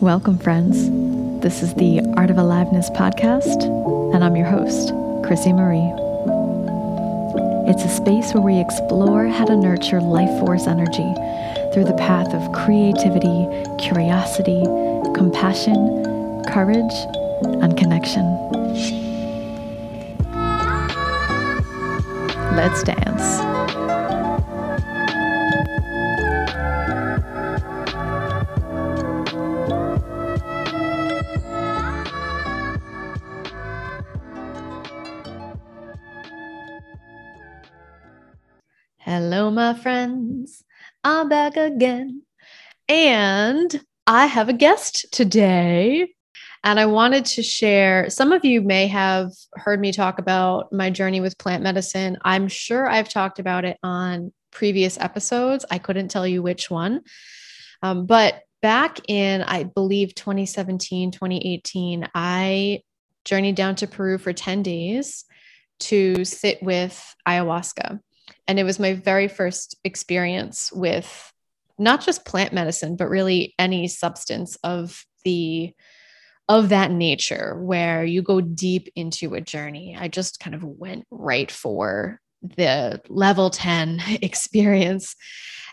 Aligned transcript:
Welcome, 0.00 0.38
friends. 0.38 0.90
This 1.42 1.62
is 1.62 1.72
the 1.72 2.02
Art 2.18 2.28
of 2.28 2.36
Aliveness 2.36 2.90
podcast, 2.90 3.62
and 4.14 4.22
I'm 4.22 4.36
your 4.36 4.46
host, 4.46 4.92
Chrissy 5.26 5.54
Marie. 5.54 5.90
It's 7.66 7.82
a 7.82 7.88
space 7.88 8.34
where 8.34 8.42
we 8.42 8.60
explore 8.60 9.26
how 9.26 9.46
to 9.46 9.56
nurture 9.56 10.02
life 10.02 10.28
force 10.38 10.66
energy 10.66 11.14
through 11.72 11.84
the 11.84 11.96
path 11.98 12.28
of 12.34 12.52
creativity, 12.52 13.48
curiosity, 13.82 14.62
compassion, 15.14 16.44
courage, 16.46 16.94
and 17.62 17.74
connection. 17.78 18.26
Let's 22.54 22.82
dance. 22.82 23.55
Again. 41.64 42.22
And 42.88 43.80
I 44.06 44.26
have 44.26 44.48
a 44.48 44.52
guest 44.52 45.06
today. 45.12 46.08
And 46.64 46.80
I 46.80 46.86
wanted 46.86 47.24
to 47.26 47.42
share. 47.42 48.10
Some 48.10 48.32
of 48.32 48.44
you 48.44 48.60
may 48.60 48.88
have 48.88 49.30
heard 49.54 49.80
me 49.80 49.92
talk 49.92 50.18
about 50.18 50.72
my 50.72 50.90
journey 50.90 51.20
with 51.20 51.38
plant 51.38 51.62
medicine. 51.62 52.18
I'm 52.22 52.48
sure 52.48 52.88
I've 52.88 53.08
talked 53.08 53.38
about 53.38 53.64
it 53.64 53.78
on 53.84 54.32
previous 54.50 54.98
episodes. 54.98 55.64
I 55.70 55.78
couldn't 55.78 56.08
tell 56.08 56.26
you 56.26 56.42
which 56.42 56.70
one. 56.70 57.02
Um, 57.82 58.06
but 58.06 58.42
back 58.62 58.98
in, 59.06 59.42
I 59.42 59.64
believe, 59.64 60.14
2017, 60.14 61.12
2018, 61.12 62.08
I 62.14 62.80
journeyed 63.24 63.54
down 63.54 63.76
to 63.76 63.86
Peru 63.86 64.18
for 64.18 64.32
10 64.32 64.62
days 64.62 65.24
to 65.78 66.24
sit 66.24 66.62
with 66.62 67.14
ayahuasca. 67.28 68.00
And 68.48 68.58
it 68.58 68.64
was 68.64 68.78
my 68.78 68.94
very 68.94 69.28
first 69.28 69.76
experience 69.84 70.72
with 70.72 71.32
not 71.78 72.00
just 72.00 72.24
plant 72.24 72.52
medicine, 72.52 72.96
but 72.96 73.08
really 73.08 73.54
any 73.58 73.88
substance 73.88 74.56
of 74.64 75.04
the 75.24 75.72
of 76.48 76.68
that 76.68 76.92
nature 76.92 77.60
where 77.60 78.04
you 78.04 78.22
go 78.22 78.40
deep 78.40 78.88
into 78.94 79.34
a 79.34 79.40
journey. 79.40 79.96
I 79.98 80.06
just 80.06 80.38
kind 80.38 80.54
of 80.54 80.62
went 80.62 81.04
right 81.10 81.50
for 81.50 82.20
the 82.40 83.00
level 83.08 83.50
10 83.50 84.00
experience. 84.22 85.16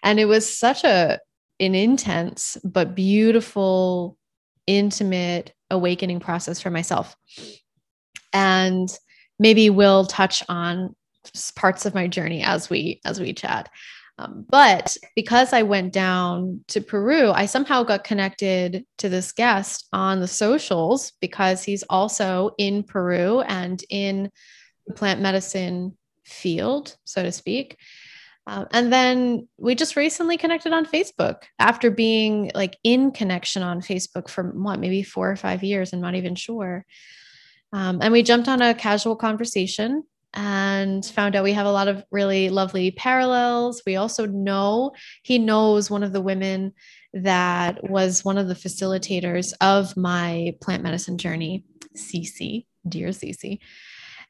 And 0.01 0.19
it 0.19 0.25
was 0.25 0.57
such 0.57 0.83
a 0.83 1.19
an 1.59 1.75
intense 1.75 2.57
but 2.63 2.95
beautiful, 2.95 4.17
intimate 4.65 5.53
awakening 5.69 6.19
process 6.19 6.59
for 6.59 6.71
myself. 6.71 7.15
And 8.33 8.89
maybe 9.39 9.69
we'll 9.69 10.05
touch 10.05 10.43
on 10.49 10.95
parts 11.55 11.85
of 11.85 11.93
my 11.93 12.07
journey 12.07 12.43
as 12.43 12.69
we 12.69 12.99
as 13.05 13.19
we 13.19 13.33
chat. 13.33 13.69
Um, 14.19 14.45
but 14.47 14.95
because 15.15 15.53
I 15.53 15.63
went 15.63 15.91
down 15.91 16.63
to 16.67 16.81
Peru, 16.81 17.31
I 17.31 17.47
somehow 17.47 17.83
got 17.83 18.03
connected 18.03 18.85
to 18.99 19.09
this 19.09 19.31
guest 19.31 19.87
on 19.91 20.19
the 20.19 20.27
socials 20.27 21.13
because 21.19 21.63
he's 21.63 21.83
also 21.83 22.51
in 22.57 22.83
Peru 22.83 23.41
and 23.41 23.83
in 23.89 24.29
the 24.85 24.93
plant 24.93 25.19
medicine 25.19 25.97
field, 26.25 26.95
so 27.05 27.23
to 27.23 27.31
speak. 27.31 27.77
Um, 28.45 28.67
and 28.71 28.91
then 28.91 29.47
we 29.57 29.73
just 29.73 29.95
recently 29.95 30.37
connected 30.37 30.73
on 30.73 30.85
Facebook 30.85 31.43
after 31.59 31.89
being 31.89 32.51
like 32.53 32.77
in 32.83 33.11
connection 33.11 33.63
on 33.63 33.81
Facebook 33.81 34.29
for 34.29 34.43
what, 34.43 34.79
maybe 34.79 35.01
four 35.01 35.31
or 35.31 35.37
five 35.37 35.63
years. 35.63 35.93
I'm 35.93 36.01
not 36.01 36.15
even 36.15 36.35
sure. 36.35 36.85
Um, 37.71 37.99
and 38.01 38.11
we 38.11 38.21
jumped 38.21 38.49
on 38.49 38.61
a 38.61 38.73
casual 38.75 39.15
conversation 39.15 40.03
and 40.33 41.05
found 41.05 41.35
out 41.35 41.43
we 41.43 41.53
have 41.53 41.65
a 41.65 41.71
lot 41.71 41.87
of 41.87 42.03
really 42.11 42.49
lovely 42.49 42.91
parallels. 42.91 43.81
We 43.85 43.95
also 43.95 44.25
know 44.25 44.91
he 45.23 45.37
knows 45.37 45.89
one 45.89 46.03
of 46.03 46.13
the 46.13 46.21
women 46.21 46.73
that 47.13 47.89
was 47.89 48.25
one 48.25 48.37
of 48.37 48.47
the 48.47 48.55
facilitators 48.55 49.53
of 49.61 49.95
my 49.95 50.55
plant 50.61 50.81
medicine 50.81 51.17
journey, 51.17 51.65
Cece, 51.95 52.65
dear 52.87 53.09
Cece. 53.09 53.59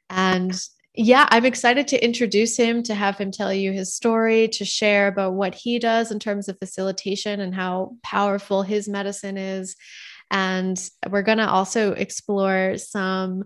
And 0.10 0.54
yeah, 0.96 1.26
I'm 1.32 1.46
excited 1.46 1.88
to 1.88 2.04
introduce 2.04 2.56
him, 2.56 2.84
to 2.84 2.94
have 2.94 3.18
him 3.18 3.32
tell 3.32 3.54
you 3.54 3.72
his 3.72 3.96
story, 3.96 4.48
to 4.50 4.66
share 4.66 5.08
about 5.08 5.34
what 5.34 5.56
he 5.56 5.80
does 5.80 6.12
in 6.12 6.20
terms 6.20 6.50
of 6.50 6.60
facilitation 6.60 7.40
and 7.40 7.56
how 7.56 7.96
powerful 8.04 8.62
his 8.62 8.88
medicine 8.88 9.38
is. 9.38 9.76
And 10.30 10.78
we're 11.10 11.24
going 11.24 11.40
to 11.40 11.50
also 11.50 11.94
explore 11.94 12.78
some 12.78 13.46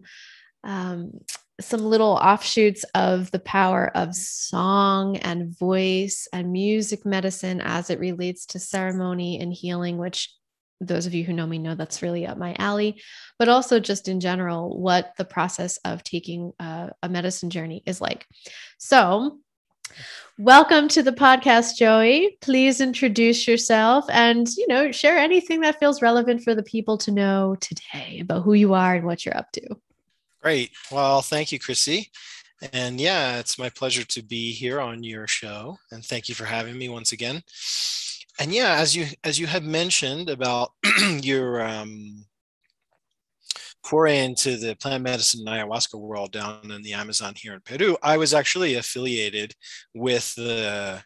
um, 0.68 1.12
some 1.60 1.84
little 1.84 2.12
offshoots 2.12 2.84
of 2.94 3.32
the 3.32 3.40
power 3.40 3.90
of 3.96 4.16
song 4.16 5.18
and 5.18 5.58
voice 5.58 6.28
and 6.32 6.52
music 6.52 7.04
medicine 7.04 7.62
as 7.62 7.90
it 7.90 8.00
relates 8.00 8.46
to 8.48 8.60
ceremony 8.60 9.40
and 9.40 9.52
healing, 9.52 9.98
which 9.98 10.32
those 10.80 11.08
of 11.08 11.16
you 11.16 11.24
who 11.24 11.34
know 11.34 11.48
me 11.48 11.58
know 11.58 11.74
that's 11.74 12.04
really 12.04 12.28
up 12.28 12.38
my 12.38 12.56
alley, 12.60 13.02
but 13.40 13.50
also 13.50 13.80
just 13.80 14.08
in 14.08 14.20
general, 14.20 14.78
what 14.80 15.14
the 15.18 15.26
process 15.26 15.78
of 15.78 16.04
taking 16.04 16.54
a, 16.60 16.92
a 17.02 17.10
medicine 17.10 17.50
journey 17.50 17.82
is 17.88 18.00
like. 18.00 18.28
So, 18.78 19.40
welcome 20.38 20.88
to 20.90 21.02
the 21.02 21.12
podcast, 21.12 21.78
Joey. 21.78 22.38
Please 22.42 22.80
introduce 22.80 23.48
yourself 23.48 24.06
and, 24.12 24.48
you 24.56 24.68
know, 24.68 24.92
share 24.92 25.18
anything 25.18 25.62
that 25.62 25.80
feels 25.80 26.04
relevant 26.04 26.44
for 26.44 26.54
the 26.54 26.62
people 26.62 27.00
to 27.00 27.12
know 27.12 27.56
today 27.60 28.20
about 28.22 28.44
who 28.44 28.54
you 28.54 28.76
are 28.76 28.94
and 28.94 29.06
what 29.06 29.26
you're 29.26 29.38
up 29.38 29.52
to. 29.54 29.78
Great. 30.48 30.72
Well, 30.94 31.22
thank 31.22 31.52
you, 31.52 31.60
Chrissy. 31.60 32.10
And 32.72 33.02
yeah, 33.02 33.38
it's 33.38 33.60
my 33.60 33.70
pleasure 33.70 34.06
to 34.06 34.24
be 34.24 34.54
here 34.54 34.80
on 34.80 35.04
your 35.04 35.28
show. 35.28 35.78
And 35.92 36.06
thank 36.06 36.30
you 36.30 36.36
for 36.36 36.46
having 36.46 36.78
me 36.78 36.88
once 36.88 37.12
again. 37.12 37.44
And 38.40 38.54
yeah, 38.54 38.76
as 38.76 38.96
you 38.96 39.08
as 39.26 39.38
you 39.38 39.46
had 39.46 39.66
mentioned 39.66 40.30
about 40.30 40.72
your 41.22 41.62
um, 41.62 42.24
foray 43.84 44.24
into 44.24 44.56
the 44.56 44.76
plant 44.76 45.04
medicine 45.04 45.46
and 45.46 45.50
ayahuasca 45.50 46.00
world 46.00 46.32
down 46.32 46.72
in 46.72 46.82
the 46.82 46.94
Amazon 46.94 47.34
here 47.36 47.54
in 47.54 47.60
Peru, 47.60 47.98
I 48.02 48.16
was 48.16 48.34
actually 48.34 48.76
affiliated 48.76 49.54
with 49.94 50.34
the 50.36 51.04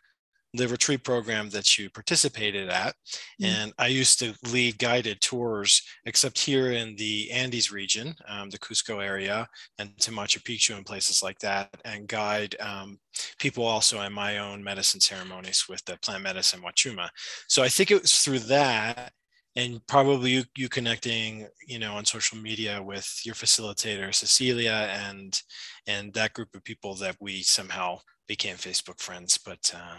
the 0.53 0.67
retreat 0.67 1.03
program 1.03 1.50
that 1.50 1.78
you 1.78 1.89
participated 1.89 2.69
at. 2.69 2.94
Mm. 3.41 3.45
And 3.45 3.73
I 3.78 3.88
used 3.88 4.19
to 4.19 4.34
lead 4.51 4.79
guided 4.79 5.22
tours, 5.22 5.81
except 6.06 6.39
here 6.39 6.72
in 6.72 6.95
the 6.95 7.31
Andes 7.31 7.72
region, 7.72 8.16
um, 8.28 8.50
the 8.50 8.59
Cusco 8.59 9.03
area, 9.03 9.47
and 9.78 9.97
to 10.00 10.12
Machu 10.12 10.41
Picchu 10.41 10.75
and 10.75 10.85
places 10.85 11.23
like 11.23 11.39
that, 11.39 11.69
and 11.85 12.07
guide 12.07 12.56
um, 12.59 13.00
people 13.39 13.66
also 13.66 14.01
in 14.01 14.13
my 14.13 14.39
own 14.39 14.63
medicine 14.63 15.00
ceremonies 15.00 15.66
with 15.69 15.84
the 15.85 15.97
plant 16.01 16.23
medicine 16.23 16.62
Wachuma. 16.62 17.09
So 17.47 17.63
I 17.63 17.69
think 17.69 17.91
it 17.91 18.01
was 18.01 18.19
through 18.19 18.39
that 18.39 19.13
and 19.56 19.85
probably 19.88 20.31
you, 20.31 20.44
you 20.56 20.69
connecting 20.69 21.47
you 21.68 21.79
know 21.79 21.94
on 21.94 22.06
social 22.06 22.38
media 22.38 22.81
with 22.81 23.22
your 23.25 23.35
facilitator 23.35 24.13
cecilia 24.13 24.89
and 25.07 25.41
and 25.88 26.13
that 26.13 26.33
group 26.33 26.56
of 26.56 26.63
people 26.63 26.95
that 26.95 27.16
we 27.19 27.41
somehow 27.41 28.00
became 28.28 28.56
facebook 28.56 29.00
friends 29.00 29.38
but 29.38 29.73
uh, 29.75 29.97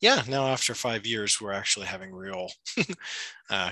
yeah, 0.00 0.22
now 0.28 0.46
after 0.46 0.74
five 0.74 1.06
years, 1.06 1.40
we're 1.40 1.52
actually 1.52 1.86
having 1.86 2.12
real 2.12 2.50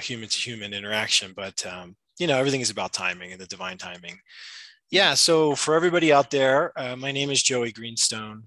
human 0.01 0.29
to 0.29 0.39
human 0.39 0.73
interaction. 0.73 1.33
But, 1.35 1.65
um, 1.67 1.97
you 2.19 2.27
know, 2.27 2.39
everything 2.39 2.61
is 2.61 2.71
about 2.71 2.93
timing 2.93 3.33
and 3.33 3.41
the 3.41 3.47
divine 3.47 3.79
timing. 3.79 4.19
Yeah. 4.91 5.15
So 5.15 5.55
for 5.55 5.75
everybody 5.75 6.13
out 6.13 6.31
there, 6.31 6.73
uh, 6.79 6.97
my 6.97 7.13
name 7.13 7.31
is 7.31 7.43
Joey 7.43 7.73
Greenstone. 7.73 8.45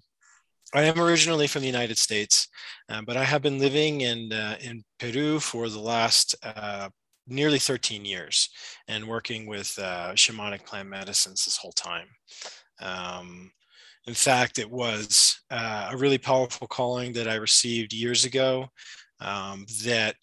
I 0.73 0.83
am 0.83 0.99
originally 0.99 1.47
from 1.47 1.61
the 1.61 1.67
United 1.67 1.97
States, 1.97 2.47
uh, 2.89 3.01
but 3.05 3.17
I 3.17 3.25
have 3.25 3.41
been 3.41 3.59
living 3.59 4.01
in, 4.01 4.31
uh, 4.31 4.55
in 4.61 4.83
Peru 4.99 5.39
for 5.39 5.69
the 5.69 5.79
last 5.79 6.33
uh, 6.43 6.89
nearly 7.27 7.59
13 7.59 8.05
years 8.05 8.49
and 8.87 9.07
working 9.07 9.45
with 9.45 9.77
uh, 9.77 10.13
shamanic 10.13 10.65
plant 10.65 10.89
medicines 10.89 11.45
this 11.45 11.57
whole 11.57 11.73
time. 11.73 12.07
Um, 12.79 13.51
in 14.07 14.13
fact, 14.13 14.59
it 14.59 14.69
was 14.69 15.41
uh, 15.51 15.89
a 15.91 15.97
really 15.97 16.17
powerful 16.17 16.67
calling 16.67 17.13
that 17.13 17.27
I 17.27 17.35
received 17.35 17.93
years 17.93 18.25
ago 18.25 18.67
um, 19.19 19.65
that 19.83 20.15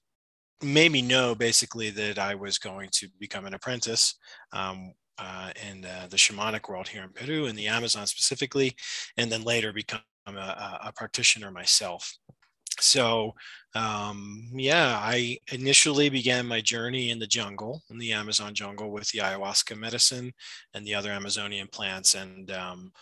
made 0.63 0.91
me 0.91 1.03
know 1.03 1.35
basically 1.35 1.91
that 1.91 2.19
I 2.19 2.35
was 2.35 2.59
going 2.59 2.89
to 2.95 3.09
become 3.21 3.47
an 3.47 3.55
apprentice 3.55 4.19
um, 4.53 4.93
uh, 5.19 5.51
in 5.69 5.85
uh, 5.85 6.09
the 6.11 6.17
shamanic 6.17 6.69
world 6.69 6.89
here 6.89 7.05
in 7.05 7.11
Peru, 7.11 7.47
in 7.47 7.57
the 7.57 7.69
Amazon 7.69 8.07
specifically, 8.07 8.75
and 9.17 9.31
then 9.31 9.43
later 9.43 9.73
become 9.73 10.01
a, 10.27 10.81
a 10.85 10.93
practitioner 10.95 11.51
myself. 11.51 12.19
So, 12.81 13.35
um, 13.75 14.51
yeah, 14.55 14.99
I 15.01 15.39
initially 15.53 16.09
began 16.09 16.47
my 16.47 16.61
journey 16.61 17.11
in 17.11 17.19
the 17.19 17.27
jungle, 17.27 17.83
in 17.91 17.99
the 17.99 18.13
Amazon 18.13 18.55
jungle, 18.55 18.91
with 18.91 19.09
the 19.11 19.19
ayahuasca 19.19 19.77
medicine 19.77 20.33
and 20.75 20.87
the 20.87 20.95
other 20.95 21.11
Amazonian 21.11 21.69
plants. 21.69 22.15
And 22.15 22.51
um, 22.53 22.93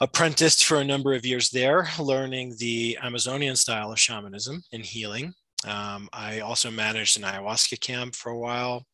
apprenticed 0.00 0.64
for 0.64 0.78
a 0.78 0.84
number 0.84 1.12
of 1.14 1.24
years 1.24 1.50
there, 1.50 1.88
learning 1.98 2.54
the 2.58 2.98
Amazonian 3.02 3.56
style 3.56 3.92
of 3.92 4.00
shamanism 4.00 4.62
and 4.72 4.84
healing. 4.84 5.32
Um, 5.66 6.08
I 6.12 6.40
also 6.40 6.70
managed 6.70 7.16
an 7.16 7.24
ayahuasca 7.24 7.80
camp 7.80 8.14
for 8.14 8.30
a 8.30 8.38
while 8.38 8.84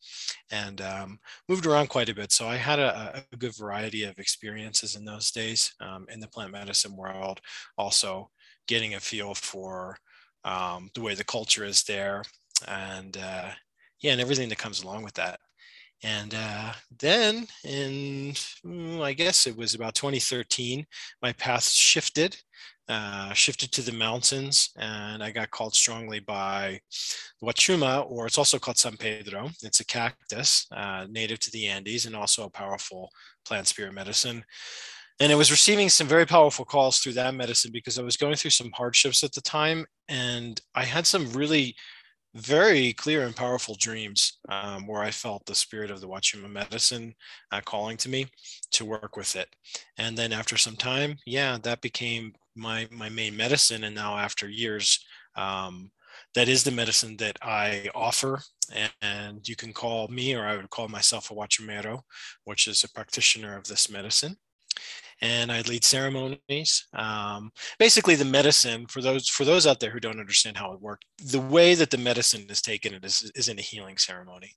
and 0.50 0.80
um, 0.80 1.18
moved 1.48 1.66
around 1.66 1.88
quite 1.88 2.08
a 2.08 2.14
bit. 2.14 2.30
So 2.30 2.46
I 2.46 2.56
had 2.56 2.78
a, 2.78 3.24
a 3.32 3.36
good 3.36 3.56
variety 3.56 4.04
of 4.04 4.18
experiences 4.18 4.94
in 4.94 5.04
those 5.04 5.30
days 5.32 5.74
um, 5.80 6.06
in 6.08 6.20
the 6.20 6.28
plant 6.28 6.52
medicine 6.52 6.96
world, 6.96 7.40
also 7.76 8.30
getting 8.68 8.94
a 8.94 9.00
feel 9.00 9.34
for 9.34 9.96
um, 10.44 10.90
the 10.94 11.00
way 11.00 11.14
the 11.14 11.24
culture 11.24 11.64
is 11.64 11.82
there 11.82 12.22
and 12.68 13.16
uh, 13.16 13.50
yeah, 14.00 14.12
and 14.12 14.20
everything 14.20 14.48
that 14.48 14.58
comes 14.58 14.82
along 14.82 15.02
with 15.02 15.14
that. 15.14 15.38
And 16.02 16.34
uh, 16.34 16.72
then 16.98 17.46
in, 17.64 18.32
mm, 18.66 19.00
I 19.02 19.12
guess 19.12 19.46
it 19.46 19.56
was 19.56 19.74
about 19.74 19.94
2013, 19.94 20.84
my 21.22 21.32
path 21.34 21.68
shifted, 21.68 22.36
uh, 22.88 23.32
shifted 23.32 23.70
to 23.72 23.82
the 23.82 23.92
mountains, 23.92 24.70
and 24.76 25.22
I 25.22 25.30
got 25.30 25.50
called 25.50 25.74
strongly 25.74 26.18
by 26.18 26.80
Huachuma, 27.42 28.10
or 28.10 28.26
it's 28.26 28.38
also 28.38 28.58
called 28.58 28.78
San 28.78 28.96
Pedro. 28.96 29.50
It's 29.62 29.80
a 29.80 29.86
cactus 29.86 30.66
uh, 30.72 31.06
native 31.08 31.38
to 31.40 31.50
the 31.52 31.68
Andes 31.68 32.06
and 32.06 32.16
also 32.16 32.46
a 32.46 32.50
powerful 32.50 33.10
plant 33.44 33.68
spirit 33.68 33.94
medicine. 33.94 34.44
And 35.20 35.30
I 35.30 35.36
was 35.36 35.52
receiving 35.52 35.88
some 35.88 36.08
very 36.08 36.26
powerful 36.26 36.64
calls 36.64 36.98
through 36.98 37.12
that 37.12 37.34
medicine 37.34 37.70
because 37.72 37.96
I 37.96 38.02
was 38.02 38.16
going 38.16 38.34
through 38.34 38.50
some 38.50 38.72
hardships 38.74 39.22
at 39.22 39.32
the 39.32 39.40
time, 39.40 39.86
and 40.08 40.60
I 40.74 40.84
had 40.84 41.06
some 41.06 41.30
really 41.32 41.76
very 42.34 42.92
clear 42.94 43.26
and 43.26 43.36
powerful 43.36 43.76
dreams 43.78 44.38
um, 44.48 44.86
where 44.86 45.02
I 45.02 45.10
felt 45.10 45.44
the 45.44 45.54
spirit 45.54 45.90
of 45.90 46.00
the 46.00 46.08
Huachuma 46.08 46.50
medicine 46.50 47.14
uh, 47.50 47.60
calling 47.64 47.96
to 47.98 48.08
me 48.08 48.26
to 48.72 48.84
work 48.84 49.16
with 49.16 49.36
it. 49.36 49.48
And 49.98 50.16
then 50.16 50.32
after 50.32 50.56
some 50.56 50.76
time, 50.76 51.16
yeah, 51.26 51.58
that 51.62 51.80
became 51.80 52.32
my 52.54 52.88
my 52.90 53.08
main 53.08 53.36
medicine. 53.36 53.84
And 53.84 53.94
now 53.94 54.16
after 54.16 54.48
years, 54.48 55.04
um, 55.36 55.90
that 56.34 56.48
is 56.48 56.64
the 56.64 56.70
medicine 56.70 57.16
that 57.18 57.38
I 57.42 57.88
offer. 57.94 58.40
And, 58.74 58.92
and, 59.02 59.48
you 59.48 59.56
can 59.56 59.72
call 59.72 60.08
me, 60.08 60.34
or 60.34 60.46
I 60.46 60.56
would 60.56 60.70
call 60.70 60.88
myself 60.88 61.30
a 61.30 61.34
Huachumero, 61.34 62.00
which 62.44 62.66
is 62.68 62.84
a 62.84 62.92
practitioner 62.92 63.56
of 63.56 63.64
this 63.64 63.90
medicine 63.90 64.36
and 65.22 65.52
I 65.52 65.60
lead 65.62 65.84
ceremonies. 65.84 66.86
Um, 66.94 67.52
basically, 67.78 68.16
the 68.16 68.24
medicine 68.24 68.86
for 68.86 69.00
those 69.00 69.28
for 69.28 69.44
those 69.44 69.66
out 69.66 69.80
there 69.80 69.90
who 69.90 70.00
don't 70.00 70.20
understand 70.20 70.56
how 70.56 70.72
it 70.72 70.80
works, 70.80 71.06
the 71.24 71.40
way 71.40 71.74
that 71.74 71.90
the 71.90 71.98
medicine 71.98 72.44
is 72.50 72.60
taken 72.60 72.92
it 72.92 73.04
is, 73.04 73.30
is 73.36 73.48
in 73.48 73.58
a 73.58 73.62
healing 73.62 73.96
ceremony, 73.96 74.50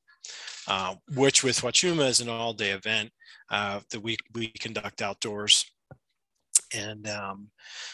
uh, 0.67 0.95
which 1.13 1.43
with 1.43 1.61
Huachuma 1.61 2.09
is 2.09 2.19
an 2.19 2.29
all 2.29 2.53
day 2.53 2.71
event 2.71 3.11
uh, 3.51 3.79
that 3.91 4.01
we 4.01 4.17
we 4.33 4.47
conduct 4.59 5.01
outdoors. 5.01 5.65
And 6.73 7.07
um, 7.07 7.49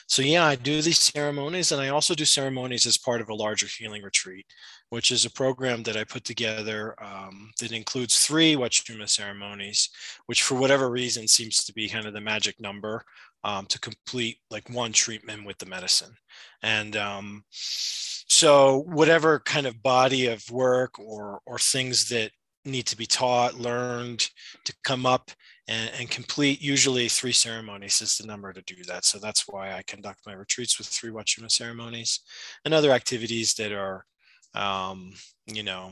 so, 0.07 0.21
yeah, 0.21 0.45
I 0.45 0.55
do 0.55 0.81
these 0.81 0.99
ceremonies, 0.99 1.71
and 1.71 1.81
I 1.81 1.89
also 1.89 2.15
do 2.15 2.25
ceremonies 2.25 2.85
as 2.85 2.97
part 2.97 3.19
of 3.19 3.29
a 3.29 3.35
larger 3.35 3.67
healing 3.67 4.01
retreat 4.01 4.45
which 4.91 5.09
is 5.09 5.23
a 5.23 5.31
program 5.31 5.83
that 5.83 5.95
I 5.95 6.03
put 6.03 6.25
together 6.25 7.01
um, 7.01 7.51
that 7.61 7.71
includes 7.71 8.19
three 8.19 8.55
Huachuma 8.55 9.07
ceremonies, 9.07 9.89
which 10.25 10.43
for 10.43 10.55
whatever 10.55 10.89
reason 10.89 11.29
seems 11.29 11.63
to 11.63 11.73
be 11.73 11.87
kind 11.87 12.05
of 12.05 12.13
the 12.13 12.19
magic 12.19 12.59
number 12.59 13.01
um, 13.45 13.65
to 13.67 13.79
complete 13.79 14.39
like 14.49 14.69
one 14.69 14.91
treatment 14.91 15.45
with 15.45 15.57
the 15.59 15.65
medicine. 15.65 16.13
And 16.61 16.97
um, 16.97 17.45
so 17.49 18.83
whatever 18.85 19.39
kind 19.39 19.65
of 19.65 19.81
body 19.81 20.27
of 20.27 20.43
work 20.51 20.99
or, 20.99 21.39
or 21.45 21.57
things 21.57 22.09
that 22.09 22.31
need 22.65 22.85
to 22.87 22.97
be 22.97 23.05
taught, 23.05 23.53
learned 23.53 24.29
to 24.65 24.73
come 24.83 25.05
up 25.05 25.31
and, 25.69 25.89
and, 25.97 26.09
complete 26.09 26.61
usually 26.61 27.07
three 27.07 27.31
ceremonies 27.31 28.01
is 28.01 28.17
the 28.17 28.27
number 28.27 28.51
to 28.51 28.61
do 28.63 28.83
that. 28.87 29.05
So 29.05 29.19
that's 29.19 29.47
why 29.47 29.71
I 29.71 29.83
conduct 29.87 30.25
my 30.25 30.33
retreats 30.33 30.77
with 30.77 30.87
three 30.87 31.11
Huachuma 31.11 31.49
ceremonies 31.49 32.19
and 32.65 32.73
other 32.73 32.91
activities 32.91 33.53
that 33.53 33.71
are 33.71 34.05
um, 34.53 35.13
you 35.45 35.63
know, 35.63 35.91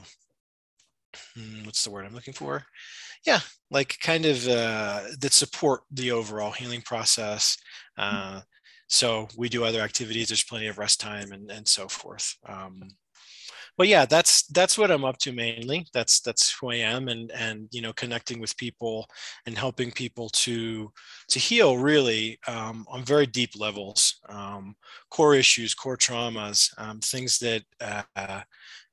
hmm, 1.36 1.64
what's 1.66 1.84
the 1.84 1.92
word 1.92 2.06
I'm 2.06 2.14
looking 2.14 2.34
for? 2.34 2.66
Yeah, 3.26 3.40
like 3.72 3.98
kind 4.00 4.26
of 4.26 4.48
uh, 4.48 5.02
that 5.20 5.34
support 5.34 5.82
the 5.92 6.12
overall 6.12 6.52
healing 6.52 6.82
process. 6.82 7.58
Mm. 7.98 8.38
Uh, 8.38 8.42
so 8.88 9.28
we 9.38 9.50
do 9.50 9.64
other 9.64 9.82
activities. 9.82 10.30
There's 10.30 10.44
plenty 10.44 10.68
of 10.68 10.78
rest 10.78 11.00
time 11.00 11.32
and 11.32 11.50
and 11.52 11.68
so 11.68 11.88
forth. 11.88 12.36
Um, 12.46 12.90
but 13.80 13.88
yeah, 13.88 14.06
that's 14.06 14.44
that's 14.48 14.78
what 14.78 14.92
I'm 14.92 15.06
up 15.06 15.18
to 15.20 15.32
mainly. 15.32 15.88
That's 15.94 16.20
that's 16.20 16.54
who 16.60 16.70
I 16.70 16.76
am, 16.76 17.08
and 17.08 17.32
and 17.32 17.70
you 17.72 17.82
know, 17.82 17.94
connecting 17.94 18.42
with 18.42 18.58
people 18.58 19.08
and 19.46 19.58
helping 19.58 19.90
people 19.90 20.28
to 20.32 20.92
to 21.30 21.40
heal 21.40 21.78
really 21.78 22.38
um, 22.46 22.86
on 22.90 23.06
very 23.06 23.26
deep 23.26 23.52
levels, 23.58 24.20
um, 24.28 24.76
core 25.10 25.34
issues, 25.34 25.74
core 25.74 25.96
traumas, 25.96 26.70
um, 26.78 27.00
things 27.00 27.40
that 27.40 27.64
uh, 27.80 28.42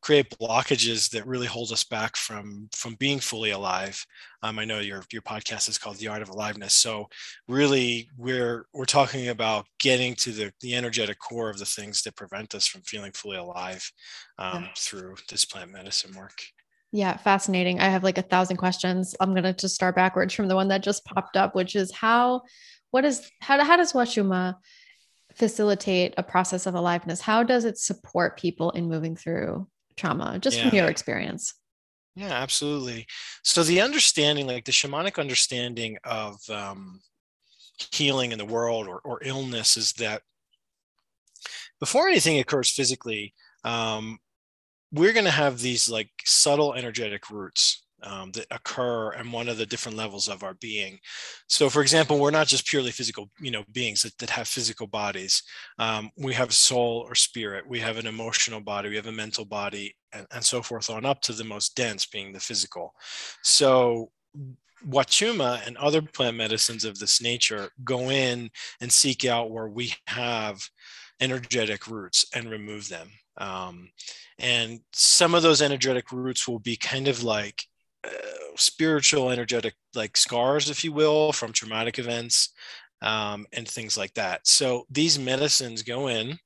create 0.07 0.31
blockages 0.39 1.11
that 1.11 1.27
really 1.27 1.49
hold 1.49 1.73
us 1.73 1.83
back 1.83 2.17
from 2.17 2.69
from 2.73 2.95
being 2.95 3.19
fully 3.19 3.51
alive. 3.51 4.07
Um, 4.41 4.57
I 4.57 4.65
know 4.65 4.79
your 4.79 5.03
your 5.13 5.23
podcast 5.23 5.69
is 5.69 5.79
called 5.79 5.97
The 5.97 6.07
Art 6.07 6.23
of 6.23 6.29
Aliveness. 6.29 6.77
So 6.77 7.09
really, 7.49 8.09
we're 8.17 8.67
we're 8.73 8.85
talking 8.85 9.31
about 9.31 9.67
getting 9.81 10.15
to 10.17 10.31
the 10.31 10.53
the 10.61 10.77
energetic 10.77 11.19
core 11.19 11.51
of 11.51 11.59
the 11.59 11.65
things 11.65 12.03
that 12.03 12.15
prevent 12.15 12.55
us 12.55 12.69
from 12.69 12.83
feeling 12.83 13.11
fully 13.11 13.37
alive 13.37 13.91
um, 14.39 14.63
yeah. 14.63 14.69
through 14.77 15.17
this 15.29 15.45
plant 15.45 15.73
medicine 15.73 16.15
work. 16.17 16.39
Yeah, 16.93 17.17
fascinating. 17.17 17.81
I 17.81 17.89
have 17.89 18.05
like 18.05 18.19
a 18.19 18.23
thousand 18.23 18.59
questions. 18.59 19.17
I'm 19.19 19.35
gonna 19.35 19.55
just 19.55 19.75
start 19.75 19.97
backwards 19.97 20.33
from 20.33 20.47
the 20.47 20.55
one 20.55 20.69
that 20.69 20.85
just 20.85 21.05
popped 21.05 21.37
up, 21.37 21.57
which 21.57 21.75
is 21.75 21.91
how, 21.91 22.43
what 22.93 23.05
is 23.05 23.29
how 23.41 23.63
how 23.65 23.77
does 23.77 23.93
Wachuma 23.93 24.55
facilitate 25.35 26.15
a 26.17 26.23
process 26.23 26.67
of 26.67 26.77
aliveness? 26.77 27.21
How 27.21 27.43
does 27.43 27.65
it 27.65 27.77
support 27.77 28.39
people 28.39 28.71
in 28.71 28.89
moving 28.89 29.17
through 29.17 29.67
trauma, 29.97 30.39
just 30.39 30.59
yeah. 30.59 30.69
from 30.69 30.77
your 30.77 30.89
experience. 30.89 31.55
Yeah, 32.15 32.33
absolutely. 32.33 33.07
So 33.43 33.63
the 33.63 33.81
understanding, 33.83 34.47
like 34.47 34.65
the 34.65 34.73
shamanic 34.73 35.19
understanding 35.19 35.99
of 36.05 36.37
um, 36.49 37.01
healing 37.93 38.33
in 38.33 38.39
the 38.39 38.45
world 38.45 38.89
or, 38.89 39.01
or 39.01 39.21
illness, 39.23 39.77
is 39.77 39.93
that 39.95 40.23
before 41.79 42.09
anything 42.09 42.39
occurs 42.39 42.71
physically, 42.71 43.35
um, 43.65 44.19
we're 44.93 45.13
going 45.13 45.27
to 45.27 45.31
have 45.31 45.61
these 45.61 45.91
like 45.91 46.11
subtle 46.25 46.75
energetic 46.75 47.29
roots 47.31 47.86
um, 48.03 48.31
that 48.33 48.47
occur 48.51 49.13
in 49.15 49.33
one 49.33 49.49
of 49.49 49.59
the 49.59 49.67
different 49.67 49.97
levels 49.97 50.29
of 50.29 50.43
our 50.43 50.55
being. 50.55 50.99
So, 51.49 51.69
for 51.69 51.83
example, 51.83 52.19
we're 52.19 52.31
not 52.31 52.47
just 52.47 52.67
purely 52.67 52.91
physical, 52.91 53.31
you 53.41 53.51
know, 53.51 53.65
beings 53.73 54.03
that, 54.03 54.17
that 54.19 54.31
have 54.31 54.49
physical 54.49 54.87
bodies. 54.87 55.43
Um, 55.79 56.11
we 56.17 56.35
have 56.35 56.53
soul 56.53 57.05
or 57.09 57.15
spirit. 57.15 57.67
We 57.67 57.81
have 57.81 57.97
an 57.97 58.07
emotional 58.07 58.61
body. 58.61 58.89
We 58.89 58.97
have 58.97 59.07
a 59.07 59.13
mental 59.13 59.45
body, 59.45 59.95
and, 60.13 60.27
and 60.33 60.45
so 60.45 60.63
forth 60.63 60.91
on 60.91 61.05
up 61.05 61.21
to 61.23 61.33
the 61.33 61.45
most 61.45 61.75
dense, 61.75 62.07
being 62.07 62.33
the 62.33 62.41
physical. 62.41 62.95
So, 63.43 64.11
Wachuma 64.87 65.67
and 65.67 65.77
other 65.79 66.03
plant 66.03 66.37
medicines 66.37 66.85
of 66.85 66.99
this 66.99 67.21
nature 67.21 67.71
go 67.83 68.11
in 68.11 68.51
and 68.81 68.93
seek 68.93 69.25
out 69.25 69.51
where 69.51 69.69
we 69.69 69.95
have 70.07 70.61
energetic 71.21 71.89
roots 71.89 72.27
and 72.35 72.51
remove 72.51 72.89
them. 72.89 73.09
Um, 73.39 73.91
and 74.39 74.81
some 74.93 75.35
of 75.35 75.43
those 75.43 75.63
energetic 75.63 76.13
roots 76.13 76.47
will 76.47 76.59
be 76.59 76.77
kind 76.77 77.09
of 77.09 77.23
like 77.23 77.65
spiritual 78.57 79.31
energetic 79.31 79.75
like 79.95 80.17
scars 80.17 80.71
if 80.71 80.83
you 80.85 80.93
will 80.93 81.33
from 81.33 81.53
traumatic 81.53 81.99
events 81.99 82.51
um, 83.03 83.47
and 83.53 83.69
things 83.69 83.97
like 83.97 84.15
that. 84.15 84.47
So 84.47 84.87
these 84.91 85.19
medicines 85.19 85.83
go 85.83 86.09
in 86.09 86.39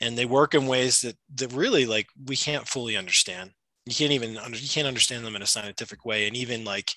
and 0.00 0.16
they 0.16 0.24
work 0.24 0.54
in 0.54 0.66
ways 0.66 1.00
that 1.02 1.16
that 1.36 1.52
really 1.52 1.86
like 1.86 2.06
we 2.26 2.36
can't 2.36 2.66
fully 2.66 2.96
understand. 2.96 3.50
You 3.86 3.94
can't 3.94 4.12
even 4.12 4.36
under, 4.36 4.58
you 4.58 4.68
can't 4.68 4.86
understand 4.86 5.24
them 5.24 5.36
in 5.36 5.42
a 5.42 5.46
scientific 5.46 6.04
way 6.04 6.26
and 6.26 6.36
even 6.36 6.64
like 6.64 6.92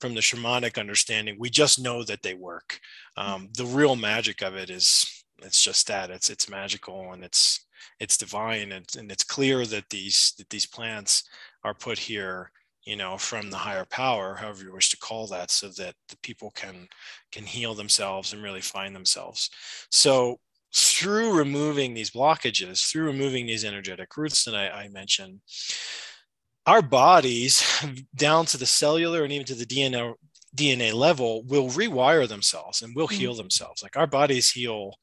from 0.00 0.14
the 0.14 0.20
shamanic 0.20 0.78
understanding 0.78 1.36
we 1.38 1.50
just 1.50 1.80
know 1.80 2.04
that 2.04 2.22
they 2.22 2.34
work. 2.34 2.78
Um, 3.16 3.48
the 3.56 3.66
real 3.66 3.96
magic 3.96 4.42
of 4.42 4.54
it 4.54 4.70
is 4.70 5.24
it's 5.42 5.62
just 5.62 5.86
that 5.88 6.10
it's 6.10 6.30
it's 6.30 6.50
magical 6.50 7.12
and 7.12 7.24
it's 7.24 7.66
it's 8.00 8.16
divine 8.16 8.72
and, 8.72 8.86
and 8.96 9.10
it's 9.10 9.24
clear 9.24 9.66
that 9.66 9.88
these 9.90 10.34
that 10.38 10.48
these 10.50 10.66
plants 10.66 11.24
are 11.64 11.74
put 11.74 11.98
here 11.98 12.50
you 12.88 12.96
know 12.96 13.18
from 13.18 13.50
the 13.50 13.56
higher 13.56 13.84
power 13.84 14.34
however 14.34 14.64
you 14.64 14.72
wish 14.72 14.88
to 14.88 14.96
call 14.96 15.26
that 15.26 15.50
so 15.50 15.68
that 15.68 15.94
the 16.08 16.16
people 16.22 16.50
can 16.52 16.88
can 17.30 17.44
heal 17.44 17.74
themselves 17.74 18.32
and 18.32 18.42
really 18.42 18.62
find 18.62 18.96
themselves 18.96 19.50
so 19.90 20.38
through 20.74 21.36
removing 21.36 21.92
these 21.92 22.10
blockages 22.10 22.90
through 22.90 23.04
removing 23.04 23.44
these 23.44 23.64
energetic 23.64 24.16
roots 24.16 24.44
that 24.44 24.54
I, 24.54 24.84
I 24.84 24.88
mentioned 24.88 25.40
our 26.66 26.80
bodies 26.80 27.62
down 28.16 28.46
to 28.46 28.56
the 28.56 28.66
cellular 28.66 29.22
and 29.22 29.32
even 29.34 29.46
to 29.46 29.54
the 29.54 29.66
dna 29.66 30.14
dna 30.56 30.94
level 30.94 31.44
will 31.44 31.68
rewire 31.68 32.26
themselves 32.26 32.80
and 32.80 32.96
will 32.96 33.06
mm-hmm. 33.06 33.20
heal 33.20 33.34
themselves 33.34 33.82
like 33.82 33.98
our 33.98 34.06
bodies 34.06 34.50
heal 34.50 34.94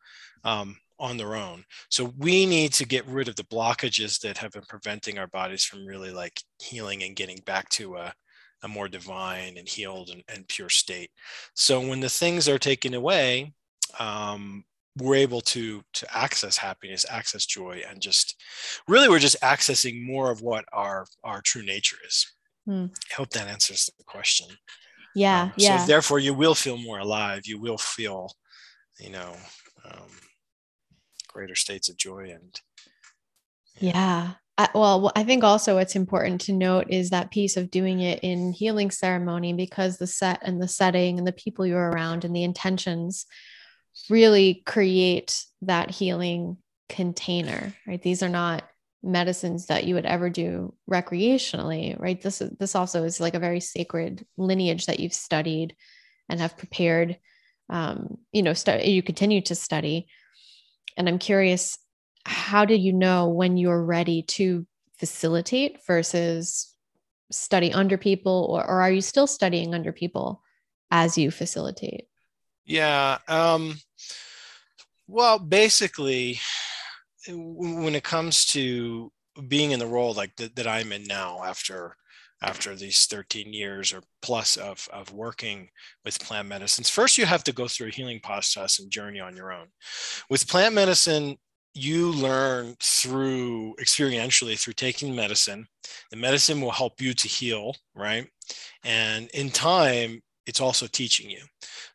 um, 0.43 0.77
on 0.99 1.17
their 1.17 1.35
own. 1.35 1.63
So 1.89 2.13
we 2.17 2.45
need 2.45 2.73
to 2.73 2.85
get 2.85 3.05
rid 3.07 3.27
of 3.27 3.35
the 3.35 3.43
blockages 3.43 4.19
that 4.21 4.37
have 4.37 4.51
been 4.51 4.63
preventing 4.67 5.17
our 5.17 5.27
bodies 5.27 5.63
from 5.63 5.85
really 5.85 6.11
like 6.11 6.39
healing 6.61 7.03
and 7.03 7.15
getting 7.15 7.39
back 7.45 7.69
to 7.69 7.95
a, 7.95 8.13
a 8.63 8.67
more 8.67 8.87
divine 8.87 9.57
and 9.57 9.67
healed 9.67 10.09
and, 10.09 10.23
and 10.27 10.47
pure 10.47 10.69
state. 10.69 11.11
So 11.53 11.79
when 11.79 11.99
the 11.99 12.09
things 12.09 12.47
are 12.47 12.59
taken 12.59 12.93
away, 12.93 13.53
um, 13.99 14.63
we're 14.97 15.15
able 15.15 15.41
to 15.41 15.81
to 15.93 16.17
access 16.17 16.57
happiness 16.57 17.05
access 17.09 17.45
joy 17.45 17.81
and 17.89 18.01
just 18.01 18.41
really 18.87 19.09
we're 19.09 19.19
just 19.19 19.39
accessing 19.41 20.05
more 20.05 20.31
of 20.31 20.41
what 20.41 20.63
our 20.71 21.05
our 21.23 21.41
true 21.41 21.63
nature 21.63 21.97
is 22.07 22.33
hmm. 22.65 22.85
i 23.11 23.13
hope 23.15 23.29
that 23.31 23.47
answers 23.47 23.89
the 23.97 24.03
question 24.05 24.47
yeah 25.13 25.43
um, 25.43 25.53
yeah 25.57 25.77
so 25.79 25.87
therefore 25.87 26.19
you 26.19 26.33
will 26.33 26.55
feel 26.55 26.77
more 26.77 26.99
alive 26.99 27.41
you 27.45 27.59
will 27.59 27.77
feel 27.77 28.31
you 28.99 29.09
know 29.09 29.35
um, 29.83 30.09
greater 31.35 31.55
states 31.55 31.89
of 31.89 31.97
joy 31.97 32.31
and 32.33 32.61
yeah. 33.79 34.35
I, 34.57 34.69
well, 34.73 35.11
I 35.17 35.25
think 35.25 35.43
also 35.43 35.75
what's 35.75 35.97
important 35.97 36.39
to 36.41 36.53
note 36.53 36.87
is 36.89 37.09
that 37.09 37.29
piece 37.29 37.57
of 37.57 37.69
doing 37.69 37.99
it 37.99 38.21
in 38.23 38.53
healing 38.53 38.89
ceremony 38.89 39.51
because 39.51 39.97
the 39.97 40.07
set 40.07 40.39
and 40.43 40.61
the 40.61 40.67
setting 40.69 41.17
and 41.17 41.27
the 41.27 41.33
people 41.33 41.65
you're 41.65 41.89
around 41.89 42.23
and 42.23 42.33
the 42.33 42.43
intentions 42.43 43.25
really 44.09 44.63
create 44.65 45.43
that 45.63 45.91
healing 45.91 46.55
container, 46.87 47.73
right? 47.85 48.01
These 48.01 48.23
are 48.23 48.29
not 48.29 48.63
medicines 49.03 49.65
that 49.65 49.83
you 49.83 49.95
would 49.95 50.05
ever 50.05 50.29
do 50.29 50.73
recreationally, 50.89 51.99
right? 51.99 52.21
This 52.21 52.41
this 52.57 52.75
also 52.75 53.03
is 53.03 53.19
like 53.19 53.35
a 53.35 53.39
very 53.39 53.59
sacred 53.59 54.25
lineage 54.37 54.85
that 54.85 55.01
you've 55.01 55.13
studied 55.13 55.75
and 56.29 56.39
have 56.39 56.57
prepared. 56.57 57.17
Um, 57.69 58.19
you 58.31 58.41
know, 58.41 58.53
stu- 58.53 58.89
you 58.89 59.03
continue 59.03 59.41
to 59.41 59.55
study, 59.55 60.07
and 60.97 61.07
I'm 61.07 61.19
curious 61.19 61.77
how 62.25 62.65
did 62.65 62.81
you 62.81 62.91
know 62.91 63.27
when 63.27 63.55
you're 63.57 63.83
ready 63.83 64.23
to 64.23 64.65
facilitate 64.97 65.77
versus 65.85 66.73
study 67.31 67.71
under 67.71 67.97
people 67.97 68.47
or, 68.49 68.61
or 68.67 68.81
are 68.81 68.91
you 68.91 69.01
still 69.01 69.27
studying 69.27 69.73
under 69.75 69.91
people 69.91 70.41
as 70.91 71.17
you 71.17 71.31
facilitate? 71.31 72.07
Yeah 72.65 73.19
um, 73.27 73.75
well 75.07 75.39
basically 75.39 76.39
when 77.27 77.95
it 77.95 78.03
comes 78.03 78.45
to 78.45 79.11
being 79.47 79.71
in 79.71 79.79
the 79.79 79.87
role 79.87 80.13
like 80.13 80.35
th- 80.35 80.53
that 80.55 80.67
i'm 80.67 80.91
in 80.91 81.03
now 81.03 81.43
after 81.43 81.95
after 82.41 82.75
these 82.75 83.05
13 83.05 83.53
years 83.53 83.93
or 83.93 84.01
plus 84.21 84.57
of, 84.57 84.87
of 84.91 85.13
working 85.13 85.69
with 86.03 86.19
plant 86.19 86.47
medicines 86.47 86.89
first 86.89 87.17
you 87.17 87.25
have 87.25 87.43
to 87.43 87.53
go 87.53 87.67
through 87.67 87.87
a 87.87 87.91
healing 87.91 88.19
process 88.21 88.79
and 88.79 88.91
journey 88.91 89.19
on 89.19 89.35
your 89.35 89.51
own 89.51 89.67
with 90.29 90.47
plant 90.47 90.75
medicine 90.75 91.37
you 91.75 92.09
learn 92.11 92.75
through 92.81 93.75
experientially 93.81 94.57
through 94.57 94.73
taking 94.73 95.13
medicine. 95.13 95.67
The 96.09 96.17
medicine 96.17 96.61
will 96.61 96.71
help 96.71 97.01
you 97.01 97.13
to 97.13 97.27
heal, 97.27 97.75
right? 97.93 98.27
And 98.85 99.29
in 99.33 99.49
time, 99.49 100.21
it's 100.45 100.61
also 100.61 100.87
teaching 100.87 101.29
you. 101.29 101.41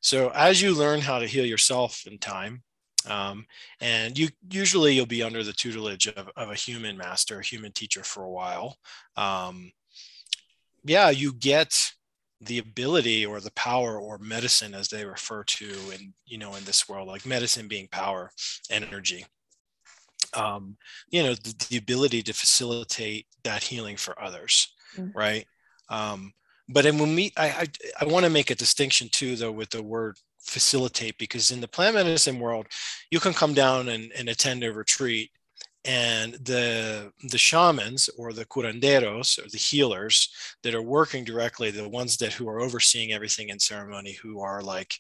So 0.03 0.31
as 0.35 0.61
you 0.61 0.75
learn 0.75 1.01
how 1.01 1.19
to 1.19 1.27
heal 1.27 1.47
yourself 1.47 2.03
in 2.07 2.19
time, 2.19 2.63
um, 3.09 3.47
and 3.81 4.19
you 4.19 4.29
usually 4.51 4.95
you'll 4.95 5.07
be 5.07 5.23
under 5.23 5.43
the 5.43 5.55
tutelage 5.55 6.07
of, 6.09 6.29
of 6.37 6.51
a 6.51 6.55
human 6.55 6.99
master, 6.99 7.39
a 7.39 7.45
human 7.45 7.73
teacher 7.73 8.05
for 8.05 8.25
a 8.25 8.31
while. 8.31 8.77
Um, 9.17 9.73
yeah, 10.85 11.11
you 11.11 11.33
get 11.33 11.93
the 12.41 12.59
ability 12.59 13.27
or 13.27 13.41
the 13.41 13.53
power 13.53 13.99
or 13.99 14.19
medicine 14.19 14.75
as 14.75 14.89
they 14.89 15.05
refer 15.05 15.45
to 15.45 15.69
in 15.95 16.13
you 16.27 16.39
know 16.39 16.55
in 16.55 16.65
this 16.65 16.89
world 16.89 17.07
like 17.07 17.27
medicine 17.27 17.69
being 17.69 17.87
power 17.89 18.31
energy 18.71 19.27
um, 20.35 20.77
you 21.11 21.23
know 21.23 21.35
the, 21.35 21.67
the, 21.69 21.77
ability 21.77 22.23
to 22.23 22.33
facilitate 22.33 23.27
that 23.45 23.63
healing 23.63 23.97
for 23.97 24.21
others 24.23 24.75
mm-hmm. 24.97 25.17
right 25.17 25.45
um, 25.91 26.33
but 26.69 26.87
and 26.87 26.99
when 26.99 27.15
we 27.15 27.33
i 27.37 27.49
i, 27.49 27.67
I 28.01 28.05
want 28.07 28.25
to 28.25 28.31
make 28.31 28.51
a 28.51 28.55
distinction 28.55 29.09
too 29.13 29.37
though 29.37 29.53
with 29.53 29.71
the 29.71 29.83
word 29.83 30.17
facilitate 30.41 31.19
because 31.19 31.51
in 31.51 31.61
the 31.61 31.69
plant 31.69 31.95
medicine 31.95 32.39
world 32.39 32.67
you 33.11 33.21
can 33.21 33.35
come 33.35 33.53
down 33.53 33.91
and, 33.91 34.11
and 34.17 34.31
attend 34.31 34.65
a 34.65 34.73
retreat 34.73 35.31
and 35.87 36.35
the 36.35 37.11
the 37.31 37.39
shamans 37.39 38.11
or 38.19 38.33
the 38.33 38.45
curanderos 38.45 39.39
or 39.39 39.49
the 39.49 39.57
healers 39.57 40.29
that 40.63 40.75
are 40.75 40.83
working 40.83 41.25
directly 41.25 41.71
the 41.71 41.89
ones 41.89 42.19
that 42.19 42.35
who 42.35 42.47
are 42.49 42.61
overseeing 42.61 43.13
everything 43.13 43.49
in 43.49 43.59
ceremony 43.59 44.13
who 44.23 44.41
are 44.41 44.61
like 44.63 44.95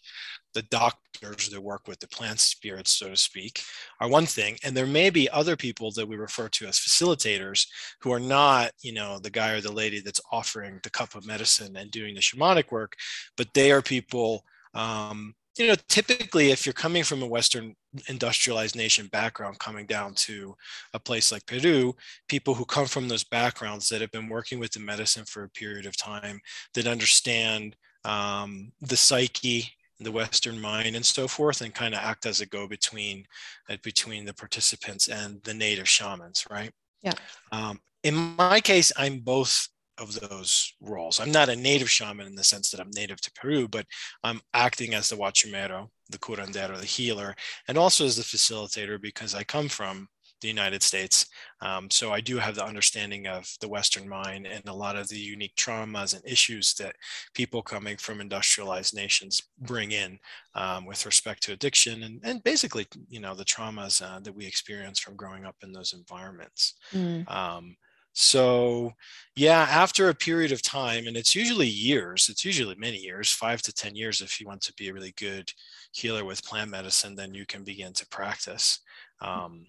the 0.54 0.62
doctors 0.62 1.49
that 1.49 1.60
work 1.60 1.87
with 1.87 2.00
the 2.00 2.08
plant 2.08 2.40
spirits 2.40 2.92
so 2.92 3.08
to 3.10 3.16
speak 3.16 3.62
are 4.00 4.08
one 4.08 4.26
thing. 4.26 4.56
And 4.64 4.76
there 4.76 4.87
may 4.87 5.10
be 5.10 5.30
other 5.30 5.54
people 5.54 5.92
that 5.92 6.08
we 6.08 6.16
refer 6.16 6.49
to 6.49 6.66
as 6.66 6.78
facilitators 6.78 7.66
who 8.00 8.12
are 8.12 8.20
not 8.20 8.72
you 8.82 8.92
know 8.92 9.18
the 9.18 9.30
guy 9.30 9.52
or 9.52 9.60
the 9.60 9.72
lady 9.72 10.00
that's 10.00 10.20
offering 10.32 10.80
the 10.82 10.90
cup 10.90 11.14
of 11.14 11.26
medicine 11.26 11.76
and 11.76 11.90
doing 11.90 12.14
the 12.14 12.20
shamanic 12.20 12.72
work 12.72 12.94
but 13.37 13.52
they 13.54 13.70
are 13.70 13.82
people 13.82 14.44
um, 14.75 15.34
you 15.58 15.66
know, 15.66 15.75
typically 15.88 16.50
if 16.50 16.64
you're 16.64 16.72
coming 16.72 17.04
from 17.04 17.22
a 17.22 17.26
Western 17.26 17.75
industrialized 18.09 18.76
nation 18.76 19.09
background 19.09 19.59
coming 19.59 19.87
down 19.87 20.14
to 20.14 20.54
a 20.94 20.99
place 20.99 21.32
like 21.32 21.47
Peru, 21.47 21.94
people 22.28 22.54
who 22.54 22.64
come 22.64 22.87
from 22.87 23.09
those 23.09 23.25
backgrounds 23.25 23.88
that 23.88 24.00
have 24.00 24.11
been 24.12 24.28
working 24.28 24.59
with 24.59 24.73
the 24.73 24.80
medicine 24.80 25.25
for 25.25 25.44
a 25.44 25.50
period 25.50 25.87
of 25.87 25.97
time, 25.97 26.40
that 26.75 26.87
understand 26.87 27.76
um, 28.04 28.73
the 28.80 28.97
psyche, 28.97 29.70
the 29.99 30.12
Western 30.12 30.61
mind, 30.61 30.97
and 30.97 31.04
so 31.04 31.28
forth, 31.28 31.61
and 31.61 31.75
kind 31.75 31.94
of 31.94 32.00
act 32.00 32.26
as 32.26 32.40
a 32.40 32.47
go-between 32.47 33.25
uh, 33.68 33.76
between 33.82 34.25
the 34.25 34.35
participants 34.35 35.09
and 35.09 35.42
the 35.42 35.54
native 35.54 35.88
shamans, 35.88 36.47
right? 36.50 36.73
Yeah. 37.02 37.12
Um, 37.52 37.80
in 38.02 38.14
my 38.14 38.61
case, 38.61 38.92
I'm 38.97 39.20
both 39.20 39.68
of 40.00 40.19
those 40.19 40.73
roles. 40.80 41.21
I'm 41.21 41.30
not 41.30 41.49
a 41.49 41.57
native 41.57 41.90
shaman 41.90 42.26
in 42.26 42.35
the 42.35 42.45
sense 42.45 42.71
that 42.71 42.80
I'm 42.80 42.90
native 42.95 43.21
to 43.21 43.33
Peru, 43.33 43.69
but 43.69 43.87
I'm 44.25 44.40
acting 44.54 44.95
as 44.95 45.09
the 45.09 45.16
huachumero, 45.16 45.88
the 46.09 46.19
curandero, 46.19 46.78
the 46.78 46.87
healer, 46.87 47.35
and 47.69 47.78
also 47.78 48.04
as 48.04 48.16
the 48.16 48.23
facilitator 48.23 49.00
because 49.00 49.35
I 49.35 49.45
come 49.45 49.69
from 49.69 50.09
the 50.40 50.49
United 50.49 50.83
States. 50.83 51.26
Um, 51.61 51.90
so 51.90 52.12
I 52.12 52.21
do 52.21 52.38
have 52.38 52.54
the 52.54 52.64
understanding 52.64 53.26
of 53.26 53.47
the 53.61 53.69
Western 53.69 54.09
mind 54.09 54.47
and 54.47 54.66
a 54.66 54.73
lot 54.73 54.97
of 54.97 55.09
the 55.09 55.19
unique 55.19 55.54
traumas 55.57 56.14
and 56.14 56.25
issues 56.25 56.75
that 56.75 56.97
people 57.35 57.62
coming 57.62 57.97
from 57.97 58.21
industrialized 58.21 58.95
nations 58.95 59.42
bring 59.59 59.92
in 59.92 60.19
um, 60.54 60.87
with 60.87 61.04
respect 61.04 61.42
to 61.45 61.52
addiction 61.52 62.02
and, 62.04 62.21
and 62.25 62.42
basically, 62.42 62.87
you 63.09 63.21
know, 63.21 63.35
the 63.35 63.45
traumas 63.45 64.02
uh, 64.02 64.21
that 64.21 64.35
we 64.35 64.47
experience 64.47 64.99
from 64.99 65.16
growing 65.16 65.45
up 65.45 65.57
in 65.62 65.73
those 65.73 65.92
environments. 65.92 66.75
Mm. 66.92 67.30
Um, 67.30 67.76
so, 68.12 68.92
yeah, 69.36 69.66
after 69.70 70.08
a 70.08 70.14
period 70.14 70.52
of 70.52 70.62
time, 70.62 71.06
and 71.06 71.16
it's 71.16 71.34
usually 71.34 71.68
years, 71.68 72.28
it's 72.28 72.44
usually 72.44 72.74
many 72.76 72.98
years, 72.98 73.30
five 73.32 73.62
to 73.62 73.72
10 73.72 73.94
years, 73.94 74.20
if 74.20 74.40
you 74.40 74.46
want 74.46 74.60
to 74.62 74.74
be 74.74 74.88
a 74.88 74.92
really 74.92 75.14
good 75.16 75.52
healer 75.92 76.24
with 76.24 76.44
plant 76.44 76.70
medicine, 76.70 77.14
then 77.14 77.34
you 77.34 77.46
can 77.46 77.64
begin 77.64 77.92
to 77.94 78.06
practice. 78.08 78.80
Um, 79.20 79.66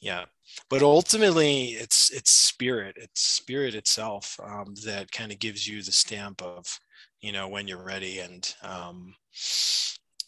yeah, 0.00 0.24
but 0.68 0.82
ultimately, 0.82 1.68
it's 1.70 2.10
it's 2.10 2.30
spirit, 2.30 2.96
it's 2.98 3.22
spirit 3.22 3.74
itself 3.74 4.38
um, 4.42 4.74
that 4.84 5.10
kind 5.12 5.32
of 5.32 5.38
gives 5.38 5.66
you 5.66 5.82
the 5.82 5.92
stamp 5.92 6.42
of, 6.42 6.78
you 7.20 7.32
know, 7.32 7.48
when 7.48 7.66
you're 7.66 7.84
ready. 7.84 8.18
And 8.18 8.54
um, 8.62 9.14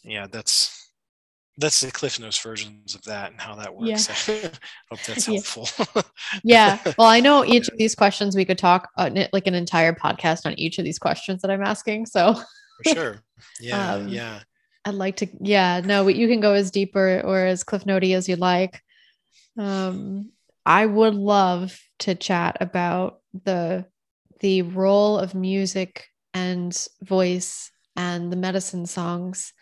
yeah, 0.03 0.27
that's 0.31 0.80
that's 1.57 1.81
the 1.81 1.91
cliff 1.91 2.19
notes 2.19 2.39
versions 2.39 2.95
of 2.95 3.01
that 3.03 3.31
and 3.31 3.41
how 3.41 3.55
that 3.55 3.75
works. 3.75 4.07
Yeah. 4.27 4.49
hope 4.89 4.99
that's 5.05 5.25
helpful. 5.25 5.67
Yeah. 6.43 6.79
Well 6.97 7.07
i 7.07 7.19
know 7.19 7.45
each 7.45 7.67
of 7.67 7.77
these 7.77 7.95
questions 7.95 8.35
we 8.35 8.45
could 8.45 8.57
talk 8.57 8.89
uh, 8.97 9.09
like 9.33 9.47
an 9.47 9.53
entire 9.53 9.93
podcast 9.93 10.45
on 10.45 10.53
each 10.57 10.79
of 10.79 10.85
these 10.85 10.99
questions 10.99 11.41
that 11.41 11.51
i'm 11.51 11.63
asking 11.63 12.05
so. 12.05 12.35
For 12.83 12.93
sure. 12.93 13.15
Yeah 13.59 13.93
um, 13.93 14.07
yeah. 14.07 14.39
I'd 14.85 14.93
like 14.93 15.17
to 15.17 15.27
yeah 15.39 15.81
no 15.83 16.07
you 16.07 16.27
can 16.27 16.39
go 16.39 16.53
as 16.53 16.71
deep 16.71 16.95
or, 16.95 17.21
or 17.21 17.45
as 17.45 17.63
cliff 17.63 17.83
notey 17.85 18.15
as 18.15 18.29
you 18.29 18.35
like. 18.35 18.81
Um 19.57 20.31
i 20.65 20.85
would 20.85 21.15
love 21.15 21.77
to 21.99 22.15
chat 22.15 22.57
about 22.61 23.19
the 23.43 23.85
the 24.39 24.61
role 24.63 25.17
of 25.17 25.35
music 25.35 26.07
and 26.33 26.87
voice 27.01 27.71
and 27.95 28.31
the 28.31 28.37
medicine 28.37 28.85
songs 28.85 29.53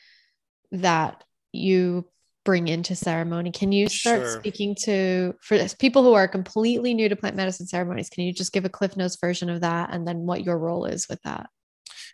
that 0.72 1.24
you 1.52 2.06
bring 2.46 2.68
into 2.68 2.96
ceremony. 2.96 3.52
Can 3.52 3.72
you 3.72 3.90
start 3.90 4.22
sure. 4.22 4.40
speaking 4.40 4.76
to 4.84 5.36
for 5.42 5.60
people 5.80 6.04
who 6.04 6.14
are 6.14 6.28
completely 6.28 6.94
new 6.94 7.10
to 7.10 7.16
plant 7.16 7.36
medicine 7.36 7.68
ceremonies? 7.68 8.10
Can 8.10 8.24
you 8.24 8.34
just 8.34 8.54
give 8.54 8.66
a 8.66 8.70
Cliff 8.70 8.98
Notes 8.98 9.18
version 9.20 9.50
of 9.50 9.62
that 9.62 9.90
and 9.92 10.08
then 10.08 10.26
what 10.26 10.44
your 10.44 10.58
role 10.58 10.86
is 10.86 11.08
with 11.10 11.22
that? 11.24 11.50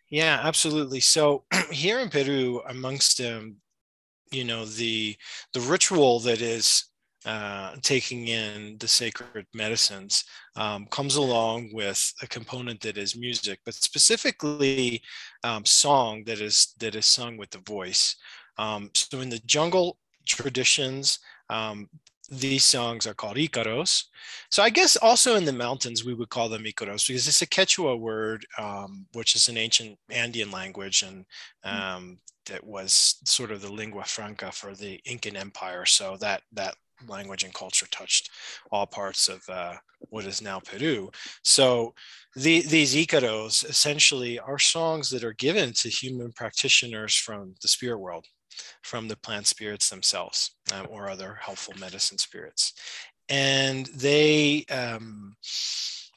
Yeah, 0.10 0.40
absolutely. 0.44 1.00
So 1.00 1.46
here 1.72 2.00
in 2.00 2.10
Peru, 2.10 2.62
amongst 2.68 3.22
um, 3.22 3.56
you 4.32 4.44
know 4.44 4.66
the 4.66 5.16
the 5.54 5.62
ritual 5.62 6.20
that 6.22 6.42
is 6.42 6.86
uh, 7.26 7.76
taking 7.82 8.28
in 8.28 8.78
the 8.80 8.88
sacred 8.88 9.48
medicines 9.54 10.26
um, 10.56 10.86
comes 10.88 11.16
along 11.16 11.70
with 11.74 12.14
a 12.22 12.28
component 12.28 12.82
that 12.82 12.98
is 12.98 13.16
music, 13.16 13.60
but 13.66 13.74
specifically 13.74 15.02
um, 15.44 15.66
song 15.66 16.24
that 16.26 16.40
is 16.40 16.74
that 16.80 16.96
is 16.96 17.06
sung 17.06 17.38
with 17.38 17.50
the 17.50 17.60
voice. 17.60 18.16
Um, 18.58 18.92
so 18.94 19.22
in 19.22 19.30
the 19.30 19.40
jungle 19.40 19.98
traditions, 20.26 21.20
um, 21.50 21.90
these 22.30 22.64
songs 22.64 23.06
are 23.06 23.14
called 23.14 23.38
Icaros. 23.38 24.06
So 24.50 24.64
I 24.64 24.70
guess 24.70 24.96
also 24.98 25.36
in 25.36 25.46
the 25.46 25.54
mountains 25.54 26.04
we 26.04 26.14
would 26.14 26.30
call 26.30 26.50
them 26.50 26.64
Icaros 26.64 27.08
because 27.08 27.28
it's 27.28 27.42
a 27.42 27.48
Quechua 27.48 28.00
word, 28.00 28.46
um, 28.58 29.06
which 29.14 29.36
is 29.36 29.48
an 29.48 29.58
ancient 29.58 29.98
Andean 30.10 30.52
language, 30.52 31.04
and 31.04 31.26
mm. 31.66 31.80
um, 31.80 32.20
that 32.48 32.64
was 32.66 33.18
sort 33.26 33.52
of 33.52 33.62
the 33.62 33.72
lingua 33.72 34.04
franca 34.06 34.52
for 34.52 34.74
the 34.74 35.00
Incan 35.06 35.36
Empire. 35.36 35.86
So 35.86 36.18
that 36.18 36.42
that 36.54 36.76
language 37.08 37.44
and 37.44 37.54
culture 37.54 37.88
touched 37.92 38.30
all 38.72 38.88
parts 38.88 39.28
of 39.28 39.48
uh, 39.50 39.76
what 40.10 40.26
is 40.26 40.42
now 40.42 40.60
Peru. 40.60 41.12
So 41.44 41.94
the, 42.36 42.62
these 42.62 42.96
Icaros 42.96 43.68
essentially 43.70 44.40
are 44.40 44.60
songs 44.60 45.10
that 45.10 45.24
are 45.24 45.34
given 45.34 45.74
to 45.74 45.90
human 45.90 46.32
practitioners 46.32 47.16
from 47.16 47.56
the 47.62 47.68
spirit 47.68 48.00
world, 48.00 48.26
from 48.82 49.08
the 49.08 49.18
plant 49.18 49.48
spirits 49.48 49.90
themselves 49.90 50.56
um, 50.74 50.88
or 50.90 51.10
other 51.10 51.38
helpful 51.42 51.74
medicine 51.80 52.18
spirits. 52.18 52.74
And 53.30 53.88
they 53.88 54.66
um, 54.70 55.36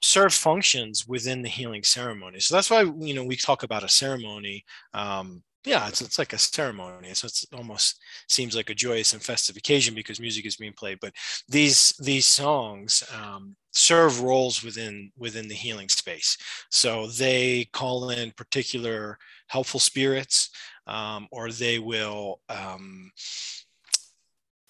serve 0.03 0.35
functions 0.35 1.07
within 1.07 1.43
the 1.43 1.49
healing 1.49 1.83
ceremony. 1.83 2.41
So 2.41 2.55
that's 2.55 2.71
why, 2.71 2.83
you 2.83 3.15
know, 3.15 3.25
we 3.25 3.37
talk 3.37 3.63
about 3.63 3.85
a 3.85 3.89
ceremony 3.89 4.65
um, 4.95 5.43
yeah, 5.65 5.89
it's, 5.89 6.01
it's 6.01 6.19
like 6.19 6.33
a 6.33 6.39
ceremony. 6.39 7.13
So 7.15 7.27
it's 7.27 7.45
almost 7.53 8.01
seems 8.29 8.55
like 8.57 8.71
a 8.71 8.75
joyous 8.75 9.13
and 9.13 9.23
festive 9.23 9.57
occasion 9.57 9.95
because 9.95 10.21
music 10.21 10.47
is 10.47 10.57
being 10.57 10.73
played. 10.73 10.99
But 11.01 11.15
these 11.49 11.95
these 12.03 12.27
songs 12.27 13.03
um, 13.15 13.57
serve 13.73 14.23
roles 14.23 14.63
within 14.65 15.11
within 15.17 15.49
the 15.49 15.55
healing 15.55 15.89
space. 15.89 16.39
So 16.71 17.09
they 17.09 17.69
call 17.73 18.11
in 18.11 18.31
particular 18.33 19.19
helpful 19.49 19.81
spirits, 19.81 20.51
um, 20.89 21.29
or 21.31 21.51
they 21.51 21.79
will 21.79 22.41
um, 22.49 23.13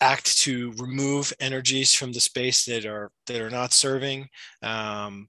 act 0.01 0.39
to 0.39 0.73
remove 0.79 1.33
energies 1.41 1.95
from 1.95 2.13
the 2.13 2.21
space 2.21 2.65
that 2.67 2.85
are 2.85 3.11
that 3.27 3.41
are 3.41 3.51
not 3.51 3.73
serving. 3.73 4.29
Um, 4.63 5.29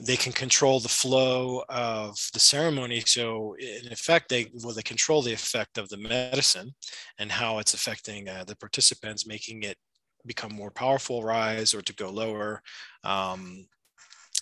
they 0.00 0.16
can 0.16 0.32
control 0.32 0.80
the 0.80 0.88
flow 0.88 1.62
of 1.68 2.16
the 2.32 2.40
ceremony. 2.40 3.00
So 3.00 3.54
in 3.58 3.92
effect, 3.92 4.28
they 4.28 4.50
well, 4.62 4.74
they 4.74 4.82
control 4.82 5.22
the 5.22 5.32
effect 5.32 5.78
of 5.78 5.88
the 5.88 5.98
medicine 5.98 6.74
and 7.18 7.30
how 7.30 7.58
it's 7.58 7.74
affecting 7.74 8.28
uh, 8.28 8.44
the 8.44 8.56
participants, 8.56 9.26
making 9.26 9.62
it 9.62 9.76
become 10.26 10.52
more 10.52 10.70
powerful, 10.70 11.22
rise 11.22 11.74
or 11.74 11.82
to 11.82 11.94
go 11.94 12.10
lower, 12.10 12.62
um, 13.04 13.66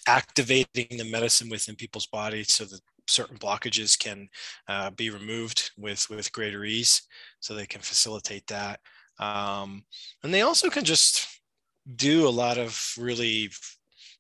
activating 0.07 0.97
the 0.97 1.05
medicine 1.11 1.49
within 1.49 1.75
people's 1.75 2.07
bodies 2.07 2.55
so 2.55 2.65
that 2.65 2.81
certain 3.11 3.39
blockages 3.39 3.99
can 3.99 4.29
uh, 4.69 4.91
be 4.91 5.11
removed 5.11 5.71
with 5.77 6.09
with 6.11 6.33
greater 6.33 6.65
ease, 6.65 7.03
so 7.41 7.55
they 7.55 7.67
can 7.67 7.81
facilitate 7.81 8.47
that. 8.47 8.81
Um, 9.19 9.85
and 10.23 10.33
they 10.33 10.43
also 10.43 10.71
can 10.71 10.85
just 10.85 11.27
do 11.97 12.27
a 12.27 12.31
lot 12.31 12.59
of 12.59 12.79
really 12.99 13.51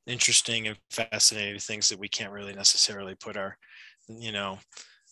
interesting 0.06 0.66
and 0.66 0.76
fascinating 0.90 1.58
things 1.60 1.88
that 1.88 1.98
we 1.98 2.08
can't 2.08 2.32
really 2.32 2.54
necessarily 2.54 3.14
put 3.14 3.36
our 3.36 3.56
you 4.08 4.32
know 4.32 4.58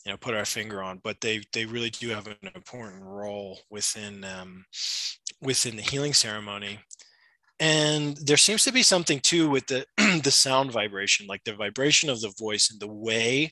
you 0.05 0.13
know 0.13 0.19
put 0.19 0.35
our 0.35 0.45
finger 0.45 0.83
on 0.83 1.01
but 1.05 1.21
they 1.21 1.43
they 1.53 1.65
really 1.65 1.91
do 1.91 2.09
have 2.09 2.27
an 2.27 2.51
important 2.55 3.03
role 3.03 3.61
within 3.71 4.25
um, 4.25 4.65
within 5.41 5.77
the 5.77 5.83
healing 5.83 6.15
ceremony 6.15 6.79
and 7.61 8.17
there 8.19 8.37
seems 8.37 8.65
to 8.65 8.73
be 8.73 8.83
something 8.83 9.21
too 9.21 9.49
with 9.49 9.67
the 9.67 9.85
the 10.23 10.31
sound 10.31 10.71
vibration 10.71 11.27
like 11.27 11.43
the 11.45 11.55
vibration 11.55 12.09
of 12.09 12.21
the 12.21 12.33
voice 12.39 12.71
and 12.71 12.81
the 12.81 12.89
way 12.89 13.51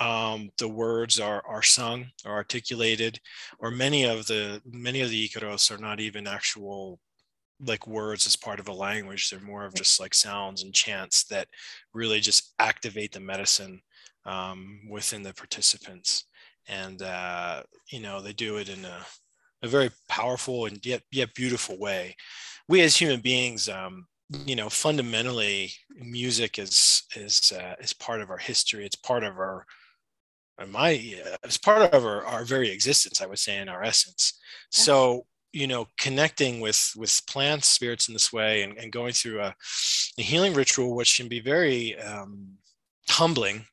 um, 0.00 0.50
the 0.58 0.68
words 0.68 1.20
are 1.20 1.42
are 1.46 1.62
sung 1.62 2.06
or 2.24 2.32
articulated 2.32 3.20
or 3.58 3.70
many 3.70 4.04
of 4.04 4.26
the 4.26 4.60
many 4.64 5.02
of 5.02 5.10
the 5.10 5.28
icaros 5.28 5.70
are 5.70 5.80
not 5.80 6.00
even 6.00 6.26
actual 6.26 6.98
like 7.66 7.86
words 7.86 8.26
as 8.26 8.36
part 8.36 8.60
of 8.60 8.68
a 8.68 8.72
language. 8.72 9.30
They're 9.30 9.40
more 9.40 9.64
of 9.64 9.74
just 9.74 10.00
like 10.00 10.14
sounds 10.14 10.62
and 10.62 10.74
chants 10.74 11.24
that 11.24 11.48
really 11.94 12.20
just 12.20 12.54
activate 12.58 13.12
the 13.12 13.20
medicine 13.20 13.80
um, 14.26 14.80
within 14.90 15.22
the 15.22 15.32
participants. 15.32 16.24
And, 16.68 17.02
uh, 17.02 17.62
you 17.90 18.00
know, 18.00 18.20
they 18.20 18.32
do 18.32 18.56
it 18.56 18.68
in 18.68 18.84
a, 18.84 19.04
a, 19.62 19.68
very 19.68 19.90
powerful 20.08 20.66
and 20.66 20.84
yet, 20.84 21.02
yet 21.10 21.34
beautiful 21.34 21.78
way. 21.78 22.16
We 22.68 22.80
as 22.82 22.96
human 22.96 23.20
beings, 23.20 23.68
um, 23.68 24.06
you 24.46 24.56
know, 24.56 24.68
fundamentally 24.68 25.72
music 25.94 26.58
is, 26.58 27.02
is, 27.16 27.52
uh, 27.52 27.74
is 27.80 27.92
part 27.92 28.20
of 28.20 28.30
our 28.30 28.38
history. 28.38 28.86
It's 28.86 28.96
part 28.96 29.24
of 29.24 29.36
our, 29.36 29.66
my, 30.68 30.92
uh, 31.24 31.36
it's 31.44 31.58
part 31.58 31.92
of 31.92 32.04
our, 32.04 32.24
our 32.24 32.44
very 32.44 32.70
existence, 32.70 33.20
I 33.20 33.26
would 33.26 33.38
say 33.38 33.58
in 33.58 33.68
our 33.68 33.82
essence. 33.82 34.38
So 34.70 35.26
you 35.52 35.66
know 35.66 35.86
connecting 35.98 36.60
with 36.60 36.92
with 36.96 37.20
plants 37.28 37.68
spirits 37.68 38.08
in 38.08 38.14
this 38.14 38.32
way 38.32 38.62
and, 38.62 38.76
and 38.78 38.90
going 38.90 39.12
through 39.12 39.40
a, 39.40 39.54
a, 40.18 40.22
healing 40.22 40.54
ritual 40.54 40.96
which 40.96 41.16
can 41.16 41.28
be 41.28 41.40
very 41.40 41.98
um, 42.00 42.48
humbling 43.08 43.66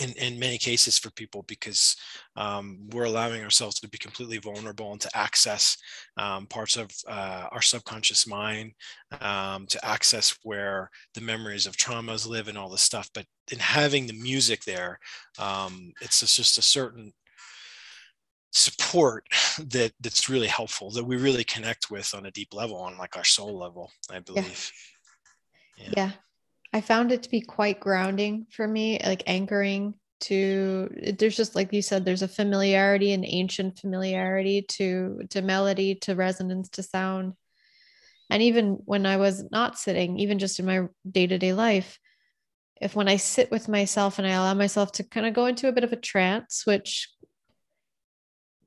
in, 0.00 0.10
in 0.12 0.38
many 0.38 0.58
cases 0.58 0.98
for 0.98 1.10
people 1.12 1.44
because 1.46 1.96
um, 2.36 2.78
we're 2.90 3.04
allowing 3.04 3.42
ourselves 3.42 3.78
to 3.78 3.88
be 3.88 3.98
completely 3.98 4.38
vulnerable 4.38 4.90
and 4.90 5.00
to 5.00 5.16
access 5.16 5.76
um, 6.16 6.46
parts 6.46 6.76
of 6.76 6.90
uh, 7.08 7.46
our 7.52 7.62
subconscious 7.62 8.26
mind 8.26 8.72
um, 9.20 9.66
to 9.66 9.84
access 9.84 10.36
where 10.42 10.90
the 11.14 11.20
memories 11.20 11.66
of 11.66 11.76
traumas 11.76 12.26
live 12.26 12.48
and 12.48 12.58
all 12.58 12.68
this 12.68 12.82
stuff 12.82 13.08
but 13.14 13.24
in 13.52 13.58
having 13.58 14.06
the 14.06 14.20
music 14.20 14.64
there 14.64 14.98
um, 15.38 15.92
it's 16.00 16.20
just 16.34 16.58
a 16.58 16.62
certain 16.62 17.12
support 18.52 19.24
that 19.58 19.92
that's 20.00 20.28
really 20.28 20.48
helpful 20.48 20.90
that 20.90 21.04
we 21.04 21.16
really 21.16 21.44
connect 21.44 21.90
with 21.90 22.12
on 22.14 22.26
a 22.26 22.30
deep 22.32 22.52
level 22.52 22.76
on 22.76 22.98
like 22.98 23.16
our 23.16 23.24
soul 23.24 23.58
level 23.58 23.90
i 24.10 24.18
believe 24.18 24.72
yeah. 25.76 25.84
yeah. 25.84 25.92
yeah. 25.96 26.10
I 26.74 26.80
found 26.80 27.10
it 27.10 27.22
to 27.22 27.30
be 27.30 27.40
quite 27.40 27.80
grounding 27.80 28.46
for 28.50 28.68
me 28.68 29.00
like 29.04 29.22
anchoring 29.26 29.94
to 30.20 30.88
there's 31.18 31.36
just 31.36 31.54
like 31.54 31.72
you 31.72 31.82
said 31.82 32.04
there's 32.04 32.22
a 32.22 32.28
familiarity 32.28 33.12
an 33.12 33.24
ancient 33.24 33.78
familiarity 33.78 34.62
to 34.62 35.20
to 35.30 35.40
melody 35.40 35.94
to 35.94 36.14
resonance 36.14 36.68
to 36.68 36.82
sound 36.82 37.32
and 38.30 38.42
even 38.42 38.78
when 38.84 39.06
i 39.06 39.16
was 39.16 39.44
not 39.50 39.78
sitting 39.78 40.18
even 40.18 40.38
just 40.38 40.58
in 40.58 40.66
my 40.66 40.86
day-to-day 41.10 41.52
life 41.52 41.98
if 42.80 42.94
when 42.94 43.08
i 43.08 43.16
sit 43.16 43.50
with 43.50 43.68
myself 43.68 44.18
and 44.18 44.26
i 44.26 44.30
allow 44.32 44.54
myself 44.54 44.92
to 44.92 45.04
kind 45.04 45.26
of 45.26 45.34
go 45.34 45.46
into 45.46 45.68
a 45.68 45.72
bit 45.72 45.84
of 45.84 45.92
a 45.92 45.96
trance 45.96 46.62
which 46.64 47.08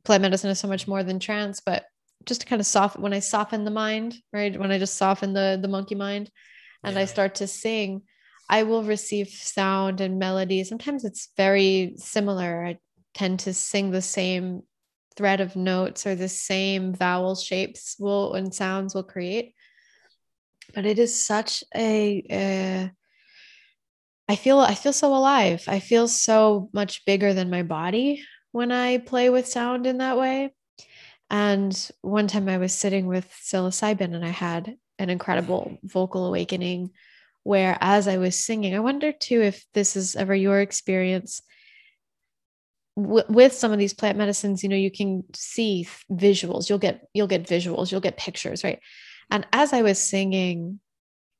plant 0.07 0.21
medicine 0.21 0.49
is 0.49 0.57
so 0.57 0.69
much 0.69 0.87
more 0.87 1.03
than 1.03 1.19
trance, 1.19 1.59
but 1.59 1.85
just 2.25 2.41
to 2.41 2.47
kind 2.47 2.61
of 2.61 2.65
soften 2.65 3.01
when 3.01 3.13
I 3.13 3.19
soften 3.19 3.65
the 3.65 3.71
mind, 3.71 4.15
right? 4.33 4.57
When 4.57 4.71
I 4.71 4.79
just 4.79 4.95
soften 4.95 5.33
the 5.33 5.59
the 5.61 5.67
monkey 5.67 5.95
mind 5.95 6.31
and 6.87 6.95
yeah. 6.95 7.01
I 7.01 7.05
start 7.05 7.35
to 7.35 7.47
sing, 7.47 8.03
I 8.49 8.63
will 8.63 8.83
receive 8.83 9.27
sound 9.27 9.99
and 9.99 10.17
melody. 10.17 10.63
Sometimes 10.63 11.03
it's 11.03 11.29
very 11.35 11.95
similar. 11.97 12.65
I 12.65 12.77
tend 13.13 13.41
to 13.41 13.53
sing 13.53 13.91
the 13.91 14.01
same 14.01 14.63
thread 15.17 15.41
of 15.41 15.57
notes 15.57 16.07
or 16.07 16.15
the 16.15 16.29
same 16.29 16.93
vowel 16.93 17.35
shapes 17.35 17.97
will 17.99 18.35
and 18.35 18.53
sounds 18.53 18.95
will 18.95 19.03
create. 19.03 19.53
But 20.73 20.85
it 20.85 20.97
is 20.97 21.13
such 21.13 21.63
a 21.75 22.23
uh, 22.31 22.93
I 24.29 24.35
feel 24.35 24.59
I 24.59 24.75
feel 24.75 24.93
so 24.93 25.13
alive. 25.13 25.65
I 25.67 25.79
feel 25.79 26.07
so 26.07 26.69
much 26.73 27.05
bigger 27.05 27.33
than 27.33 27.49
my 27.49 27.63
body 27.63 28.23
when 28.51 28.71
I 28.71 28.99
play 28.99 29.29
with 29.29 29.47
sound 29.47 29.87
in 29.87 29.97
that 29.97 30.17
way. 30.17 30.53
And 31.29 31.91
one 32.01 32.27
time 32.27 32.47
I 32.47 32.57
was 32.57 32.73
sitting 32.73 33.07
with 33.07 33.29
psilocybin 33.43 34.15
and 34.15 34.25
I 34.25 34.29
had 34.29 34.77
an 34.99 35.09
incredible 35.09 35.71
mm-hmm. 35.71 35.87
vocal 35.87 36.25
awakening 36.25 36.91
where 37.43 37.77
as 37.79 38.07
I 38.07 38.17
was 38.17 38.37
singing, 38.37 38.75
I 38.75 38.79
wonder 38.79 39.11
too 39.11 39.41
if 39.41 39.65
this 39.73 39.95
is 39.95 40.15
ever 40.15 40.35
your 40.35 40.59
experience 40.59 41.41
w- 42.97 43.23
with 43.29 43.53
some 43.53 43.71
of 43.71 43.79
these 43.79 43.93
plant 43.93 44.17
medicines, 44.17 44.63
you 44.63 44.69
know, 44.69 44.75
you 44.75 44.91
can 44.91 45.23
see 45.33 45.87
visuals, 46.11 46.67
you'll 46.67 46.79
get 46.79 47.07
you'll 47.13 47.27
get 47.27 47.47
visuals, 47.47 47.91
you'll 47.91 48.01
get 48.01 48.17
pictures, 48.17 48.63
right? 48.63 48.79
And 49.31 49.45
as 49.53 49.71
I 49.71 49.81
was 49.81 49.99
singing 49.99 50.79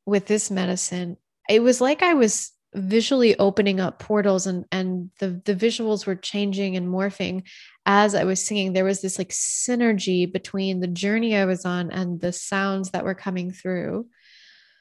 with 0.05 0.27
this 0.27 0.49
medicine, 0.49 1.17
it 1.49 1.61
was 1.61 1.81
like 1.81 2.03
I 2.03 2.13
was 2.13 2.51
visually 2.77 3.37
opening 3.39 3.79
up 3.79 3.99
portals 3.99 4.47
and 4.47 4.65
and 4.71 5.09
the 5.19 5.41
the 5.45 5.55
visuals 5.55 6.05
were 6.05 6.15
changing 6.15 6.75
and 6.75 6.87
morphing. 6.87 7.43
As 7.85 8.15
I 8.15 8.23
was 8.23 8.45
singing 8.45 8.73
there 8.73 8.85
was 8.85 9.01
this 9.01 9.17
like 9.17 9.29
synergy 9.29 10.31
between 10.31 10.79
the 10.79 10.87
journey 10.87 11.35
I 11.35 11.45
was 11.45 11.65
on 11.65 11.91
and 11.91 12.19
the 12.21 12.31
sounds 12.31 12.91
that 12.91 13.03
were 13.03 13.15
coming 13.15 13.51
through. 13.51 14.07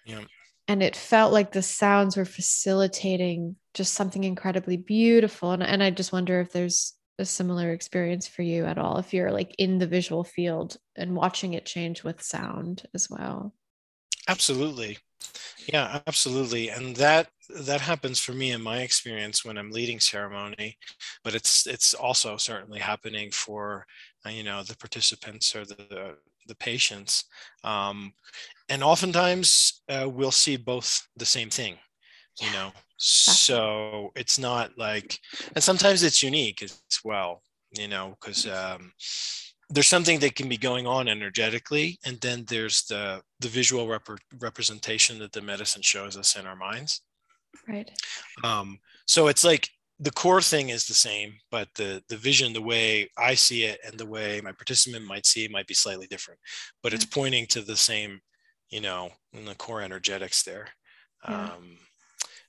Yeah. 0.04 0.24
And 0.68 0.82
it 0.82 0.96
felt 0.96 1.32
like 1.32 1.52
the 1.52 1.62
sounds 1.62 2.16
were 2.16 2.24
facilitating 2.24 3.56
just 3.72 3.94
something 3.94 4.24
incredibly 4.24 4.76
beautiful. 4.76 5.52
And, 5.52 5.62
and 5.62 5.82
I 5.82 5.90
just 5.90 6.12
wonder 6.12 6.40
if 6.40 6.52
there's 6.52 6.94
a 7.18 7.24
similar 7.24 7.72
experience 7.72 8.26
for 8.26 8.42
you 8.42 8.64
at 8.64 8.78
all 8.78 8.98
if 8.98 9.14
you're 9.14 9.32
like 9.32 9.54
in 9.59 9.78
the 9.78 9.87
visual 9.87 10.24
field 10.24 10.76
and 10.96 11.16
watching 11.16 11.54
it 11.54 11.64
change 11.64 12.04
with 12.04 12.22
sound 12.22 12.87
as 12.94 13.09
well. 13.09 13.54
Absolutely. 14.28 14.98
Yeah 15.72 16.00
absolutely. 16.06 16.68
And 16.68 16.96
that 16.96 17.28
that 17.48 17.80
happens 17.80 18.18
for 18.18 18.32
me 18.32 18.52
in 18.52 18.62
my 18.62 18.78
experience 18.80 19.44
when 19.44 19.59
i'm 19.59 19.70
leading 19.70 20.00
ceremony 20.00 20.76
but 21.24 21.35
it's 21.35 21.66
it's 21.66 21.94
also 21.94 22.37
certainly 22.37 22.78
happening 22.78 23.30
for 23.30 23.87
uh, 24.26 24.30
you 24.30 24.42
know 24.42 24.62
the 24.62 24.76
participants 24.76 25.54
or 25.54 25.64
the 25.64 26.14
the 26.48 26.54
patients 26.56 27.24
um, 27.64 28.12
and 28.68 28.82
oftentimes 28.82 29.82
uh, 29.88 30.09
we'll 30.09 30.30
see 30.30 30.56
both 30.56 31.09
the 31.16 31.26
same 31.26 31.50
thing 31.50 31.76
you 32.40 32.50
know? 32.52 32.70
So 32.98 34.12
it's 34.14 34.38
not 34.38 34.70
like 34.76 35.18
and 35.54 35.64
sometimes 35.64 36.02
it's 36.02 36.22
unique 36.22 36.62
as 36.62 36.80
well 37.04 37.42
you 37.78 37.88
know, 37.88 38.16
because 38.20 38.46
um, 38.46 38.92
there's 39.70 39.88
something 39.88 40.18
that 40.20 40.35
can 40.35 40.48
be 40.48 40.56
going 40.56 40.87
on 40.87 41.09
energetically, 41.09 41.98
and 42.04 42.20
then 42.20 42.44
there's 42.48 42.85
the 42.85 43.20
the 43.40 43.48
visual 43.48 43.88
rep- 43.88 44.09
representation 44.38 45.18
that 45.18 45.32
the 45.32 45.40
medicine 45.40 45.82
shows 45.82 46.16
us 46.16 46.37
in 46.37 46.46
our 46.46 46.56
minds. 46.56 47.02
Right. 47.68 47.90
Um, 48.44 48.78
so 49.06 49.28
it's 49.28 49.44
like 49.44 49.68
the 49.98 50.10
core 50.10 50.42
thing 50.42 50.68
is 50.68 50.86
the 50.86 50.94
same, 50.94 51.34
but 51.50 51.68
the 51.74 52.02
the 52.08 52.16
vision, 52.16 52.52
the 52.52 52.62
way 52.62 53.10
I 53.16 53.34
see 53.34 53.64
it, 53.64 53.80
and 53.84 53.98
the 53.98 54.06
way 54.06 54.40
my 54.42 54.52
participant 54.52 55.06
might 55.06 55.26
see 55.26 55.44
it 55.44 55.50
might 55.50 55.66
be 55.66 55.74
slightly 55.74 56.06
different. 56.06 56.40
But 56.82 56.92
it's 56.92 57.06
pointing 57.06 57.46
to 57.48 57.62
the 57.62 57.76
same, 57.76 58.20
you 58.68 58.80
know, 58.80 59.10
in 59.32 59.44
the 59.44 59.54
core 59.54 59.82
energetics 59.82 60.42
there. 60.42 60.68
Yeah. 61.28 61.44
Um, 61.44 61.78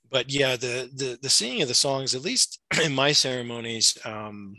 but 0.09 0.31
yeah, 0.31 0.55
the 0.55 0.89
the 0.93 1.17
the 1.21 1.29
singing 1.29 1.61
of 1.61 1.67
the 1.67 1.73
songs, 1.73 2.15
at 2.15 2.21
least 2.21 2.59
in 2.83 2.93
my 2.93 3.11
ceremonies, 3.11 3.97
um, 4.05 4.55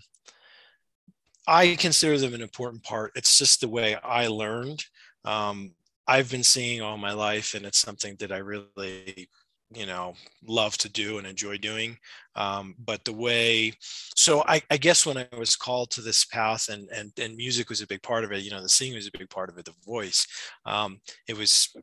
I 1.46 1.76
consider 1.76 2.18
them 2.18 2.34
an 2.34 2.42
important 2.42 2.82
part. 2.82 3.12
It's 3.16 3.38
just 3.38 3.61
the 3.61 3.68
way 3.68 3.96
I 3.96 4.26
learned. 4.26 4.84
Um, 5.24 5.72
I've 6.06 6.30
been 6.30 6.42
singing 6.42 6.82
all 6.82 6.96
my 6.96 7.12
life, 7.12 7.54
and 7.54 7.66
it's 7.66 7.78
something 7.78 8.16
that 8.18 8.32
I 8.32 8.38
really, 8.38 9.28
you 9.74 9.87
know, 9.87 10.14
love 10.46 10.78
to 10.78 10.88
do 10.88 11.18
and 11.18 11.26
enjoy 11.26 11.59
doing. 11.59 11.96
Um, 12.37 12.74
but 12.78 13.04
the 13.04 13.12
way, 13.12 13.72
so 13.81 14.42
I, 14.46 14.62
I, 14.70 14.76
guess 14.76 15.04
when 15.04 15.18
I 15.18 15.26
was 15.37 15.57
called 15.57 15.90
to 15.90 16.00
this 16.00 16.24
path, 16.24 16.68
and 16.68 16.88
and 16.90 17.12
and 17.20 17.37
music 17.37 17.68
was 17.68 17.83
a 17.83 17.87
big 17.87 18.02
part 18.02 18.24
of 18.24 18.33
it. 18.33 18.42
You 18.42 18.50
know, 18.50 18.62
the 18.62 18.68
singing 18.68 18.94
was 18.94 19.09
a 19.09 19.18
big 19.18 19.28
part 19.28 19.50
of 19.50 19.59
it. 19.59 19.64
The 19.64 19.74
voice, 19.85 20.26
um, 20.64 21.00
it 21.28 21.37
was 21.37 21.74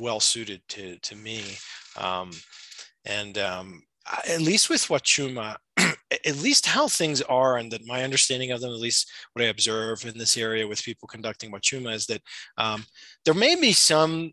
well 0.00 0.20
suited 0.20 0.62
to 0.68 0.98
to 0.98 1.16
me. 1.16 1.42
Um, 1.98 2.30
and 3.04 3.38
um, 3.38 3.82
at 4.28 4.40
least 4.40 4.70
with 4.70 4.82
Wachuma, 4.82 5.56
at 5.76 6.36
least 6.36 6.66
how 6.66 6.88
things 6.88 7.22
are, 7.22 7.56
and 7.56 7.70
that 7.72 7.86
my 7.86 8.04
understanding 8.04 8.52
of 8.52 8.60
them, 8.60 8.72
at 8.72 8.80
least 8.80 9.10
what 9.32 9.44
I 9.44 9.48
observe 9.48 10.04
in 10.04 10.18
this 10.18 10.36
area 10.36 10.66
with 10.66 10.82
people 10.82 11.08
conducting 11.08 11.50
Wachuma, 11.50 11.94
is 11.94 12.06
that 12.06 12.22
um, 12.58 12.84
there 13.24 13.34
may 13.34 13.54
be 13.56 13.72
some 13.72 14.32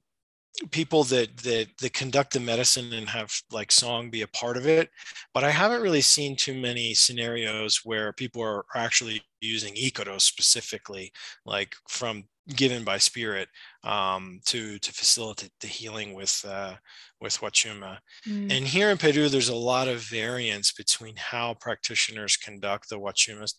people 0.72 1.04
that 1.04 1.36
that 1.38 1.68
that 1.80 1.94
conduct 1.94 2.34
the 2.34 2.40
medicine 2.40 2.94
and 2.94 3.10
have 3.10 3.32
like 3.52 3.72
song 3.72 4.10
be 4.10 4.22
a 4.22 4.28
part 4.28 4.56
of 4.56 4.68
it 4.68 4.90
but 5.34 5.44
i 5.44 5.50
haven't 5.50 5.82
really 5.82 6.02
seen 6.02 6.36
too 6.36 6.54
many 6.54 6.94
scenarios 6.94 7.82
where 7.84 8.14
people 8.14 8.42
are, 8.42 8.64
actually 8.76 9.22
using 9.42 9.74
ikaro 9.74 10.22
specifically 10.22 11.12
like 11.46 11.76
from 11.90 12.24
given 12.56 12.84
by 12.84 12.98
spirit 12.98 13.48
um, 13.84 14.40
to 14.46 14.78
to 14.80 14.92
facilitate 14.92 15.52
the 15.60 15.68
healing 15.68 16.14
with 16.14 16.44
uh, 16.48 16.74
with 17.22 17.40
Wachuma. 17.40 18.00
Mm. 18.28 18.52
And 18.52 18.68
here 18.68 18.90
in 18.90 18.98
Peru, 18.98 19.30
there's 19.30 19.50
a 19.50 19.56
lot 19.56 19.88
of 19.88 20.02
variance 20.02 20.74
between 20.74 21.16
how 21.16 21.54
practitioners 21.54 22.36
conduct 22.36 22.90
the 22.90 23.00
Wachuma 23.00 23.52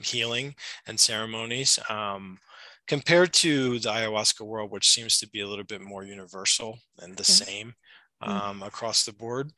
healing 0.00 0.54
and 0.86 0.98
ceremonies 0.98 1.78
um, 1.90 2.38
compared 2.88 3.32
to 3.34 3.78
the 3.78 3.90
ayahuasca 3.90 4.44
world, 4.44 4.70
which 4.70 4.88
seems 4.88 5.18
to 5.18 5.28
be 5.28 5.40
a 5.40 5.46
little 5.46 5.64
bit 5.64 5.80
more 5.80 6.04
universal 6.04 6.78
and 7.00 7.16
the 7.16 7.22
mm. 7.22 7.44
same 7.44 7.74
um, 8.22 8.60
mm. 8.60 8.66
across 8.66 9.04
the 9.04 9.12
board. 9.12 9.50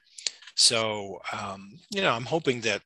So 0.56 1.20
um, 1.32 1.78
you 1.90 2.02
know, 2.02 2.10
I'm 2.10 2.26
hoping 2.26 2.60
that 2.62 2.82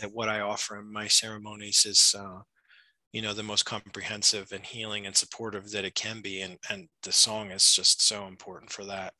that 0.00 0.12
what 0.12 0.28
I 0.28 0.40
offer 0.40 0.78
in 0.78 0.92
my 0.92 1.08
ceremonies 1.08 1.84
is 1.84 2.14
uh, 2.18 2.40
you 3.12 3.20
know 3.20 3.34
the 3.34 3.42
most 3.42 3.64
comprehensive 3.64 4.50
and 4.52 4.64
healing 4.64 5.06
and 5.06 5.16
supportive 5.16 5.70
that 5.70 5.84
it 5.84 5.94
can 5.94 6.20
be 6.20 6.40
and 6.40 6.56
and 6.70 6.88
the 7.02 7.12
song 7.12 7.50
is 7.50 7.74
just 7.74 8.06
so 8.06 8.26
important 8.26 8.70
for 8.70 8.84
that 8.84 9.12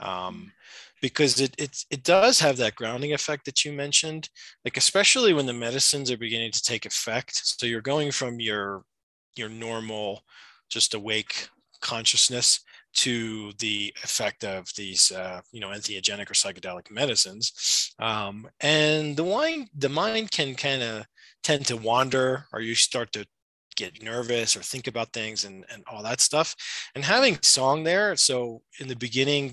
um, 0.00 0.52
because 1.00 1.40
it, 1.40 1.54
it 1.58 1.76
it 1.90 2.02
does 2.02 2.38
have 2.38 2.56
that 2.58 2.74
grounding 2.74 3.14
effect 3.14 3.44
that 3.46 3.64
you 3.64 3.72
mentioned 3.72 4.28
like 4.64 4.76
especially 4.76 5.32
when 5.32 5.46
the 5.46 5.52
medicines 5.52 6.10
are 6.10 6.18
beginning 6.18 6.52
to 6.52 6.62
take 6.62 6.84
effect 6.84 7.40
so 7.42 7.66
you're 7.66 7.80
going 7.80 8.10
from 8.10 8.38
your 8.38 8.82
your 9.38 9.48
normal 9.48 10.22
just 10.68 10.94
awake 10.94 11.48
consciousness 11.80 12.60
to 12.92 13.52
the 13.58 13.94
effect 14.02 14.44
of 14.44 14.68
these 14.76 15.12
uh, 15.12 15.40
you 15.52 15.60
know 15.60 15.68
entheogenic 15.68 16.30
or 16.30 16.34
psychedelic 16.34 16.90
medicines. 16.90 17.92
Um, 17.98 18.48
and 18.60 19.16
the 19.16 19.24
mind 19.24 19.68
the 19.76 19.88
mind 19.88 20.30
can 20.30 20.54
kind 20.54 20.82
of 20.82 21.06
tend 21.42 21.66
to 21.66 21.76
wander 21.76 22.46
or 22.52 22.60
you 22.60 22.74
start 22.74 23.12
to 23.12 23.26
get 23.78 24.02
nervous 24.02 24.56
or 24.56 24.60
think 24.60 24.86
about 24.88 25.12
things 25.12 25.44
and, 25.44 25.64
and 25.72 25.84
all 25.90 26.02
that 26.02 26.20
stuff. 26.20 26.54
And 26.94 27.04
having 27.04 27.38
song 27.42 27.84
there 27.84 28.16
so 28.16 28.60
in 28.80 28.88
the 28.88 28.96
beginning 28.96 29.52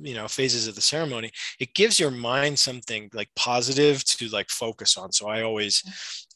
you 0.00 0.14
know 0.14 0.28
phases 0.28 0.66
of 0.68 0.74
the 0.74 0.80
ceremony 0.80 1.30
it 1.60 1.74
gives 1.74 1.98
your 1.98 2.10
mind 2.10 2.58
something 2.58 3.10
like 3.12 3.28
positive 3.36 4.04
to 4.04 4.28
like 4.28 4.48
focus 4.48 4.96
on. 4.96 5.12
So 5.12 5.28
i 5.28 5.42
always 5.42 5.82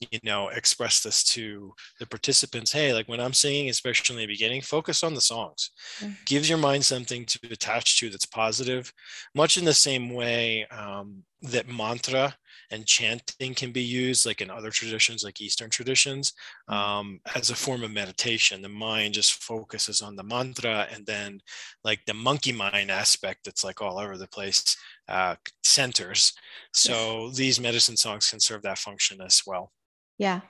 you 0.01 0.19
know 0.23 0.49
express 0.49 1.01
this 1.01 1.25
to 1.25 1.73
the 2.01 2.07
participants 2.07 2.73
hey 2.73 2.93
like 2.93 3.09
when 3.09 3.21
i'm 3.21 3.33
singing 3.33 3.69
especially 3.69 4.15
in 4.15 4.21
the 4.21 4.35
beginning 4.35 4.63
focus 4.63 5.03
on 5.03 5.15
the 5.15 5.21
songs. 5.21 5.71
Mm-hmm. 6.01 6.13
gives 6.27 6.49
your 6.49 6.59
mind 6.59 6.85
something 6.85 7.25
to 7.27 7.39
attach 7.51 7.99
to 8.01 8.11
that's 8.11 8.27
positive. 8.27 8.93
Much 9.35 9.57
in 9.57 9.65
the 9.65 9.75
same 9.75 10.11
way 10.11 10.67
um, 10.67 11.23
that 11.43 11.69
mantra 11.69 12.35
and 12.71 12.87
chanting 12.87 13.55
can 13.55 13.73
be 13.73 13.83
used 13.83 14.27
like 14.27 14.41
in 14.41 14.51
other 14.51 14.71
traditions 14.71 15.25
like 15.25 15.41
eastern 15.41 15.71
traditions 15.71 16.33
mm. 16.69 16.75
um, 16.75 17.21
as 17.35 17.51
a 17.51 17.55
form 17.55 17.83
of 17.83 17.91
meditation. 17.91 18.63
The 18.63 18.69
mind 18.69 19.15
just 19.15 19.43
focuses 19.43 20.03
on 20.03 20.17
the 20.17 20.23
mantra 20.23 20.87
and 20.93 21.07
then 21.07 21.41
like 21.85 22.01
the 22.07 22.15
monkey 22.15 22.53
mind 22.53 22.91
aspect 22.91 23.45
that's 23.45 23.65
like 23.65 23.81
all 23.81 23.99
over 23.99 24.17
the 24.17 24.29
place 24.29 24.77
uh, 25.09 25.37
centers. 25.63 26.33
So 26.73 27.31
these 27.31 27.61
medicine 27.61 27.97
songs 27.97 28.31
can 28.31 28.41
serve 28.41 28.63
that 28.63 28.79
function 28.79 29.21
as 29.21 29.43
well. 29.47 29.73
Yeah. 30.19 30.41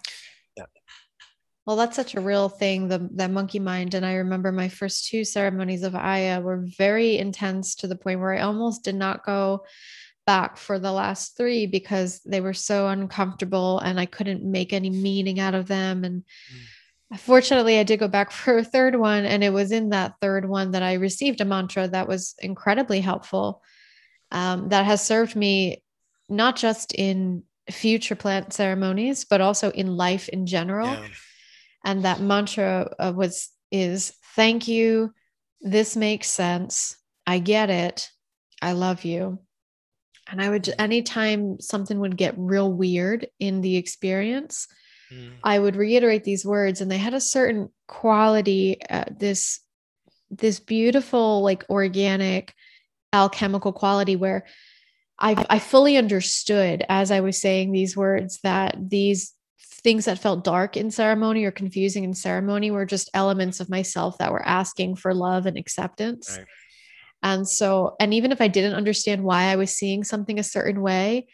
Yeah. 0.56 0.64
Well, 1.66 1.76
that's 1.76 1.96
such 1.96 2.14
a 2.14 2.20
real 2.20 2.48
thing, 2.48 2.88
the 2.88 3.10
that 3.16 3.30
monkey 3.30 3.58
mind. 3.58 3.92
And 3.92 4.04
I 4.04 4.14
remember 4.14 4.50
my 4.50 4.68
first 4.70 5.08
two 5.08 5.22
ceremonies 5.22 5.82
of 5.82 5.94
Aya 5.94 6.40
were 6.40 6.64
very 6.78 7.18
intense 7.18 7.74
to 7.76 7.86
the 7.86 7.94
point 7.94 8.20
where 8.20 8.32
I 8.32 8.40
almost 8.40 8.84
did 8.84 8.94
not 8.94 9.24
go 9.24 9.64
back 10.28 10.58
for 10.58 10.78
the 10.78 10.92
last 10.92 11.38
three 11.38 11.66
because 11.66 12.20
they 12.20 12.42
were 12.42 12.52
so 12.52 12.86
uncomfortable 12.88 13.78
and 13.78 13.98
I 13.98 14.04
couldn't 14.04 14.44
make 14.44 14.74
any 14.74 14.90
meaning 14.90 15.40
out 15.40 15.54
of 15.54 15.68
them. 15.68 16.04
And 16.04 16.22
mm. 16.52 17.18
fortunately, 17.18 17.78
I 17.78 17.82
did 17.82 17.98
go 17.98 18.08
back 18.08 18.30
for 18.40 18.58
a 18.58 18.62
third 18.62 18.94
one. 18.96 19.24
And 19.24 19.42
it 19.42 19.54
was 19.54 19.72
in 19.72 19.88
that 19.88 20.16
third 20.20 20.46
one 20.46 20.72
that 20.72 20.82
I 20.82 20.92
received 20.94 21.40
a 21.40 21.46
mantra 21.46 21.88
that 21.88 22.06
was 22.06 22.34
incredibly 22.40 23.00
helpful, 23.00 23.62
um, 24.30 24.68
that 24.68 24.84
has 24.84 25.00
served 25.00 25.34
me 25.34 25.82
not 26.28 26.56
just 26.56 26.92
in 26.92 27.44
future 27.70 28.14
plant 28.14 28.52
ceremonies, 28.52 29.24
but 29.24 29.40
also 29.40 29.70
in 29.70 29.96
life 29.96 30.28
in 30.28 30.44
general. 30.44 30.88
Yeah. 30.88 31.08
And 31.86 32.04
that 32.04 32.20
mantra 32.20 32.94
uh, 32.98 33.14
was, 33.16 33.48
is 33.72 34.12
thank 34.36 34.68
you. 34.68 35.14
This 35.62 35.96
makes 35.96 36.28
sense. 36.28 36.98
I 37.26 37.38
get 37.38 37.70
it. 37.70 38.10
I 38.60 38.72
love 38.72 39.06
you 39.06 39.38
and 40.30 40.42
I 40.42 40.48
would, 40.48 40.72
anytime 40.78 41.60
something 41.60 41.98
would 42.00 42.16
get 42.16 42.34
real 42.36 42.72
weird 42.72 43.28
in 43.38 43.60
the 43.60 43.76
experience, 43.76 44.68
mm. 45.12 45.32
I 45.42 45.58
would 45.58 45.76
reiterate 45.76 46.24
these 46.24 46.44
words, 46.44 46.80
and 46.80 46.90
they 46.90 46.98
had 46.98 47.14
a 47.14 47.20
certain 47.20 47.70
quality, 47.86 48.80
uh, 48.88 49.04
this, 49.10 49.60
this 50.30 50.60
beautiful, 50.60 51.42
like 51.42 51.64
organic, 51.70 52.54
alchemical 53.12 53.72
quality 53.72 54.16
where 54.16 54.44
I, 55.18 55.44
I 55.48 55.58
fully 55.58 55.96
understood 55.96 56.84
as 56.88 57.10
I 57.10 57.20
was 57.20 57.40
saying 57.40 57.72
these 57.72 57.96
words 57.96 58.38
that 58.42 58.76
these 58.78 59.34
things 59.58 60.04
that 60.04 60.18
felt 60.18 60.44
dark 60.44 60.76
in 60.76 60.90
ceremony 60.90 61.44
or 61.44 61.50
confusing 61.50 62.04
in 62.04 62.14
ceremony 62.14 62.70
were 62.70 62.86
just 62.86 63.10
elements 63.14 63.60
of 63.60 63.70
myself 63.70 64.18
that 64.18 64.32
were 64.32 64.46
asking 64.46 64.96
for 64.96 65.14
love 65.14 65.46
and 65.46 65.56
acceptance. 65.56 66.36
Right. 66.36 66.46
And 67.22 67.48
so, 67.48 67.96
and 67.98 68.14
even 68.14 68.32
if 68.32 68.40
I 68.40 68.48
didn't 68.48 68.74
understand 68.74 69.24
why 69.24 69.44
I 69.44 69.56
was 69.56 69.72
seeing 69.72 70.04
something 70.04 70.38
a 70.38 70.44
certain 70.44 70.80
way, 70.80 71.26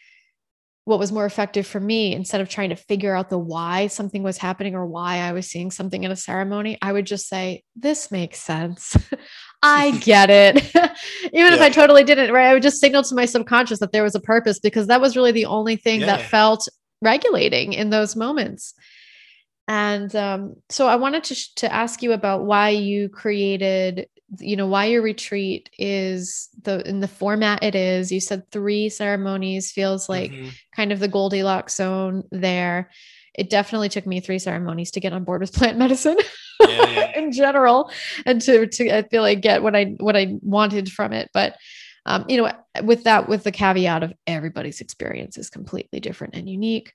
what 0.85 0.99
was 0.99 1.11
more 1.11 1.25
effective 1.25 1.65
for 1.65 1.79
me, 1.79 2.13
instead 2.13 2.41
of 2.41 2.49
trying 2.49 2.69
to 2.69 2.75
figure 2.75 3.15
out 3.15 3.29
the 3.29 3.39
why 3.39 3.87
something 3.87 4.21
was 4.21 4.37
happening 4.37 4.75
or 4.75 4.85
why 4.85 5.17
I 5.17 5.31
was 5.31 5.47
seeing 5.47 5.71
something 5.71 6.03
in 6.03 6.11
a 6.11 6.15
ceremony, 6.15 6.77
I 6.81 6.93
would 6.93 7.07
just 7.07 7.27
say, 7.27 7.63
This 7.75 8.11
makes 8.11 8.39
sense. 8.39 8.95
I 9.63 9.91
get 10.01 10.29
it. 10.29 10.57
even 10.75 11.33
yeah. 11.33 11.55
if 11.55 11.61
I 11.61 11.69
totally 11.69 12.03
didn't, 12.03 12.31
right? 12.31 12.49
I 12.49 12.53
would 12.53 12.63
just 12.63 12.79
signal 12.79 13.01
to 13.03 13.15
my 13.15 13.25
subconscious 13.25 13.79
that 13.79 13.91
there 13.91 14.03
was 14.03 14.13
a 14.13 14.19
purpose 14.19 14.59
because 14.59 14.87
that 14.87 15.01
was 15.01 15.15
really 15.15 15.31
the 15.31 15.45
only 15.45 15.75
thing 15.75 16.01
yeah. 16.01 16.05
that 16.05 16.21
felt 16.21 16.67
regulating 17.01 17.73
in 17.73 17.89
those 17.89 18.15
moments. 18.15 18.75
And 19.67 20.15
um, 20.15 20.55
so 20.69 20.87
I 20.87 20.97
wanted 20.97 21.23
to, 21.25 21.35
sh- 21.35 21.53
to 21.55 21.73
ask 21.73 22.03
you 22.03 22.11
about 22.11 22.45
why 22.45 22.69
you 22.69 23.09
created 23.09 24.07
you 24.39 24.55
know 24.55 24.67
why 24.67 24.85
your 24.85 25.01
retreat 25.01 25.69
is 25.77 26.49
the 26.63 26.87
in 26.87 26.99
the 26.99 27.07
format 27.07 27.63
it 27.63 27.75
is 27.75 28.11
you 28.11 28.19
said 28.19 28.49
three 28.51 28.89
ceremonies 28.89 29.71
feels 29.71 30.09
like 30.09 30.31
mm-hmm. 30.31 30.49
kind 30.75 30.91
of 30.91 30.99
the 30.99 31.07
goldilocks 31.07 31.75
zone 31.75 32.23
there 32.31 32.89
it 33.35 33.49
definitely 33.49 33.89
took 33.89 34.07
me 34.07 34.19
three 34.19 34.39
ceremonies 34.39 34.91
to 34.91 34.99
get 34.99 35.13
on 35.13 35.23
board 35.23 35.41
with 35.41 35.53
plant 35.53 35.77
medicine 35.85 36.17
yeah, 36.61 36.89
yeah. 36.89 37.11
in 37.17 37.31
general 37.31 37.91
and 38.25 38.41
to 38.41 38.65
to 38.67 38.89
I 38.89 39.03
feel 39.03 39.21
like 39.21 39.41
get 39.41 39.61
what 39.61 39.75
I 39.75 39.95
what 39.99 40.15
I 40.15 40.37
wanted 40.41 40.91
from 40.91 41.13
it 41.13 41.29
but 41.33 41.55
um, 42.07 42.25
you 42.27 42.37
know 42.37 42.51
with 42.83 43.03
that 43.03 43.29
with 43.29 43.43
the 43.43 43.51
caveat 43.51 44.03
of 44.03 44.13
everybody's 44.25 44.81
experience 44.81 45.37
is 45.37 45.49
completely 45.49 45.99
different 45.99 46.35
and 46.35 46.49
unique 46.49 46.93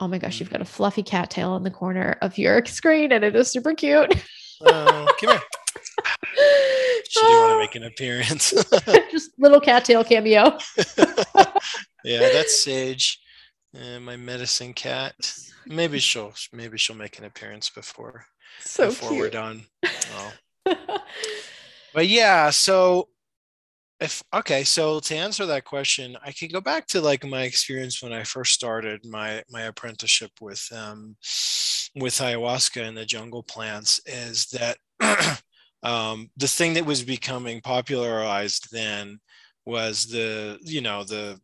Oh 0.00 0.06
my 0.06 0.18
gosh, 0.18 0.38
you've 0.38 0.50
got 0.50 0.60
a 0.60 0.64
fluffy 0.64 1.02
cattail 1.02 1.56
in 1.56 1.64
the 1.64 1.70
corner 1.70 2.16
of 2.22 2.38
your 2.38 2.64
screen 2.66 3.12
and 3.12 3.24
it 3.24 3.34
is 3.34 3.50
super 3.50 3.74
cute. 3.74 4.14
Oh, 4.62 5.06
come 5.20 5.30
here. 5.30 5.40
She 7.10 7.20
didn't 7.20 7.40
want 7.40 7.52
to 7.52 7.58
make 7.58 7.74
an 7.74 7.84
appearance. 7.84 8.50
Just 9.10 9.30
little 9.38 9.60
cattail 9.60 10.04
cameo. 10.04 10.58
yeah, 12.04 12.28
that's 12.32 12.62
Sage, 12.62 13.18
and 13.74 14.04
my 14.04 14.16
medicine 14.16 14.74
cat. 14.74 15.14
Maybe 15.66 15.98
she'll 16.00 16.34
maybe 16.52 16.76
she'll 16.76 16.96
make 16.96 17.18
an 17.18 17.24
appearance 17.24 17.70
before 17.70 18.26
So 18.60 18.88
before 18.88 19.16
we're 19.16 19.30
done. 19.30 19.64
Oh. 19.86 20.32
But 21.94 22.08
yeah, 22.08 22.50
so 22.50 23.08
if 24.00 24.22
okay, 24.32 24.64
so 24.64 25.00
to 25.00 25.16
answer 25.16 25.46
that 25.46 25.64
question, 25.64 26.16
I 26.24 26.32
can 26.32 26.48
go 26.48 26.60
back 26.60 26.86
to 26.88 27.00
like 27.00 27.24
my 27.24 27.42
experience 27.42 28.02
when 28.02 28.12
I 28.12 28.22
first 28.22 28.54
started 28.54 29.04
my 29.04 29.42
my 29.50 29.62
apprenticeship 29.62 30.30
with 30.40 30.64
um 30.72 31.16
with 31.98 32.14
ayahuasca 32.14 32.86
and 32.86 32.96
the 32.96 33.04
jungle 33.04 33.42
plants 33.42 34.00
is 34.06 34.46
that 34.46 34.78
um 35.82 36.30
the 36.36 36.48
thing 36.48 36.74
that 36.74 36.86
was 36.86 37.02
becoming 37.02 37.60
popularized 37.60 38.68
then 38.72 39.18
was 39.64 40.06
the 40.06 40.58
you 40.62 40.80
know 40.80 41.04
the 41.04 41.40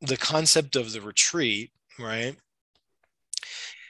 the 0.00 0.16
concept 0.16 0.76
of 0.76 0.92
the 0.92 1.00
retreat, 1.00 1.72
right? 1.98 2.36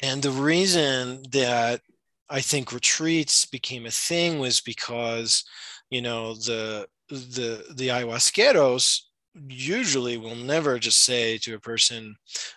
And 0.02 0.22
the 0.22 0.30
reason 0.30 1.22
that 1.30 1.82
I 2.28 2.40
think 2.40 2.72
retreats 2.72 3.44
became 3.44 3.86
a 3.86 3.90
thing 3.90 4.38
was 4.38 4.60
because, 4.60 5.44
you 5.90 6.02
know, 6.02 6.34
the 6.34 6.88
the 7.08 7.64
the 7.74 7.88
ayahuasqueros 7.88 9.00
usually 9.48 10.16
will 10.16 10.36
never 10.36 10.78
just 10.78 11.04
say 11.04 11.38
to 11.38 11.54
a 11.54 11.60
person, 11.60 12.16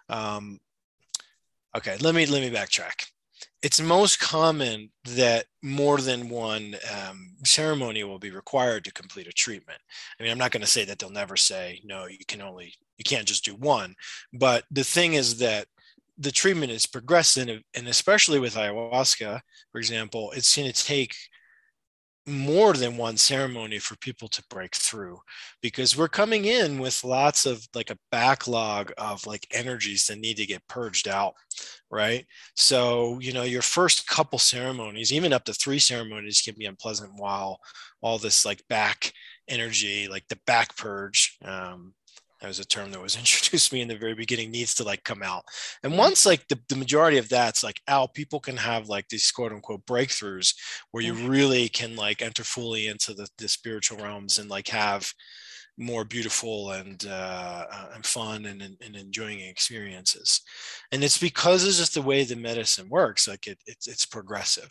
um, 0.10 0.60
okay, 1.75 1.97
let 1.97 2.15
me 2.15 2.25
let 2.25 2.41
me 2.41 2.49
backtrack. 2.56 3.08
It's 3.63 3.82
most 3.82 4.19
common 4.19 4.91
that 5.06 5.45
more 5.63 5.99
than 5.99 6.30
one 6.30 6.76
um, 6.93 7.32
ceremony 7.45 8.04
will 8.04 8.19
be 8.19 8.30
required 8.30 8.84
to 8.84 8.93
complete 8.93 9.26
a 9.28 9.32
treatment. 9.32 9.80
I 10.19 10.23
mean, 10.23 10.32
I'm 10.32 10.38
not 10.38 10.52
going 10.52 10.62
to 10.62 10.67
say 10.67 10.86
that 10.86 10.99
they'll 10.99 11.10
never 11.10 11.38
say 11.38 11.82
no. 11.84 12.06
You 12.06 12.26
can 12.28 12.41
only 12.41 12.76
you 12.97 13.04
can't 13.04 13.28
just 13.28 13.45
do 13.45 13.56
one. 13.56 13.95
But 14.34 14.65
the 14.69 14.84
thing 14.84 15.13
is 15.13 15.39
that 15.39 15.67
the 16.17 16.32
treatment 16.32 16.71
is 16.71 16.86
progressive, 16.86 17.62
and 17.73 17.88
especially 17.88 18.39
with 18.39 18.56
ayahuasca, 18.56 19.39
for 19.71 19.78
example, 19.80 20.32
it's 20.36 20.56
going 20.56 20.71
to 20.71 20.86
take 20.86 21.15
more 22.25 22.73
than 22.73 22.95
one 22.95 23.17
ceremony 23.17 23.79
for 23.79 23.97
people 23.97 24.27
to 24.29 24.43
break 24.49 24.75
through 24.75 25.19
because 25.62 25.97
we're 25.97 26.07
coming 26.07 26.45
in 26.45 26.79
with 26.79 27.03
lots 27.03 27.45
of 27.45 27.67
like 27.75 27.89
a 27.89 27.97
backlog 28.12 28.91
of 28.97 29.25
like 29.27 29.45
energies 29.51 30.05
that 30.05 30.19
need 30.19 30.38
to 30.38 30.45
get 30.45 30.65
purged 30.67 31.07
out 31.07 31.33
right? 31.93 32.25
So 32.55 33.19
you 33.19 33.33
know 33.33 33.43
your 33.43 33.62
first 33.62 34.07
couple 34.07 34.39
ceremonies 34.39 35.13
even 35.13 35.31
up 35.31 35.45
to 35.45 35.53
three 35.53 35.79
ceremonies 35.79 36.41
can 36.41 36.55
be 36.57 36.65
unpleasant 36.65 37.12
while 37.15 37.59
all 38.01 38.17
this 38.17 38.45
like 38.45 38.67
back 38.67 39.13
energy 39.47 40.07
like 40.07 40.27
the 40.27 40.39
back 40.47 40.75
purge 40.75 41.38
um, 41.45 41.93
that 42.43 42.49
was 42.49 42.60
a 42.60 42.65
term 42.65 42.91
that 42.91 43.01
was 43.01 43.15
introduced 43.17 43.69
to 43.69 43.75
me 43.75 43.82
in 43.82 43.88
the 43.88 43.95
very 43.95 44.13
beginning 44.13 44.51
needs 44.51 44.75
to 44.75 44.84
like 44.84 45.03
come 45.06 45.23
out. 45.23 45.45
And 45.82 45.97
once 45.97 46.25
like 46.25 46.45
the, 46.49 46.60
the 46.67 46.75
majority 46.75 47.17
of 47.17 47.29
that's 47.29 47.63
like 47.63 47.79
out 47.88 48.13
people 48.13 48.41
can 48.41 48.58
have 48.58 48.89
like 48.89 49.08
these 49.08 49.32
quote 49.32 49.53
unquote 49.53 49.86
breakthroughs 49.86 50.53
where 50.91 51.03
you 51.03 51.13
really 51.13 51.69
can 51.69 51.95
like 51.95 52.21
enter 52.21 52.43
fully 52.43 52.88
into 52.88 53.13
the, 53.13 53.27
the 53.38 53.47
spiritual 53.47 53.97
realms 53.97 54.39
and 54.39 54.49
like 54.49 54.67
have 54.67 55.10
more 55.77 56.03
beautiful 56.03 56.71
and 56.71 57.08
uh, 57.08 57.65
uh, 57.71 57.89
and 57.95 58.06
fun 58.06 58.45
and, 58.45 58.62
and 58.62 58.95
enjoying 58.95 59.39
experiences. 59.39 60.41
And 60.91 61.01
it's 61.01 61.17
because 61.17 61.65
it's 61.65 61.77
just 61.77 61.93
the 61.93 62.01
way 62.01 62.25
the 62.25 62.36
medicine 62.36 62.89
works 62.89 63.25
like 63.25 63.47
it, 63.47 63.58
it's 63.67 63.88
it's 63.88 64.06
progressive. 64.06 64.69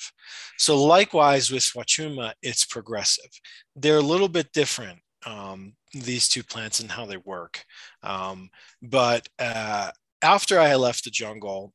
So 0.58 0.80
likewise 0.84 1.50
with 1.50 1.62
swachuma 1.62 2.34
it's 2.42 2.66
progressive. 2.66 3.30
They're 3.74 3.96
a 3.96 4.02
little 4.02 4.28
bit 4.28 4.52
different 4.52 4.98
um, 5.26 5.74
these 5.92 6.28
two 6.28 6.42
plants 6.42 6.80
and 6.80 6.90
how 6.90 7.06
they 7.06 7.18
work. 7.18 7.64
Um, 8.02 8.50
but 8.80 9.28
uh, 9.38 9.90
after 10.22 10.58
I 10.58 10.74
left 10.76 11.04
the 11.04 11.10
jungle 11.10 11.72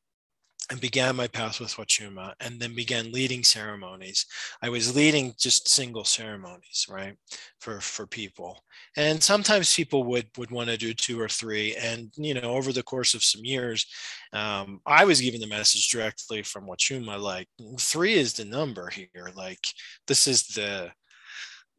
and 0.70 0.80
began 0.80 1.16
my 1.16 1.26
path 1.26 1.60
with 1.60 1.76
Wachuma 1.76 2.34
and 2.40 2.60
then 2.60 2.74
began 2.74 3.10
leading 3.10 3.42
ceremonies, 3.42 4.26
I 4.60 4.68
was 4.68 4.94
leading 4.94 5.32
just 5.38 5.66
single 5.68 6.04
ceremonies, 6.04 6.86
right, 6.90 7.16
for, 7.58 7.80
for 7.80 8.06
people. 8.06 8.58
And 8.94 9.22
sometimes 9.22 9.74
people 9.74 10.04
would, 10.04 10.26
would 10.36 10.50
want 10.50 10.68
to 10.68 10.76
do 10.76 10.92
two 10.92 11.18
or 11.18 11.28
three. 11.28 11.74
And, 11.76 12.10
you 12.16 12.34
know, 12.34 12.50
over 12.50 12.72
the 12.72 12.82
course 12.82 13.14
of 13.14 13.24
some 13.24 13.44
years, 13.44 13.86
um, 14.34 14.80
I 14.84 15.06
was 15.06 15.22
given 15.22 15.40
the 15.40 15.46
message 15.46 15.88
directly 15.88 16.42
from 16.42 16.66
Wachuma, 16.66 17.18
like 17.18 17.48
three 17.78 18.14
is 18.14 18.34
the 18.34 18.44
number 18.44 18.90
here. 18.90 19.30
Like 19.34 19.64
this 20.06 20.26
is 20.26 20.48
the, 20.48 20.90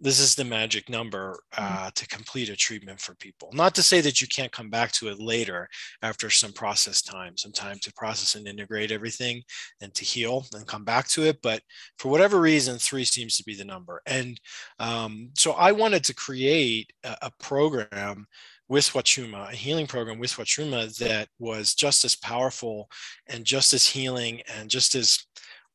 this 0.01 0.19
is 0.19 0.35
the 0.35 0.45
magic 0.45 0.89
number 0.89 1.37
uh, 1.57 1.91
to 1.93 2.07
complete 2.07 2.49
a 2.49 2.55
treatment 2.55 2.99
for 2.99 3.15
people. 3.15 3.49
Not 3.53 3.75
to 3.75 3.83
say 3.83 3.99
that 4.01 4.21
you 4.21 4.27
can't 4.27 4.51
come 4.51 4.69
back 4.69 4.91
to 4.93 5.09
it 5.09 5.19
later 5.19 5.67
after 6.01 6.29
some 6.29 6.53
process 6.53 7.01
time, 7.01 7.35
some 7.35 7.51
time 7.51 7.77
to 7.81 7.93
process 7.93 8.35
and 8.35 8.47
integrate 8.47 8.91
everything 8.91 9.43
and 9.81 9.93
to 9.95 10.05
heal 10.05 10.45
and 10.53 10.65
come 10.65 10.85
back 10.85 11.07
to 11.09 11.23
it. 11.23 11.41
But 11.41 11.61
for 11.97 12.09
whatever 12.09 12.39
reason, 12.39 12.77
three 12.77 13.03
seems 13.03 13.35
to 13.37 13.43
be 13.43 13.55
the 13.55 13.65
number. 13.65 14.01
And 14.05 14.39
um, 14.79 15.31
so 15.37 15.51
I 15.51 15.73
wanted 15.73 16.03
to 16.05 16.15
create 16.15 16.91
a, 17.03 17.17
a 17.23 17.31
program 17.39 18.25
with 18.69 18.91
Wachuma, 18.93 19.49
a 19.51 19.55
healing 19.55 19.87
program 19.87 20.19
with 20.19 20.31
Wachuma 20.33 20.95
that 20.99 21.27
was 21.39 21.73
just 21.73 22.05
as 22.05 22.15
powerful 22.15 22.87
and 23.27 23.43
just 23.43 23.73
as 23.73 23.85
healing 23.85 24.41
and 24.55 24.69
just 24.69 24.95
as 24.95 25.25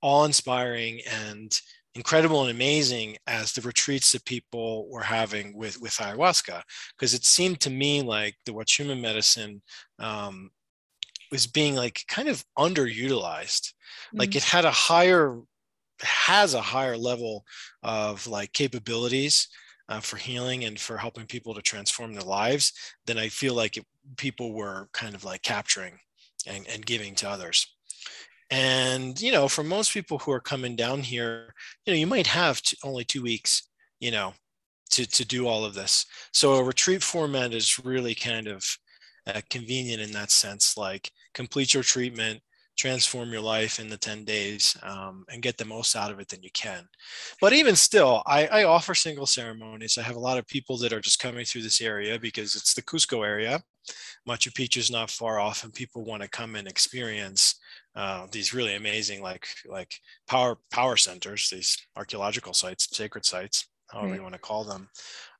awe-inspiring 0.00 1.00
and 1.10 1.58
incredible 1.94 2.42
and 2.42 2.50
amazing 2.50 3.16
as 3.26 3.52
the 3.52 3.60
retreats 3.60 4.12
that 4.12 4.24
people 4.24 4.88
were 4.90 5.02
having 5.02 5.56
with 5.56 5.80
with 5.80 5.92
ayahuasca 5.92 6.62
because 6.96 7.14
it 7.14 7.24
seemed 7.24 7.60
to 7.60 7.70
me 7.70 8.02
like 8.02 8.34
the 8.46 8.52
wachuma 8.52 8.98
medicine 9.00 9.62
um, 9.98 10.50
was 11.30 11.46
being 11.46 11.74
like 11.74 12.02
kind 12.08 12.28
of 12.28 12.44
underutilized 12.58 13.72
mm-hmm. 13.72 14.18
like 14.18 14.34
it 14.34 14.42
had 14.42 14.64
a 14.64 14.70
higher 14.70 15.38
has 16.00 16.54
a 16.54 16.60
higher 16.60 16.96
level 16.96 17.44
of 17.82 18.26
like 18.26 18.52
capabilities 18.52 19.48
uh, 19.88 20.00
for 20.00 20.16
healing 20.16 20.64
and 20.64 20.80
for 20.80 20.96
helping 20.96 21.26
people 21.26 21.54
to 21.54 21.62
transform 21.62 22.12
their 22.12 22.22
lives 22.22 22.72
than 23.06 23.18
i 23.18 23.28
feel 23.28 23.54
like 23.54 23.76
it, 23.76 23.84
people 24.16 24.52
were 24.52 24.88
kind 24.92 25.14
of 25.14 25.24
like 25.24 25.42
capturing 25.42 25.96
and, 26.46 26.66
and 26.68 26.84
giving 26.84 27.14
to 27.14 27.28
others 27.28 27.73
and 28.54 29.20
you 29.20 29.32
know 29.32 29.48
for 29.48 29.64
most 29.64 29.92
people 29.92 30.18
who 30.18 30.30
are 30.30 30.40
coming 30.40 30.76
down 30.76 31.00
here 31.00 31.52
you 31.84 31.92
know 31.92 31.98
you 31.98 32.06
might 32.06 32.26
have 32.26 32.60
only 32.84 33.04
two 33.04 33.22
weeks 33.22 33.68
you 33.98 34.12
know 34.12 34.32
to 34.90 35.06
to 35.06 35.24
do 35.24 35.46
all 35.46 35.64
of 35.64 35.74
this. 35.74 36.06
So 36.32 36.54
a 36.54 36.62
retreat 36.62 37.02
format 37.02 37.52
is 37.52 37.84
really 37.84 38.14
kind 38.14 38.46
of 38.46 38.64
uh, 39.26 39.40
convenient 39.50 40.02
in 40.02 40.12
that 40.12 40.30
sense 40.30 40.76
like 40.76 41.10
complete 41.32 41.74
your 41.74 41.82
treatment 41.82 42.40
transform 42.76 43.32
your 43.32 43.40
life 43.40 43.78
in 43.78 43.88
the 43.88 43.96
10 43.96 44.24
days 44.24 44.76
um, 44.82 45.24
and 45.30 45.42
get 45.42 45.56
the 45.56 45.64
most 45.64 45.94
out 45.94 46.10
of 46.10 46.18
it 46.18 46.26
than 46.26 46.42
you 46.42 46.50
can. 46.54 46.84
But 47.40 47.52
even 47.52 47.76
still 47.76 48.22
I, 48.26 48.46
I 48.48 48.64
offer 48.64 48.96
single 48.96 49.26
ceremonies. 49.26 49.96
I 49.96 50.02
have 50.02 50.16
a 50.16 50.26
lot 50.28 50.38
of 50.38 50.46
people 50.48 50.76
that 50.78 50.92
are 50.92 51.00
just 51.00 51.20
coming 51.20 51.44
through 51.44 51.62
this 51.62 51.80
area 51.80 52.18
because 52.18 52.56
it's 52.56 52.74
the 52.74 52.82
cusco 52.82 53.24
area. 53.24 53.62
Machu 54.28 54.50
picchu 54.52 54.78
is 54.78 54.90
not 54.90 55.10
far 55.10 55.38
off 55.38 55.62
and 55.62 55.72
people 55.72 56.04
want 56.04 56.22
to 56.22 56.28
come 56.28 56.56
and 56.56 56.66
experience 56.66 57.54
uh, 57.96 58.26
these 58.30 58.54
really 58.54 58.74
amazing 58.74 59.22
like 59.22 59.46
like 59.66 59.94
power 60.26 60.58
power 60.70 60.96
centers 60.96 61.48
these 61.50 61.78
archaeological 61.96 62.52
sites 62.52 62.88
sacred 62.96 63.24
sites 63.24 63.68
however 63.90 64.08
right. 64.08 64.16
you 64.16 64.22
want 64.22 64.34
to 64.34 64.40
call 64.40 64.64
them 64.64 64.88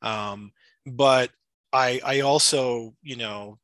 um, 0.03 0.53
but 0.87 1.31
i 1.73 2.01
i 2.05 2.21
also 2.21 2.95
you 3.03 3.17
know 3.17 3.59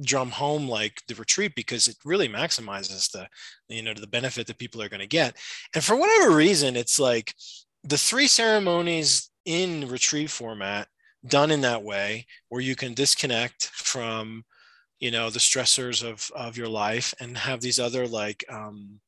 drum 0.00 0.30
home 0.30 0.68
like 0.68 1.02
the 1.08 1.14
retreat 1.16 1.52
because 1.56 1.88
it 1.88 1.96
really 2.04 2.28
maximizes 2.28 3.10
the 3.10 3.26
you 3.68 3.82
know 3.82 3.94
the 3.94 4.06
benefit 4.06 4.46
that 4.46 4.58
people 4.58 4.80
are 4.80 4.88
going 4.88 5.00
to 5.00 5.06
get 5.06 5.36
and 5.74 5.82
for 5.82 5.96
whatever 5.96 6.34
reason 6.34 6.76
it's 6.76 7.00
like 7.00 7.34
the 7.84 7.98
three 7.98 8.28
ceremonies 8.28 9.30
in 9.44 9.88
retreat 9.88 10.30
format 10.30 10.86
done 11.26 11.50
in 11.50 11.62
that 11.62 11.82
way 11.82 12.26
where 12.48 12.60
you 12.60 12.76
can 12.76 12.94
disconnect 12.94 13.66
from 13.66 14.44
you 15.00 15.10
know 15.10 15.30
the 15.30 15.38
stressors 15.38 16.02
of 16.08 16.30
of 16.34 16.56
your 16.56 16.68
life 16.68 17.14
and 17.20 17.36
have 17.36 17.60
these 17.60 17.78
other 17.78 18.06
like 18.06 18.44
um, 18.50 19.00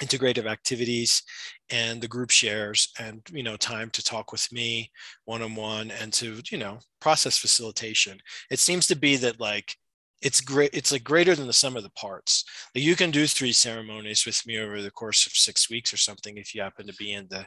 integrative 0.00 0.46
activities 0.46 1.22
and 1.70 2.00
the 2.00 2.08
group 2.08 2.30
shares 2.30 2.88
and 2.98 3.22
you 3.30 3.42
know 3.42 3.56
time 3.56 3.90
to 3.90 4.02
talk 4.02 4.32
with 4.32 4.50
me 4.52 4.90
one-on-one 5.24 5.90
and 5.92 6.12
to 6.12 6.40
you 6.50 6.58
know 6.58 6.78
process 7.00 7.38
facilitation. 7.38 8.18
It 8.50 8.58
seems 8.58 8.86
to 8.88 8.96
be 8.96 9.16
that 9.16 9.40
like 9.40 9.76
it's 10.20 10.40
great 10.40 10.70
it's 10.72 10.90
like 10.90 11.04
greater 11.04 11.34
than 11.34 11.46
the 11.46 11.52
sum 11.52 11.76
of 11.76 11.82
the 11.82 11.90
parts. 11.90 12.44
Like 12.74 12.84
you 12.84 12.96
can 12.96 13.10
do 13.10 13.26
three 13.26 13.52
ceremonies 13.52 14.26
with 14.26 14.44
me 14.46 14.58
over 14.58 14.82
the 14.82 14.90
course 14.90 15.26
of 15.26 15.32
six 15.32 15.70
weeks 15.70 15.92
or 15.92 15.98
something 15.98 16.36
if 16.36 16.54
you 16.54 16.62
happen 16.62 16.86
to 16.86 16.94
be 16.94 17.12
in 17.12 17.26
the 17.30 17.46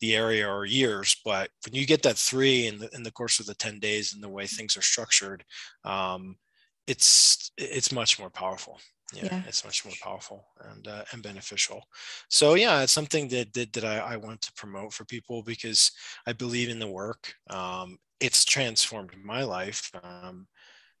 the 0.00 0.14
area 0.14 0.46
or 0.46 0.66
years 0.66 1.18
but 1.24 1.48
when 1.64 1.74
you 1.74 1.86
get 1.86 2.02
that 2.02 2.18
three 2.18 2.66
in 2.66 2.78
the 2.78 2.90
in 2.94 3.02
the 3.02 3.10
course 3.10 3.40
of 3.40 3.46
the 3.46 3.54
10 3.54 3.78
days 3.78 4.12
and 4.12 4.22
the 4.22 4.28
way 4.28 4.46
things 4.46 4.76
are 4.76 4.82
structured 4.82 5.42
um, 5.84 6.36
it's 6.86 7.50
it's 7.58 7.92
much 7.92 8.18
more 8.18 8.30
powerful. 8.30 8.80
Yeah, 9.14 9.28
Yeah. 9.30 9.42
it's 9.46 9.64
much 9.64 9.84
more 9.84 9.94
powerful 10.02 10.44
and 10.60 10.86
uh, 10.88 11.04
and 11.12 11.22
beneficial. 11.22 11.82
So 12.28 12.54
yeah 12.54 12.82
it's 12.82 12.92
something 12.92 13.28
that 13.28 13.52
that, 13.54 13.72
that 13.74 13.84
I, 13.84 13.98
I 14.14 14.16
want 14.16 14.40
to 14.42 14.52
promote 14.54 14.92
for 14.92 15.04
people 15.04 15.42
because 15.42 15.90
i 16.26 16.32
believe 16.32 16.68
in 16.68 16.78
the 16.80 16.88
work. 16.90 17.34
Um, 17.50 17.98
it's 18.20 18.44
transformed 18.44 19.12
my 19.22 19.42
life 19.44 19.90
um, 20.02 20.46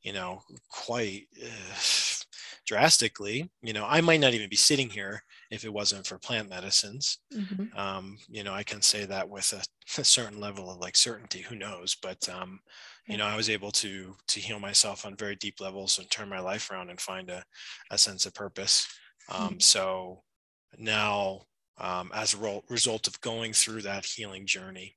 you 0.02 0.12
know 0.12 0.40
quite 0.68 1.26
uh, 1.42 1.76
drastically. 2.66 3.50
You 3.62 3.72
know 3.72 3.86
i 3.88 4.00
might 4.00 4.20
not 4.20 4.34
even 4.34 4.48
be 4.48 4.56
sitting 4.56 4.90
here 4.90 5.22
if 5.50 5.64
it 5.64 5.72
wasn't 5.72 6.06
for 6.06 6.18
plant 6.18 6.48
medicines. 6.48 7.18
Mhm. 7.32 7.76
um, 7.76 8.18
you 8.28 8.42
know 8.44 8.54
i 8.54 8.62
can 8.64 8.80
say 8.82 9.04
that 9.06 9.28
with 9.28 9.52
a, 9.52 9.62
a 10.00 10.04
certain 10.04 10.40
level 10.40 10.70
of 10.70 10.78
like 10.78 10.96
certainty 10.96 11.42
who 11.42 11.56
knows? 11.56 11.96
But 12.00 12.28
um, 12.28 12.60
you 13.08 13.16
know 13.18 13.26
i 13.26 13.36
was 13.36 13.50
able 13.50 13.72
to 13.72 14.16
to 14.28 14.40
heal 14.40 14.60
myself 14.60 15.04
on 15.06 15.16
very 15.16 15.36
deep 15.36 15.60
levels 15.60 15.98
and 15.98 16.10
turn 16.10 16.28
my 16.28 16.40
life 16.40 16.70
around 16.70 16.90
and 16.90 17.00
find 17.00 17.30
a, 17.30 17.44
a 17.90 17.98
sense 17.98 18.26
of 18.26 18.34
purpose. 18.34 18.86
Um, 19.28 19.58
Mhm. 19.58 19.62
so 19.62 20.24
now 20.78 21.42
um, 21.78 22.10
as 22.14 22.34
a 22.34 22.62
result 22.70 23.06
of 23.06 23.20
going 23.20 23.52
through 23.52 23.82
that 23.82 24.06
healing 24.06 24.46
journey 24.46 24.96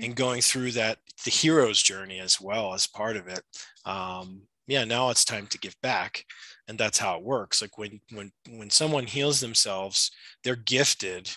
and 0.00 0.16
going 0.16 0.40
through 0.42 0.72
that 0.72 0.98
the 1.24 1.30
hero's 1.30 1.82
journey 1.82 2.20
as 2.20 2.40
well 2.40 2.74
as 2.74 2.86
part 2.86 3.16
of 3.16 3.28
it 3.28 3.42
um, 3.84 4.48
yeah 4.66 4.84
now 4.84 5.10
it's 5.10 5.24
time 5.24 5.46
to 5.48 5.58
give 5.58 5.76
back. 5.82 6.24
And 6.68 6.78
that's 6.78 6.98
how 6.98 7.18
it 7.18 7.24
works. 7.24 7.60
Like 7.60 7.76
when 7.78 8.00
when 8.12 8.32
when 8.48 8.70
someone 8.70 9.06
heals 9.06 9.40
themselves 9.40 10.10
they're 10.44 10.56
gifted 10.56 11.30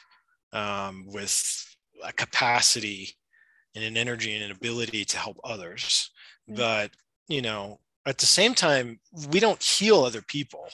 um, 0.54 1.06
with 1.08 1.66
a 2.04 2.14
capacity 2.14 3.10
and 3.76 3.84
an 3.84 3.98
energy 3.98 4.34
and 4.34 4.44
an 4.44 4.52
ability 4.52 5.06
to 5.06 5.18
help 5.18 5.38
others. 5.44 6.10
Yeah. 6.48 6.56
but 6.56 6.92
you 7.28 7.42
know 7.42 7.80
at 8.06 8.20
the 8.20 8.26
same 8.28 8.54
time 8.54 9.00
we 9.32 9.40
don't 9.40 9.62
heal 9.62 10.04
other 10.04 10.22
people 10.22 10.68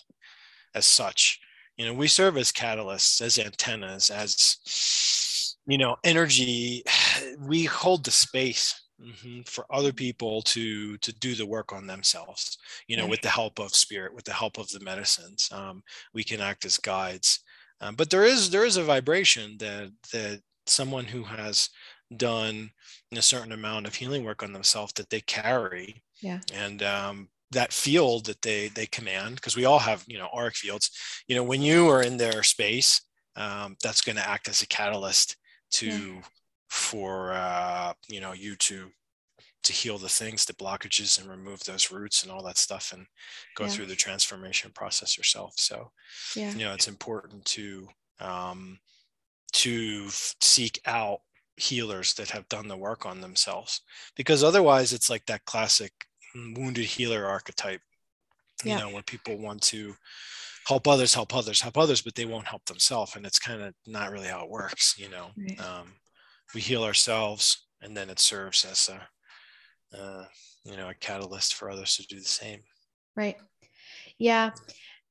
as 0.76 0.86
such. 0.86 1.40
You 1.78 1.86
know 1.86 1.94
we 1.94 2.08
serve 2.08 2.38
as 2.38 2.52
catalysts 2.52 3.22
as 3.22 3.40
antennas 3.40 4.10
as 4.10 5.56
you 5.66 5.78
know 5.78 5.98
energy. 6.04 6.84
We 7.40 7.66
hold 7.66 8.04
the 8.04 8.12
space 8.12 8.82
mhm, 9.02 9.48
for 9.48 9.66
other 9.74 9.92
people 9.94 10.42
to 10.44 10.98
to 11.00 11.12
do 11.14 11.36
the 11.36 11.46
work 11.46 11.74
on 11.74 11.88
themselves 11.88 12.58
you 12.88 12.96
know 12.98 13.08
with 13.08 13.22
the 13.22 13.30
help 13.30 13.60
of 13.60 13.74
spirit 13.76 14.14
with 14.14 14.26
the 14.26 14.34
help 14.34 14.58
of 14.58 14.70
the 14.70 14.80
medicines 14.80 15.50
um, 15.52 15.84
we 16.14 16.24
can 16.24 16.40
act 16.42 16.66
as 16.66 16.78
guides 16.78 17.40
um, 17.82 17.96
but 17.96 18.10
there 18.10 18.24
is 18.26 18.50
there 18.52 18.66
is 18.66 18.78
a 18.78 18.84
vibration 18.84 19.58
that 19.58 19.92
that 20.14 20.42
someone 20.68 21.06
who 21.06 21.24
has 21.24 21.70
done 22.18 22.72
a 23.14 23.22
certain 23.22 23.52
amount 23.52 23.88
of 23.88 23.96
healing 23.96 24.24
work 24.24 24.44
on 24.44 24.54
themselves 24.54 24.94
that 24.94 25.10
they 25.10 25.22
carry 25.22 26.04
Yeah. 26.22 26.42
and 26.54 26.84
um, 26.84 27.30
that 27.52 27.74
field 27.74 28.26
that 28.28 28.42
they 28.42 28.68
they 28.70 28.86
command 28.86 29.36
because 29.36 29.56
we 29.56 29.66
all 29.66 29.80
have 29.80 30.04
you 30.08 30.18
know 30.18 30.30
auric 30.34 30.56
fields 30.56 30.92
you 31.28 31.36
know 31.36 31.44
when 31.44 31.62
you 31.62 31.90
are 31.90 32.02
in 32.04 32.18
their 32.18 32.44
space 32.44 33.02
um, 33.36 33.76
that's 33.82 34.02
going 34.02 34.18
to 34.18 34.28
act 34.30 34.48
as 34.50 34.62
a 34.62 34.68
catalyst 34.68 35.38
to 35.72 35.90
Yeah. 35.90 36.22
For 36.72 37.34
uh, 37.34 37.94
you 38.10 38.22
know 38.22 38.34
you 38.34 38.56
to 38.58 38.90
to 39.64 39.74
heal 39.74 39.98
the 39.98 40.10
things 40.10 40.46
the 40.46 40.54
blockages 40.54 41.20
and 41.20 41.30
remove 41.30 41.64
those 41.66 41.92
roots 41.92 42.24
and 42.24 42.32
all 42.32 42.44
that 42.44 42.58
stuff 42.58 42.94
and 42.94 43.06
go 43.56 43.66
Yeah. 43.66 43.70
through 43.70 43.88
the 43.88 43.96
transformation 43.96 44.72
process 44.74 45.18
yourself 45.18 45.54
so 45.58 45.92
Yeah. 46.36 46.54
you 46.56 46.66
know 46.66 46.74
it's 46.74 46.88
important 46.88 47.46
to 47.46 47.88
um, 48.20 48.80
to 49.54 50.10
seek 50.10 50.80
out 50.86 51.22
healers 51.58 52.14
that 52.16 52.30
have 52.32 52.48
done 52.50 52.68
the 52.68 52.78
work 52.78 53.06
on 53.06 53.22
themselves 53.22 53.82
because 54.16 54.44
otherwise 54.44 54.94
it's 54.94 55.10
like 55.10 55.26
that 55.28 55.46
classic 55.46 55.94
wounded 56.56 56.86
healer 56.86 57.26
archetype 57.26 57.82
you 58.64 58.72
Yeah. 58.72 58.80
know 58.80 58.90
where 58.90 59.04
people 59.04 59.38
want 59.38 59.62
to 59.62 59.96
help 60.68 60.88
others 60.88 61.14
help 61.14 61.36
others 61.36 61.62
help 61.62 61.78
others 61.78 62.02
but 62.02 62.16
they 62.16 62.26
won't 62.26 62.48
help 62.48 62.66
themselves 62.66 63.16
and 63.16 63.26
it's 63.26 63.40
kind 63.40 63.62
of 63.62 63.74
not 63.88 64.12
really 64.12 64.28
how 64.28 64.44
it 64.44 64.50
works 64.50 64.96
you 64.98 65.10
know 65.10 65.32
Right. 65.38 65.60
um, 65.60 65.94
we 66.54 66.62
heal 66.62 66.84
ourselves 66.84 67.68
and 67.82 67.96
then 67.96 68.10
it 68.10 68.20
serves 68.20 68.66
as 68.66 68.90
a 68.90 69.98
uh, 69.98 70.26
you 70.64 70.78
know 70.78 70.90
a 70.90 70.94
catalyst 70.94 71.56
for 71.56 71.70
others 71.70 71.96
to 71.96 72.08
do 72.08 72.20
the 72.20 72.26
same 72.26 72.62
Right. 73.16 73.38
Yeah. 74.18 74.52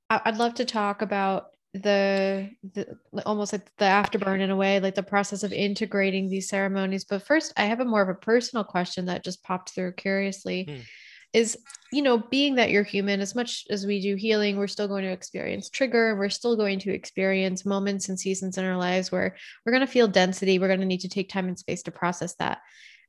I'd 0.08 0.38
love 0.38 0.54
to 0.54 0.64
talk 0.64 1.02
about 1.02 1.48
the 1.72 2.50
the 2.74 2.96
almost 3.24 3.52
like 3.52 3.70
the 3.76 3.84
afterburn 3.84 4.40
in 4.40 4.50
a 4.50 4.56
way, 4.56 4.80
like 4.80 4.96
the 4.96 5.02
process 5.04 5.44
of 5.44 5.52
integrating 5.52 6.28
these 6.28 6.48
ceremonies. 6.48 7.04
But 7.04 7.24
first, 7.24 7.52
I 7.56 7.64
have 7.66 7.80
a 7.80 7.84
more 7.84 8.02
of 8.02 8.08
a 8.08 8.14
personal 8.14 8.64
question 8.64 9.06
that 9.06 9.24
just 9.24 9.44
popped 9.44 9.70
through 9.70 9.92
curiously. 9.92 10.64
Hmm. 10.68 10.80
Is 11.32 11.58
you 11.92 12.02
know, 12.02 12.18
being 12.18 12.54
that 12.54 12.70
you're 12.70 12.84
human, 12.84 13.20
as 13.20 13.34
much 13.34 13.64
as 13.68 13.84
we 13.84 14.00
do 14.00 14.14
healing, 14.14 14.56
we're 14.56 14.68
still 14.68 14.86
going 14.86 15.02
to 15.02 15.10
experience 15.10 15.68
trigger 15.68 16.10
and 16.10 16.20
we're 16.20 16.28
still 16.28 16.56
going 16.56 16.78
to 16.78 16.94
experience 16.94 17.66
moments 17.66 18.08
and 18.08 18.18
seasons 18.18 18.58
in 18.58 18.64
our 18.64 18.76
lives 18.76 19.10
where 19.10 19.36
we're 19.66 19.72
going 19.72 19.84
to 19.84 19.92
feel 19.92 20.06
density. 20.06 20.58
We're 20.60 20.68
going 20.68 20.80
to 20.80 20.86
need 20.86 21.00
to 21.00 21.08
take 21.08 21.28
time 21.28 21.48
and 21.48 21.58
space 21.58 21.82
to 21.84 21.90
process 21.90 22.36
that. 22.36 22.58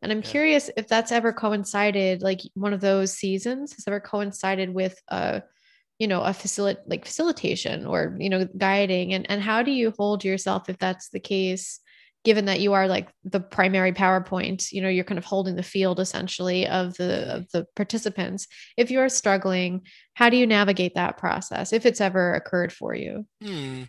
And 0.01 0.11
I'm 0.11 0.23
Yeah. 0.23 0.29
curious 0.31 0.71
if 0.75 0.87
that's 0.87 1.11
ever 1.11 1.31
coincided, 1.31 2.23
like 2.23 2.41
one 2.55 2.73
of 2.73 2.81
those 2.81 3.13
seasons 3.13 3.73
has 3.73 3.87
ever 3.87 3.99
coincided 3.99 4.73
with 4.73 4.99
a, 5.09 5.43
you 5.99 6.07
know, 6.07 6.23
a 6.23 6.33
facilitate 6.33 6.87
like 6.87 7.05
facilitation 7.05 7.85
or 7.85 8.17
you 8.19 8.31
know, 8.31 8.45
guiding. 8.57 9.13
And 9.13 9.29
and 9.29 9.43
how 9.43 9.61
do 9.61 9.69
you 9.71 9.93
hold 9.95 10.23
yourself 10.25 10.69
if 10.69 10.79
that's 10.79 11.09
the 11.09 11.19
case, 11.19 11.79
given 12.23 12.45
that 12.45 12.59
you 12.59 12.73
are 12.73 12.87
like 12.87 13.09
the 13.23 13.39
primary 13.39 13.91
PowerPoint, 13.91 14.71
you 14.71 14.81
know, 14.81 14.89
you're 14.89 15.03
kind 15.03 15.17
of 15.17 15.25
holding 15.25 15.55
the 15.55 15.63
field 15.63 15.99
essentially 15.99 16.67
of 16.67 16.95
the 16.95 17.35
of 17.37 17.51
the 17.51 17.65
participants. 17.75 18.47
If 18.77 18.91
you're 18.91 19.09
struggling, 19.09 19.81
how 20.13 20.29
do 20.29 20.37
you 20.37 20.45
navigate 20.45 20.95
that 20.95 21.17
process 21.17 21.73
if 21.73 21.85
it's 21.85 22.01
ever 22.01 22.33
occurred 22.35 22.71
for 22.71 22.93
you? 22.95 23.25
Hmm. 23.43 23.83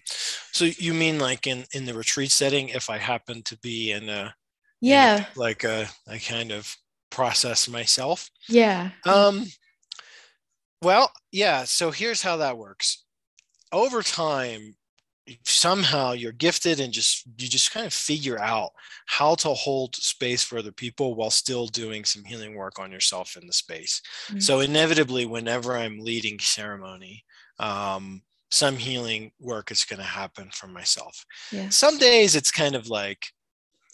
So 0.53 0.64
you 0.64 0.95
mean 0.95 1.18
like 1.18 1.47
in 1.47 1.64
in 1.75 1.85
the 1.85 1.95
retreat 1.95 2.31
setting, 2.31 2.68
if 2.71 2.88
I 2.90 2.99
happen 2.99 3.42
to 3.45 3.59
be 3.59 3.92
in 3.92 4.09
a 4.09 4.12
in 4.81 4.88
a- 4.88 4.90
Yeah. 4.90 5.27
like 5.37 5.64
a 5.64 5.88
I 6.09 6.18
kind 6.18 6.53
of 6.53 6.75
process 7.11 7.68
myself. 7.68 8.31
Yeah. 8.49 8.90
Um. 9.05 9.45
Well, 10.81 11.12
yeah. 11.31 11.64
So 11.64 11.90
here's 11.90 12.23
how 12.23 12.38
that 12.38 12.59
works. 12.59 13.05
Over 13.73 14.03
time, 14.03 14.75
somehow 15.45 16.13
you're 16.13 16.33
gifted 16.33 16.81
and 16.81 16.93
just 16.93 17.25
you 17.39 17.49
just 17.49 17.73
kind 17.73 17.87
of 17.87 17.93
figure 17.93 18.39
out 18.39 18.71
how 19.07 19.35
to 19.37 19.49
hold 19.49 19.95
space 19.95 20.43
for 20.43 20.59
other 20.59 20.73
people 20.73 21.15
while 21.15 21.31
still 21.31 21.67
doing 21.67 22.05
some 22.05 22.25
healing 22.25 22.57
work 22.57 22.79
on 22.79 22.91
yourself 22.91 23.37
in 23.41 23.47
the 23.47 23.53
space. 23.53 24.03
Mm. 24.29 24.43
So 24.43 24.61
inevitably, 24.61 25.27
whenever 25.27 25.77
I'm 25.77 26.01
leading 26.01 26.39
ceremony, 26.41 27.25
um, 27.59 28.23
some 28.51 28.77
healing 28.77 29.33
work 29.41 29.71
is 29.71 29.85
going 29.85 29.99
to 29.99 30.05
happen 30.05 30.51
for 30.53 30.67
myself. 30.67 31.25
Yeah. 31.51 31.69
Some 31.69 31.99
days 31.99 32.37
it's 32.37 32.51
kind 32.51 32.75
of 32.75 32.89
like 32.89 33.27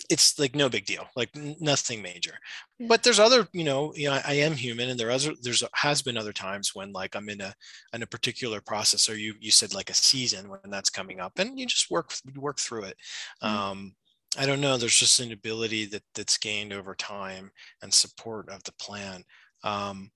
it's 0.08 0.38
like 0.38 0.54
no 0.54 0.68
big 0.68 0.86
deal, 0.86 1.06
like 1.16 1.30
nothing 1.60 2.00
major. 2.00 2.32
Yeah. 2.78 2.86
But 2.88 3.02
there's 3.02 3.18
other, 3.18 3.46
you 3.52 3.64
know, 3.64 3.92
you 3.94 4.08
know, 4.08 4.14
I, 4.14 4.22
I 4.26 4.32
am 4.34 4.52
human, 4.52 4.88
and 4.88 4.98
there 4.98 5.10
other 5.10 5.32
there's 5.42 5.62
has 5.74 6.02
been 6.02 6.16
other 6.16 6.32
times 6.32 6.74
when 6.74 6.92
like 6.92 7.14
I'm 7.14 7.28
in 7.28 7.40
a 7.40 7.54
in 7.92 8.02
a 8.02 8.06
particular 8.06 8.60
process, 8.60 9.08
or 9.08 9.16
you 9.16 9.34
you 9.38 9.50
said 9.50 9.74
like 9.74 9.90
a 9.90 9.94
season 9.94 10.48
when 10.48 10.60
that's 10.70 10.90
coming 10.90 11.20
up, 11.20 11.38
and 11.38 11.58
you 11.58 11.66
just 11.66 11.90
work 11.90 12.12
work 12.36 12.58
through 12.58 12.84
it. 12.84 12.96
Mm. 13.42 13.48
Um, 13.48 13.94
I 14.38 14.46
don't 14.46 14.60
know. 14.60 14.76
There's 14.76 14.96
just 14.96 15.20
an 15.20 15.32
ability 15.32 15.86
that 15.86 16.02
that's 16.14 16.38
gained 16.38 16.72
over 16.72 16.94
time 16.94 17.50
and 17.82 17.92
support 17.92 18.48
of 18.48 18.62
the 18.64 18.72
plan. 18.72 19.24
Um, 19.64 20.10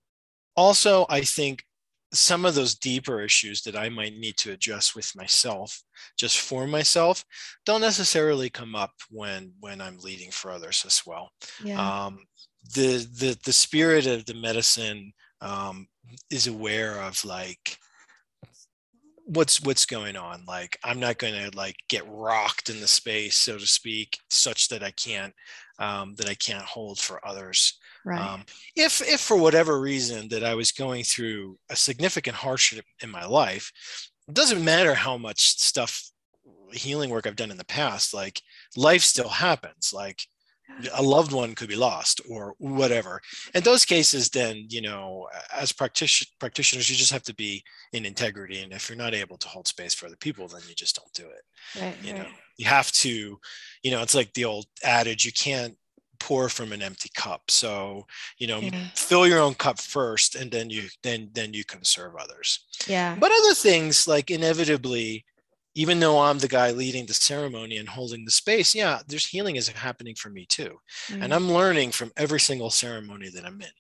also, 0.57 1.07
I 1.09 1.23
think 1.23 1.65
some 2.13 2.45
of 2.45 2.55
those 2.55 2.75
deeper 2.75 3.23
issues 3.23 3.63
that 3.63 3.77
I 3.77 3.89
might 3.89 4.17
need 4.17 4.37
to 4.39 4.53
address 4.53 4.95
with 4.95 5.15
myself, 5.17 5.83
just 6.19 6.41
for 6.41 6.67
myself, 6.67 7.25
don't 7.65 7.81
necessarily 7.81 8.51
come 8.51 8.75
up 8.75 8.93
when 9.11 9.53
when 9.61 9.81
I'm 9.81 9.99
leading 9.99 10.31
for 10.31 10.51
others 10.51 10.85
as 10.87 11.03
well. 11.07 11.31
Yeah. 11.63 11.81
Um, 11.81 12.19
the 12.75 13.07
the 13.19 13.39
the 13.45 13.53
spirit 13.53 14.07
of 14.07 14.25
the 14.27 14.35
medicine 14.35 15.13
um, 15.41 15.89
is 16.31 16.47
aware 16.47 17.01
of 17.03 17.25
like 17.25 17.79
what's 19.25 19.63
what's 19.63 19.87
going 19.87 20.17
on 20.17 20.43
like 20.47 20.77
i'm 20.85 20.99
not 20.99 21.17
going 21.17 21.33
to 21.33 21.57
like 21.57 21.77
get 21.89 22.03
rocked 22.09 22.69
in 22.69 22.81
the 22.81 22.89
space 22.89 23.37
so 23.37 23.57
to 23.57 23.67
speak 23.67 24.19
such 24.29 24.69
that 24.69 24.83
i 24.83 24.91
can't 24.93 25.33
um, 25.79 26.15
that 26.17 26.29
i 26.29 26.35
can't 26.35 26.65
hold 26.65 26.99
for 26.99 27.25
others 27.27 27.79
right. 28.05 28.21
um, 28.21 28.45
if 28.77 29.01
if 29.03 29.21
for 29.21 29.37
whatever 29.37 29.81
reason 29.81 30.29
that 30.29 30.45
i 30.45 30.55
was 30.55 30.73
going 30.73 31.05
through 31.05 31.57
a 31.71 31.77
significant 31.77 32.37
hardship 32.37 32.85
in 33.03 33.11
my 33.11 33.25
life 33.25 33.73
it 34.29 34.35
doesn't 34.35 34.65
matter 34.65 34.95
how 34.95 35.17
much 35.17 35.61
stuff 35.61 36.11
healing 36.73 37.11
work 37.11 37.27
i've 37.27 37.37
done 37.37 37.51
in 37.51 37.59
the 37.59 37.65
past 37.65 38.15
like 38.15 38.41
life 38.77 39.03
still 39.03 39.29
happens 39.29 39.93
like 39.93 40.23
a 40.95 41.03
loved 41.03 41.33
one 41.33 41.55
could 41.55 41.69
be 41.69 41.77
lost 41.77 42.21
or 42.29 42.55
whatever 42.59 43.21
in 43.55 43.63
those 43.63 43.85
cases 43.85 44.29
then 44.31 44.65
you 44.69 44.81
know 44.81 45.29
as 45.55 45.73
practition- 45.73 46.27
practitioners 46.39 46.89
you 46.89 46.97
just 46.97 47.13
have 47.13 47.23
to 47.23 47.35
be 47.35 47.63
in 47.93 48.05
integrity 48.05 48.63
and 48.63 48.73
if 48.73 48.89
you're 48.89 48.99
not 48.99 49.15
able 49.15 49.37
to 49.37 49.49
hold 49.49 49.69
space 49.69 49.95
for 49.95 50.07
other 50.07 50.17
people 50.17 50.49
then 50.49 50.63
you 50.69 50.75
just 50.75 50.97
don't 50.97 51.13
do 51.13 51.31
it 51.31 51.81
right. 51.81 51.97
you 52.03 52.13
right. 52.13 52.23
know 52.23 52.29
you 52.57 52.67
have 52.67 52.91
to 52.93 53.39
you 53.83 53.91
know 53.91 54.03
it's 54.03 54.15
like 54.15 54.33
the 54.35 54.45
old 54.45 54.67
adage 54.83 55.25
you 55.25 55.33
can't 55.33 55.77
pour 56.27 56.49
from 56.49 56.73
an 56.73 56.83
empty 56.83 57.11
cup 57.25 57.43
so 57.63 58.07
you 58.41 58.47
know 58.51 58.61
Yeah. 58.61 58.87
fill 59.09 59.27
your 59.27 59.41
own 59.47 59.55
cup 59.65 59.79
first 59.81 60.31
and 60.41 60.49
then 60.55 60.67
you 60.71 60.83
then 61.03 61.21
then 61.39 61.51
you 61.59 61.65
can 61.65 61.83
serve 61.85 62.13
others 62.25 62.49
Yeah. 62.87 63.17
but 63.23 63.33
other 63.39 63.55
things 63.55 64.07
like 64.15 64.31
inevitably 64.31 65.25
even 65.75 66.01
though 66.01 66.19
i'm 66.27 66.39
the 66.39 66.55
guy 66.59 66.71
leading 66.71 67.07
the 67.07 67.15
ceremony 67.31 67.77
and 67.79 67.89
holding 67.89 68.25
the 68.25 68.31
space 68.43 68.75
yeah 68.75 69.01
there's 69.09 69.27
healing 69.35 69.57
is 69.57 69.69
happening 69.69 70.15
for 70.23 70.31
me 70.31 70.45
too 70.47 70.73
Mm. 71.09 71.23
and 71.23 71.35
i'm 71.35 71.51
learning 71.61 71.91
from 71.99 72.13
every 72.25 72.41
single 72.49 72.71
ceremony 72.71 73.29
that 73.35 73.45
i'm 73.49 73.61
in 73.69 73.75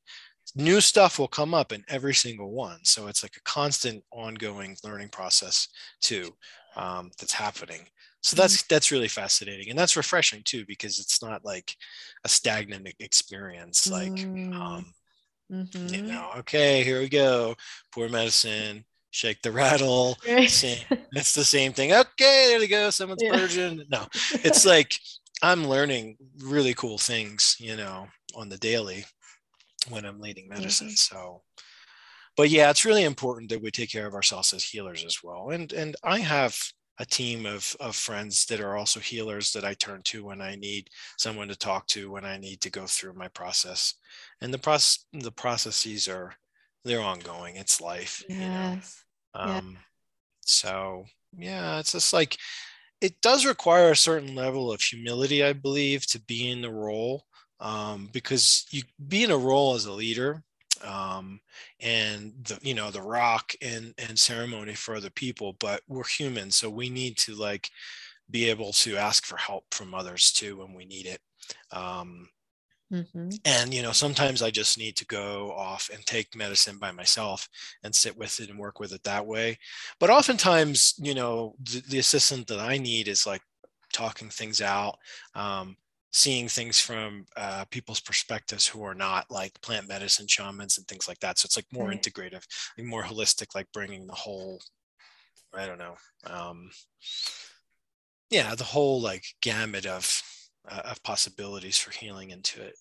new 0.68 0.80
stuff 0.80 1.18
will 1.18 1.28
come 1.40 1.54
up 1.60 1.70
in 1.72 1.82
every 1.96 2.14
single 2.14 2.50
one 2.68 2.80
so 2.84 3.06
it's 3.08 3.22
like 3.22 3.36
a 3.36 3.42
constant 3.58 4.02
ongoing 4.10 4.76
learning 4.84 5.08
process 5.18 5.68
too 6.00 6.26
um, 6.76 7.10
that's 7.18 7.32
happening 7.46 7.82
so 8.22 8.36
that's 8.36 8.62
that's 8.64 8.92
really 8.92 9.08
fascinating 9.08 9.68
and 9.70 9.78
that's 9.78 9.96
refreshing 9.96 10.42
too 10.44 10.64
because 10.66 10.98
it's 10.98 11.22
not 11.22 11.44
like 11.44 11.76
a 12.24 12.28
stagnant 12.28 12.88
experience 13.00 13.90
like 13.92 14.28
Mm. 14.34 14.54
um, 14.54 14.86
you 15.88 15.98
Mhm. 15.98 16.08
know 16.08 16.30
okay 16.38 16.82
here 16.84 17.00
we 17.00 17.08
go 17.08 17.54
pour 17.92 18.08
medicine 18.08 18.84
shake 19.10 19.42
the 19.42 19.52
rattle 19.52 20.16
Right. 20.26 20.48
same 20.48 20.78
it's 21.12 21.34
the 21.34 21.44
same 21.44 21.72
thing 21.72 21.92
okay 21.92 22.46
there 22.48 22.58
we 22.60 22.68
go 22.68 22.90
someone's 22.90 23.22
Yeah. 23.22 23.32
virgin 23.32 23.84
no 23.90 24.06
it's 24.44 24.64
like 24.64 24.98
i'm 25.42 25.66
learning 25.66 26.16
really 26.44 26.74
cool 26.74 26.98
things 26.98 27.56
you 27.58 27.76
know 27.76 28.06
on 28.34 28.48
the 28.48 28.58
daily 28.58 29.04
when 29.90 30.04
i'm 30.04 30.20
leading 30.20 30.48
medicine 30.48 30.88
Mhm. 30.88 30.96
so 30.96 31.42
but 32.36 32.50
yeah 32.50 32.70
it's 32.70 32.84
really 32.84 33.04
important 33.04 33.50
that 33.50 33.62
we 33.62 33.70
take 33.70 33.90
care 33.90 34.06
of 34.06 34.14
ourselves 34.14 34.52
as 34.52 34.64
healers 34.64 35.04
as 35.04 35.18
well 35.22 35.50
and 35.50 35.72
and 35.72 35.96
i 36.04 36.18
have 36.18 36.56
a 36.98 37.06
team 37.06 37.46
of 37.46 37.74
of 37.80 37.96
friends 37.96 38.44
that 38.46 38.60
are 38.60 38.76
also 38.76 39.00
healers 39.00 39.52
that 39.52 39.64
i 39.64 39.74
turn 39.74 40.00
to 40.02 40.24
when 40.24 40.40
i 40.40 40.54
need 40.54 40.88
someone 41.16 41.48
to 41.48 41.56
talk 41.56 41.86
to 41.86 42.10
when 42.10 42.24
i 42.24 42.36
need 42.36 42.60
to 42.60 42.70
go 42.70 42.84
through 42.86 43.14
my 43.14 43.28
process 43.28 43.94
and 44.40 44.52
the 44.52 44.58
process 44.58 45.06
the 45.12 45.32
processes 45.32 46.06
are 46.06 46.34
they're 46.84 47.00
ongoing 47.00 47.56
it's 47.56 47.80
life 47.80 48.22
you 48.28 48.36
know 48.36 48.74
yes. 48.74 49.04
Yeah. 49.34 49.56
um, 49.56 49.78
so 50.44 51.04
yeah, 51.36 51.78
it's 51.78 51.92
just 51.92 52.12
like 52.12 52.36
it 53.00 53.20
does 53.20 53.46
require 53.46 53.90
a 53.90 53.96
certain 53.96 54.34
level 54.34 54.70
of 54.70 54.80
humility, 54.80 55.42
I 55.42 55.52
believe, 55.52 56.06
to 56.08 56.20
be 56.20 56.50
in 56.50 56.62
the 56.62 56.70
role. 56.70 57.24
Um, 57.60 58.08
because 58.12 58.66
you 58.70 58.82
be 59.06 59.22
in 59.22 59.30
a 59.30 59.36
role 59.36 59.74
as 59.74 59.86
a 59.86 59.92
leader 59.92 60.42
um, 60.84 61.40
and 61.80 62.32
the 62.44 62.58
you 62.62 62.74
know 62.74 62.90
the 62.90 63.02
rock 63.02 63.52
and 63.62 63.94
and 63.98 64.18
ceremony 64.18 64.74
for 64.74 64.96
other 64.96 65.10
people, 65.10 65.54
but 65.54 65.82
we're 65.88 66.04
human, 66.04 66.50
so 66.50 66.70
we 66.70 66.90
need 66.90 67.16
to 67.18 67.34
like 67.34 67.70
be 68.30 68.48
able 68.50 68.72
to 68.72 68.96
ask 68.96 69.26
for 69.26 69.36
help 69.38 69.74
from 69.74 69.94
others 69.94 70.32
too 70.32 70.58
when 70.58 70.74
we 70.74 70.84
need 70.86 71.06
it. 71.06 71.20
Um, 71.72 72.30
Mhm. 72.90 73.40
and 73.44 73.72
you 73.72 73.82
know 73.82 73.92
sometimes 73.92 74.42
i 74.42 74.50
just 74.50 74.78
need 74.78 74.96
to 74.96 75.06
go 75.06 75.52
off 75.52 75.90
and 75.92 76.04
take 76.06 76.34
medicine 76.36 76.78
by 76.78 76.90
myself 76.90 77.48
and 77.82 77.94
sit 77.94 78.16
with 78.16 78.38
it 78.40 78.50
and 78.50 78.58
work 78.58 78.78
with 78.80 78.92
it 78.92 79.02
that 79.04 79.26
way 79.26 79.58
but 79.98 80.10
oftentimes 80.10 80.94
you 80.98 81.14
know 81.14 81.54
the, 81.60 81.80
the 81.88 81.98
assistant 81.98 82.46
that 82.46 82.58
i 82.60 82.76
need 82.78 83.08
is 83.08 83.26
like 83.26 83.42
talking 83.92 84.28
things 84.28 84.60
out 84.62 84.96
um, 85.34 85.76
seeing 86.12 86.48
things 86.48 86.78
from 86.80 87.24
uh, 87.36 87.64
people's 87.70 88.00
perspectives 88.00 88.66
who 88.66 88.82
are 88.84 88.94
not 88.94 89.30
like 89.30 89.60
plant 89.62 89.88
medicine 89.88 90.26
shamans 90.28 90.78
and 90.78 90.86
things 90.86 91.08
like 91.08 91.18
that 91.20 91.38
so 91.38 91.46
it's 91.46 91.56
like 91.56 91.66
more 91.72 91.88
Right. 91.88 91.92
integrative 91.92 92.44
like 92.78 92.86
more 92.86 93.02
holistic 93.04 93.54
like 93.54 93.66
bringing 93.72 94.06
the 94.06 94.14
whole 94.14 94.60
i 95.54 95.66
don't 95.66 95.78
know 95.78 95.96
um, 96.26 96.70
yeah 98.30 98.54
the 98.54 98.64
whole 98.64 99.00
like 99.00 99.24
gamut 99.40 99.86
of 99.86 100.22
uh, 100.68 100.82
of 100.84 101.02
possibilities 101.02 101.78
for 101.78 101.90
healing 101.90 102.30
into 102.30 102.62
it 102.62 102.74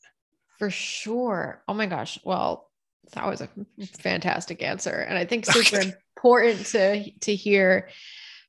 For 0.57 0.69
sure. 0.69 1.63
Oh 1.67 1.73
my 1.73 1.87
gosh. 1.87 2.19
Well, 2.23 2.69
that 3.13 3.25
was 3.25 3.41
a 3.41 3.49
fantastic 3.97 4.61
answer. 4.61 4.91
And 4.91 5.17
I 5.17 5.25
think 5.25 5.45
super 5.45 5.79
important 5.79 6.67
to 6.67 7.11
to 7.21 7.35
hear 7.35 7.89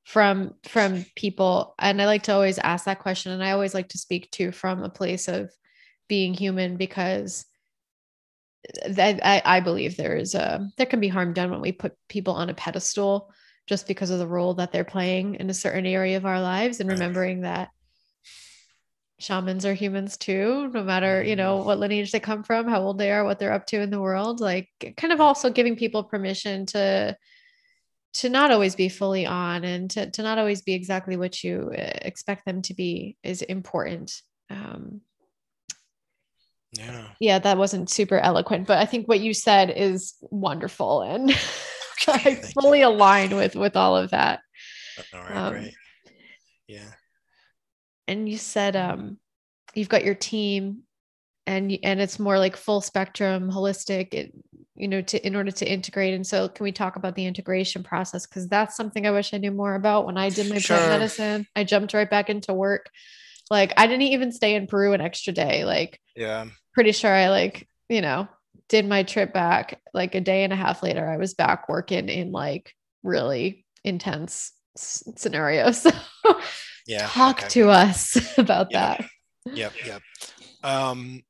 from 0.05 0.55
from 0.65 1.05
people. 1.17 1.75
And 1.79 2.01
I 2.01 2.07
like 2.07 2.25
to 2.25 2.33
always 2.33 2.59
ask 2.59 2.87
that 2.87 2.99
question. 3.01 3.33
And 3.33 3.43
I 3.43 3.53
always 3.53 3.75
like 3.75 3.89
to 3.91 3.99
speak 3.99 4.31
to 4.33 4.53
from 4.53 4.83
a 4.83 4.91
place 4.91 5.29
of 5.29 5.51
being 6.09 6.35
human 6.35 6.77
because 6.77 7.47
that 8.89 9.21
I, 9.25 9.43
I 9.45 9.61
believe 9.61 9.97
there 9.97 10.17
is 10.17 10.35
a 10.35 10.69
there 10.77 10.87
can 10.87 11.01
be 11.01 11.09
harm 11.09 11.33
done 11.33 11.51
when 11.51 11.61
we 11.61 11.73
put 11.73 11.97
people 12.09 12.35
on 12.35 12.49
a 12.49 12.55
pedestal 12.55 13.33
just 13.67 13.87
because 13.87 14.11
of 14.11 14.19
the 14.19 14.27
role 14.27 14.55
that 14.55 14.73
they're 14.73 14.85
playing 14.85 15.37
in 15.37 15.51
a 15.51 15.55
certain 15.55 15.87
area 15.87 16.17
of 16.17 16.27
our 16.27 16.41
lives 16.41 16.81
and 16.81 16.91
remembering 16.91 17.41
that 17.41 17.71
shamans 19.19 19.65
are 19.65 19.75
humans 19.75 20.17
too 20.17 20.69
no 20.73 20.83
matter 20.83 21.21
mm-hmm. 21.21 21.29
you 21.31 21.37
know 21.37 21.57
what 21.59 21.79
lineage 21.79 22.13
they 22.13 22.21
come 22.21 22.43
from 22.43 22.69
how 22.69 22.81
old 22.81 22.99
they 22.99 23.11
are 23.11 23.25
what 23.25 23.39
they're 23.39 23.53
up 23.53 23.67
to 23.67 23.81
in 23.81 23.91
the 23.91 24.01
world 24.01 24.41
like 24.41 24.69
kind 24.97 25.13
of 25.13 25.21
also 25.21 25.51
giving 25.51 25.77
people 25.77 26.05
permission 26.05 26.67
to 26.67 27.17
to 28.15 28.29
not 28.29 28.51
always 28.51 28.75
be 28.75 28.89
fully 28.89 29.25
on 29.27 29.65
and 29.65 29.91
to, 29.91 30.11
to 30.11 30.23
not 30.23 30.39
always 30.39 30.63
be 30.63 30.75
exactly 30.75 31.17
what 31.17 31.43
you 31.43 31.71
uh, 31.73 31.91
expect 32.03 32.45
them 32.45 32.61
to 32.63 32.75
be 32.75 33.17
is 33.23 33.43
important 33.43 34.21
um 34.51 35.01
yeah 36.73 37.07
yeah 37.21 37.39
that 37.39 37.57
wasn't 37.59 37.91
super 37.91 38.19
eloquent 38.19 38.67
but 38.67 38.79
i 38.79 38.85
think 38.85 39.07
what 39.09 39.21
you 39.21 39.33
said 39.35 39.71
is 39.75 40.15
wonderful 40.31 41.03
and 41.03 41.31
i 42.09 42.19
thank 42.19 42.43
you. 42.43 42.49
fully 42.61 42.83
align 42.83 43.37
with 43.37 43.55
with 43.55 43.77
all 43.77 43.97
of 43.97 44.11
that 44.11 44.41
All 45.15 45.21
right, 45.21 45.37
Um, 45.37 45.53
great. 45.53 45.75
Yeah. 46.67 46.93
and 48.09 48.29
you 48.29 48.39
said 48.39 48.77
um 48.77 49.19
you've 49.75 49.89
got 49.89 50.05
your 50.05 50.15
team 50.15 50.83
and 51.47 51.77
and 51.83 52.01
it's 52.01 52.19
more 52.19 52.39
like 52.39 52.57
full 52.57 52.81
spectrum 52.81 53.51
holistic 53.51 54.15
it, 54.15 54.33
you 54.75 54.89
know 54.89 55.03
to 55.03 55.25
in 55.27 55.37
order 55.37 55.51
to 55.51 55.71
integrate 55.71 56.15
and 56.15 56.27
so 56.27 56.49
can 56.49 56.65
we 56.65 56.73
talk 56.73 56.97
about 56.97 57.15
the 57.15 57.27
integration 57.27 57.83
process 57.83 58.27
because 58.27 58.49
that's 58.49 58.77
something 58.77 59.07
i 59.07 59.11
wish 59.11 59.35
i 59.35 59.39
knew 59.39 59.51
more 59.51 59.75
about 59.75 60.07
when 60.07 60.17
i 60.17 60.31
did 60.31 60.49
my 60.49 60.59
Sure. 60.59 60.77
plant 60.77 60.91
medicine 60.93 61.47
i 61.55 61.63
jumped 61.65 61.93
right 61.93 62.09
back 62.09 62.31
into 62.31 62.55
work 62.55 62.89
like 63.51 63.73
i 63.77 63.87
didn't 63.87 64.03
even 64.03 64.33
stay 64.33 64.55
in 64.55 64.67
peru 64.67 64.93
an 64.95 65.01
extra 65.01 65.33
day 65.33 65.65
like 65.65 66.01
Yeah. 66.17 66.47
pretty 66.75 66.93
sure 66.93 67.13
i 67.13 67.29
like 67.29 67.69
you 67.89 68.01
know 68.01 68.29
did 68.69 68.87
my 68.89 69.03
trip 69.03 69.35
back 69.35 69.79
like 69.93 70.15
a 70.15 70.21
day 70.23 70.45
and 70.45 70.53
a 70.53 70.57
half 70.57 70.83
later 70.83 71.07
i 71.07 71.19
was 71.19 71.35
back 71.35 71.69
working 71.69 72.09
in 72.09 72.33
like 72.33 72.73
really 73.03 73.67
intense 73.85 74.53
s- 74.79 75.03
scenarios 75.17 75.87
Yeah. 76.87 77.07
talk 77.09 77.41
okay. 77.41 77.49
to 77.51 77.69
us 77.69 78.17
about 78.39 78.69
Yeah. 78.71 78.97
that 78.97 79.09
Yep. 79.55 79.73
Yep. 79.87 80.03
Um, 80.63 81.23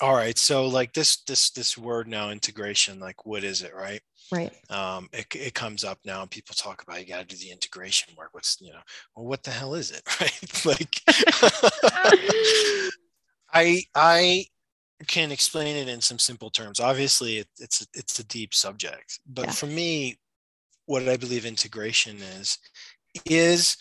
all 0.00 0.14
right. 0.14 0.38
So 0.38 0.66
like 0.66 0.92
this, 0.92 1.22
this, 1.24 1.50
this 1.50 1.76
word 1.76 2.08
now 2.08 2.30
integration, 2.30 3.00
like 3.00 3.26
what 3.26 3.44
is 3.44 3.62
it? 3.62 3.74
Right. 3.74 4.00
right 4.32 4.52
Um, 4.70 5.08
it, 5.12 5.26
it 5.34 5.54
comes 5.54 5.84
up 5.84 5.98
now 6.04 6.22
and 6.22 6.30
people 6.30 6.54
talk 6.54 6.82
about, 6.82 7.00
you 7.00 7.06
got 7.06 7.28
to 7.28 7.36
do 7.36 7.36
the 7.36 7.50
integration 7.50 8.14
work. 8.16 8.30
What's, 8.32 8.60
you 8.60 8.72
know, 8.72 8.80
well, 9.16 9.26
what 9.26 9.42
the 9.42 9.50
hell 9.50 9.74
is 9.74 9.90
it? 9.90 10.02
Right. 10.20 10.64
like, 10.66 11.00
I, 13.52 13.82
I 13.94 14.44
can 15.06 15.30
explain 15.32 15.76
it 15.76 15.88
in 15.88 16.00
some 16.00 16.18
simple 16.18 16.50
terms. 16.50 16.80
Obviously 16.80 17.38
it, 17.38 17.48
it's, 17.58 17.86
it's 17.94 18.18
a 18.18 18.24
deep 18.24 18.54
subject, 18.54 19.20
but 19.26 19.46
Yeah. 19.46 19.52
for 19.52 19.66
me, 19.66 20.18
what 20.86 21.08
I 21.08 21.16
believe 21.16 21.44
integration 21.44 22.16
is, 22.18 22.58
is 23.24 23.76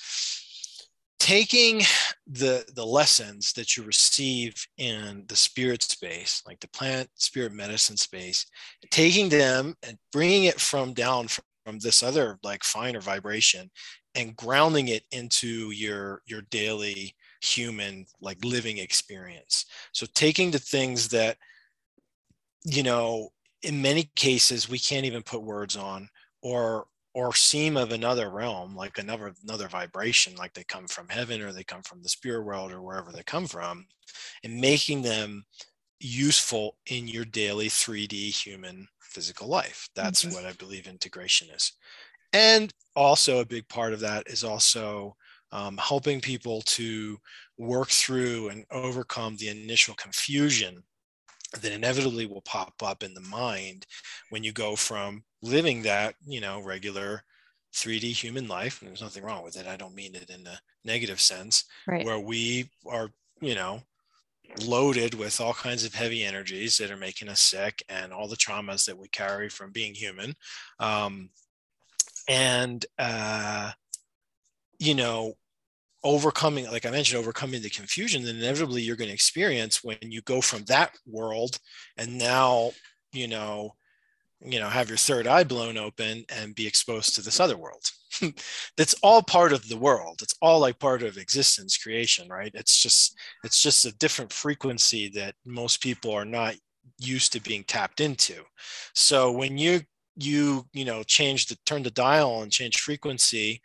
taking 1.27 1.81
the 2.25 2.63
the 2.75 2.85
lessons 2.85 3.51
that 3.51 3.75
you 3.75 3.83
receive 3.83 4.53
in 4.77 5.25
the 5.27 5.35
spirit 5.35 5.83
space 5.83 6.41
like 6.47 6.59
the 6.61 6.69
plant 6.69 7.09
spirit 7.15 7.51
medicine 7.51 7.97
space 7.97 8.45
taking 8.91 9.27
them 9.27 9.75
and 9.83 9.97
bringing 10.13 10.45
it 10.45 10.57
from 10.57 10.93
down 10.93 11.27
from, 11.27 11.43
from 11.65 11.79
this 11.79 12.01
other 12.01 12.39
like 12.43 12.63
finer 12.63 13.01
vibration 13.01 13.69
and 14.15 14.35
grounding 14.37 14.87
it 14.87 15.03
into 15.11 15.71
your 15.71 16.21
your 16.25 16.41
daily 16.49 17.13
human 17.41 18.05
like 18.19 18.43
living 18.43 18.77
experience. 18.79 19.65
So 19.91 20.05
taking 20.13 20.51
the 20.51 20.59
things 20.59 21.07
that 21.09 21.37
you 22.63 22.83
know 22.83 23.29
in 23.61 23.81
many 23.81 24.09
cases 24.15 24.69
we 24.69 24.79
can't 24.79 25.05
even 25.05 25.23
put 25.23 25.43
words 25.43 25.75
on 25.75 26.09
or 26.41 26.87
or 27.17 27.33
seem 27.33 27.77
of 27.77 27.91
another 27.91 28.29
realm 28.29 28.75
like 28.75 28.99
another 28.99 29.33
another 29.43 29.67
vibration 29.67 30.35
like 30.35 30.53
they 30.53 30.63
come 30.63 30.87
from 30.87 31.09
heaven 31.09 31.41
or 31.41 31.51
they 31.51 31.63
come 31.63 31.81
from 31.81 32.03
the 32.03 32.09
spirit 32.09 32.43
world 32.45 32.71
or 32.71 32.83
wherever 32.83 33.11
they 33.11 33.23
come 33.23 33.47
from 33.47 33.87
and 34.43 34.61
making 34.61 35.01
them 35.01 35.43
useful 35.99 36.77
in 36.87 37.07
your 37.07 37.25
daily 37.25 37.69
3d 37.69 38.29
human 38.31 38.87
physical 39.01 39.47
life 39.47 39.89
that's 39.95 40.25
Mhm. 40.25 40.33
what 40.33 40.45
i 40.45 40.53
believe 40.53 40.87
integration 40.87 41.49
is 41.49 41.73
and 42.33 42.73
also 42.95 43.39
a 43.39 43.45
big 43.45 43.67
part 43.69 43.93
of 43.93 44.01
that 44.01 44.27
is 44.27 44.43
also 44.43 45.15
um, 45.51 45.77
helping 45.77 46.21
people 46.21 46.61
to 46.63 47.17
work 47.57 47.89
through 47.89 48.49
and 48.49 48.65
overcome 48.71 49.37
the 49.37 49.49
initial 49.49 49.95
confusion 49.95 50.83
that 51.61 51.71
inevitably 51.71 52.25
will 52.25 52.41
pop 52.43 52.73
up 52.83 53.03
in 53.03 53.13
the 53.13 53.21
mind 53.21 53.85
when 54.29 54.43
you 54.43 54.53
go 54.53 54.75
from 54.75 55.23
living 55.41 55.81
that 55.83 56.15
you 56.25 56.41
know 56.41 56.61
regular 56.61 57.23
3d 57.73 58.11
human 58.11 58.47
life 58.47 58.81
and 58.81 58.89
there's 58.89 59.01
nothing 59.01 59.23
wrong 59.23 59.43
with 59.43 59.55
it 59.55 59.67
i 59.67 59.75
don't 59.75 59.95
mean 59.95 60.15
it 60.15 60.29
in 60.29 60.45
a 60.47 60.59
negative 60.83 61.19
sense 61.19 61.65
right 61.87 62.05
where 62.05 62.19
we 62.19 62.69
are 62.87 63.09
you 63.41 63.53
know 63.53 63.81
loaded 64.65 65.13
with 65.13 65.39
all 65.39 65.53
kinds 65.53 65.85
of 65.85 65.93
heavy 65.93 66.23
energies 66.23 66.77
that 66.77 66.91
are 66.91 66.97
making 66.97 67.29
us 67.29 67.41
sick 67.41 67.83
and 67.89 68.11
all 68.11 68.27
the 68.27 68.35
traumas 68.35 68.85
that 68.85 68.97
we 68.97 69.07
carry 69.09 69.49
from 69.49 69.71
being 69.71 69.93
human. 69.93 70.35
Um, 70.79 71.29
and, 72.27 72.85
uh, 72.97 73.71
you 74.79 74.95
know, 74.95 75.33
overcoming, 76.03 76.69
like 76.71 76.85
I 76.85 76.91
mentioned, 76.91 77.19
overcoming 77.19 77.61
the 77.61 77.69
confusion 77.69 78.23
that 78.23 78.35
inevitably 78.35 78.81
you're 78.81 78.95
going 78.95 79.09
to 79.09 79.13
experience 79.13 79.83
when 79.83 79.97
you 80.01 80.21
go 80.21 80.41
from 80.41 80.63
that 80.65 80.91
world 81.05 81.59
and 81.97 82.17
now, 82.17 82.71
you 83.11 83.27
know, 83.27 83.75
you 84.39 84.59
know, 84.59 84.69
have 84.69 84.89
your 84.89 84.97
third 84.97 85.27
eye 85.27 85.43
blown 85.43 85.77
open 85.77 86.23
and 86.29 86.55
be 86.55 86.67
exposed 86.67 87.15
to 87.15 87.21
this 87.21 87.39
other 87.39 87.57
world. 87.57 87.83
That's 88.77 88.95
all 89.01 89.21
part 89.21 89.53
of 89.53 89.67
the 89.67 89.77
world. 89.77 90.19
It's 90.21 90.35
all 90.41 90.59
like 90.59 90.79
part 90.79 91.03
of 91.03 91.17
existence, 91.17 91.77
creation, 91.77 92.27
right? 92.29 92.51
It's 92.53 92.81
just 92.81 93.17
it's 93.43 93.61
just 93.61 93.85
a 93.85 93.95
different 93.97 94.31
frequency 94.31 95.09
that 95.15 95.35
most 95.45 95.81
people 95.81 96.11
are 96.11 96.25
not 96.25 96.55
used 96.99 97.33
to 97.33 97.41
being 97.41 97.63
tapped 97.63 97.99
into. 97.99 98.43
So 98.93 99.31
when 99.31 99.57
you 99.57 99.81
you 100.17 100.65
you 100.73 100.85
know 100.85 101.03
change 101.03 101.45
the 101.45 101.57
turn 101.65 101.83
the 101.83 101.91
dial 101.91 102.41
and 102.41 102.51
change 102.51 102.77
frequency 102.77 103.61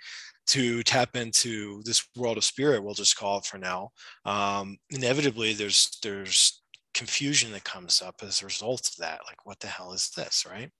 to 0.47 0.83
tap 0.83 1.17
into 1.17 1.83
this 1.85 2.07
world 2.17 2.37
of 2.37 2.45
spirit 2.45 2.83
we'll 2.83 2.95
just 2.95 3.17
call 3.17 3.39
it 3.39 3.45
for 3.45 3.59
now 3.59 3.89
um, 4.25 4.77
inevitably 4.91 5.55
there's 5.55 5.99
there's 6.03 6.62
confusion 6.95 7.53
that 7.53 7.65
comes 7.65 8.03
up 8.03 8.17
as 8.23 8.43
a 8.43 8.47
result 8.47 8.89
of 8.89 8.97
that 8.99 9.21
like 9.27 9.45
what 9.47 9.61
the 9.61 9.67
hell 9.67 9.93
is 9.93 10.11
this? 10.11 10.47
Right? 10.49 10.71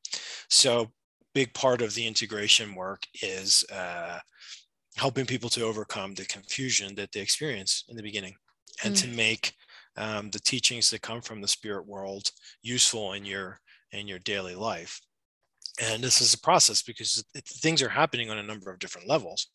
So 0.49 0.93
big 1.35 1.53
part 1.55 1.83
of 1.83 1.95
the 1.95 2.07
integration 2.07 2.75
work 2.75 3.03
is 3.23 3.65
uh, 3.73 4.19
helping 4.97 5.27
people 5.27 5.49
to 5.51 5.65
overcome 5.65 6.15
the 6.15 6.27
confusion 6.27 6.95
that 6.95 7.11
they 7.13 7.21
experience 7.21 7.85
in 7.89 7.97
the 7.97 8.03
beginning 8.03 8.35
and 8.85 8.95
mm. 8.95 9.01
to 9.01 9.09
make 9.09 9.55
um, 9.97 10.31
the 10.31 10.41
teachings 10.41 10.91
that 10.91 11.03
come 11.03 11.21
from 11.21 11.41
the 11.41 11.49
spirit 11.49 11.87
world 11.87 12.31
useful 12.63 13.13
in 13.13 13.25
your 13.25 13.59
in 13.93 14.09
your 14.09 14.19
daily 14.21 14.55
life. 14.55 15.01
And 15.81 16.03
this 16.03 16.21
is 16.21 16.35
a 16.35 16.41
process 16.41 16.83
because 16.83 17.25
it, 17.35 17.45
things 17.45 17.83
are 17.83 17.89
happening 17.89 18.31
on 18.31 18.39
a 18.39 18.43
number 18.43 18.71
of 18.71 18.79
different 18.79 19.09
levels. 19.09 19.49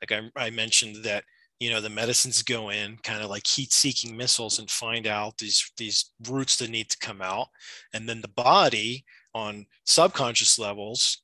Like 0.00 0.12
I, 0.36 0.46
I 0.46 0.50
mentioned 0.50 1.04
that 1.04 1.24
you 1.64 1.70
know 1.70 1.80
the 1.80 1.88
medicines 1.88 2.42
go 2.42 2.68
in 2.68 2.98
kind 2.98 3.22
of 3.22 3.30
like 3.30 3.46
heat 3.46 3.72
seeking 3.72 4.14
missiles 4.14 4.58
and 4.58 4.70
find 4.70 5.06
out 5.06 5.38
these 5.38 5.72
these 5.78 6.10
roots 6.28 6.56
that 6.56 6.68
need 6.68 6.90
to 6.90 6.98
come 6.98 7.22
out. 7.22 7.48
And 7.94 8.06
then 8.06 8.20
the 8.20 8.28
body 8.28 9.02
on 9.34 9.64
subconscious 9.86 10.58
levels 10.58 11.22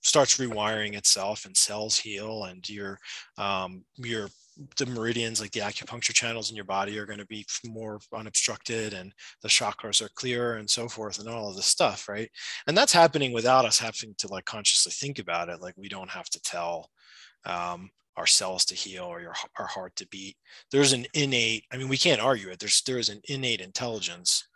starts 0.00 0.38
rewiring 0.38 0.96
itself 0.96 1.44
and 1.44 1.54
cells 1.54 1.98
heal 1.98 2.44
and 2.44 2.66
your 2.70 2.98
um, 3.36 3.84
your 3.98 4.30
the 4.78 4.86
meridians 4.86 5.42
like 5.42 5.50
the 5.50 5.60
acupuncture 5.60 6.14
channels 6.14 6.48
in 6.48 6.56
your 6.56 6.64
body 6.64 6.98
are 6.98 7.06
going 7.06 7.18
to 7.18 7.26
be 7.26 7.44
more 7.66 8.00
unobstructed 8.14 8.94
and 8.94 9.12
the 9.42 9.48
chakras 9.48 10.00
are 10.00 10.10
clearer 10.14 10.56
and 10.56 10.70
so 10.70 10.88
forth 10.88 11.18
and 11.18 11.28
all 11.28 11.50
of 11.50 11.56
this 11.56 11.66
stuff 11.66 12.08
right? 12.08 12.30
And 12.66 12.74
that's 12.74 12.94
happening 12.94 13.32
without 13.34 13.66
us 13.66 13.78
having 13.78 14.14
to 14.16 14.28
like 14.28 14.46
consciously 14.46 14.92
think 14.92 15.18
about 15.18 15.50
it 15.50 15.60
like 15.60 15.74
we 15.76 15.90
don't 15.90 16.10
have 16.10 16.30
to 16.30 16.40
tell 16.40 16.88
um, 17.44 17.90
our 18.16 18.26
cells 18.26 18.64
to 18.66 18.74
heal 18.74 19.04
or 19.04 19.20
your 19.20 19.34
our 19.58 19.66
heart 19.66 19.96
to 19.96 20.08
beat. 20.08 20.36
There's 20.70 20.92
an 20.92 21.06
innate 21.14 21.64
i 21.72 21.76
mean 21.76 21.88
we 21.88 21.98
can't 21.98 22.20
argue 22.20 22.50
it. 22.50 22.58
There's 22.58 22.82
there 22.82 22.98
is 22.98 23.08
an 23.08 23.20
innate 23.28 23.60
intelligence 23.60 24.46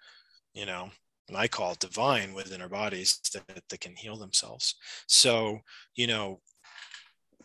you 0.55 0.67
know 0.67 0.91
and 1.29 1.37
i 1.37 1.49
call 1.49 1.73
it 1.73 1.79
divine 1.81 2.33
within 2.33 2.63
our 2.63 2.69
bodies 2.69 3.21
that, 3.35 3.45
that 3.69 3.81
can 3.81 3.97
heal 3.97 4.17
themselves. 4.17 4.75
So 5.07 5.61
you 5.95 6.07
know 6.07 6.41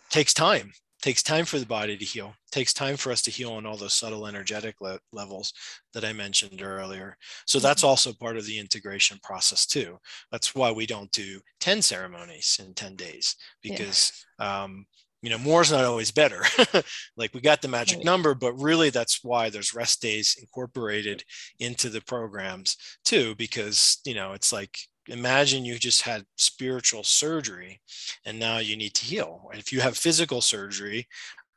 takes 0.09 0.33
time. 0.33 0.71
Takes 1.01 1.23
time 1.23 1.45
for 1.45 1.57
the 1.57 1.65
body 1.65 1.97
to 1.97 2.05
heal. 2.05 2.35
Takes 2.51 2.73
time 2.73 2.95
for 2.95 3.11
us 3.11 3.23
to 3.23 3.31
heal 3.31 3.53
on 3.53 3.65
all 3.65 3.75
those 3.75 3.95
subtle 3.95 4.27
energetic 4.27 4.75
le- 4.81 4.99
levels 5.11 5.51
that 5.95 6.05
i 6.05 6.13
mentioned 6.13 6.61
earlier. 6.61 7.17
So 7.47 7.57
that's 7.57 7.81
mm-hmm. 7.81 7.89
also 7.89 8.13
part 8.13 8.37
of 8.37 8.45
the 8.45 8.59
integration 8.59 9.17
process 9.23 9.65
too. 9.65 9.97
That's 10.31 10.53
why 10.53 10.71
we 10.71 10.85
don't 10.85 11.11
do 11.11 11.41
10 11.59 11.81
ceremonies 11.81 12.61
in 12.63 12.75
10 12.75 12.95
days 12.97 13.35
because 13.63 14.11
yeah. 14.39 14.63
um, 14.63 14.85
you 15.21 15.29
know 15.29 15.37
more 15.37 15.61
is 15.61 15.71
not 15.71 15.85
always 15.85 16.11
better. 16.11 16.43
Like 17.17 17.33
we 17.33 17.41
got 17.41 17.61
the 17.61 17.67
magic 17.67 17.97
right. 17.97 18.05
number 18.05 18.33
but 18.33 18.53
really 18.53 18.89
that's 18.89 19.23
why 19.23 19.49
there's 19.49 19.75
rest 19.75 20.01
days 20.01 20.37
incorporated 20.39 21.23
into 21.59 21.89
the 21.89 22.01
programs 22.01 22.77
too 23.05 23.35
because 23.35 23.99
you 24.05 24.15
know 24.15 24.33
it's 24.33 24.51
like 24.51 24.77
imagine 25.07 25.65
you 25.65 25.77
just 25.77 26.01
had 26.01 26.23
spiritual 26.37 27.03
surgery 27.03 27.81
and 28.25 28.39
now 28.39 28.57
you 28.57 28.75
need 28.75 28.93
to 28.95 29.05
heal. 29.05 29.49
And 29.51 29.59
if 29.59 29.71
you 29.71 29.81
have 29.81 29.97
physical 29.97 30.41
surgery 30.41 31.07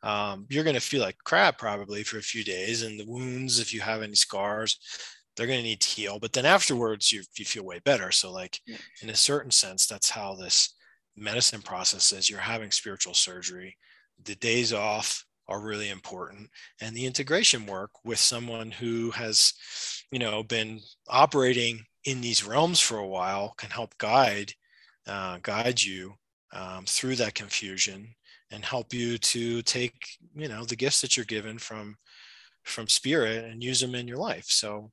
um, 0.02 0.46
you're 0.50 0.64
going 0.64 0.74
to 0.74 0.80
feel 0.80 1.00
like 1.00 1.16
crap 1.24 1.56
probably 1.56 2.02
for 2.02 2.18
a 2.18 2.22
few 2.22 2.44
days 2.44 2.82
and 2.82 3.00
the 3.00 3.06
wounds 3.06 3.58
if 3.58 3.72
you 3.72 3.80
have 3.80 4.02
any 4.02 4.14
scars 4.14 4.78
they're 5.36 5.46
going 5.46 5.58
to 5.58 5.64
need 5.64 5.80
to 5.80 5.88
heal. 5.88 6.18
But 6.20 6.32
then 6.32 6.46
afterwards 6.46 7.10
you, 7.10 7.22
you 7.36 7.44
feel 7.44 7.64
way 7.64 7.80
better. 7.84 8.12
So 8.12 8.30
like 8.30 8.60
in 9.02 9.10
a 9.10 9.16
certain 9.16 9.50
sense 9.50 9.86
that's 9.86 10.10
how 10.10 10.34
this 10.34 10.74
medicine 11.16 11.62
processes, 11.62 12.28
you're 12.28 12.40
having 12.40 12.70
spiritual 12.70 13.14
surgery, 13.14 13.76
the 14.24 14.34
days 14.36 14.72
off 14.72 15.24
are 15.48 15.60
really 15.60 15.90
important 15.90 16.48
and 16.80 16.96
the 16.96 17.04
integration 17.04 17.66
work 17.66 17.90
with 18.02 18.18
someone 18.18 18.70
who 18.70 19.10
has 19.10 19.52
you 20.10 20.18
know 20.18 20.42
been 20.42 20.80
operating 21.08 21.84
in 22.04 22.22
these 22.22 22.46
realms 22.46 22.80
for 22.80 22.96
a 22.96 23.06
while 23.06 23.52
can 23.58 23.68
help 23.68 23.96
guide 23.98 24.50
uh, 25.06 25.36
guide 25.42 25.82
you 25.82 26.14
um, 26.54 26.86
through 26.86 27.14
that 27.14 27.34
confusion 27.34 28.08
and 28.52 28.64
help 28.64 28.94
you 28.94 29.18
to 29.18 29.60
take 29.62 29.94
you 30.34 30.48
know 30.48 30.64
the 30.64 30.76
gifts 30.76 31.02
that 31.02 31.14
you're 31.14 31.26
given 31.26 31.58
from 31.58 31.94
from 32.62 32.88
spirit 32.88 33.44
and 33.44 33.62
use 33.62 33.80
them 33.80 33.94
in 33.94 34.08
your 34.08 34.16
life. 34.16 34.46
So 34.48 34.90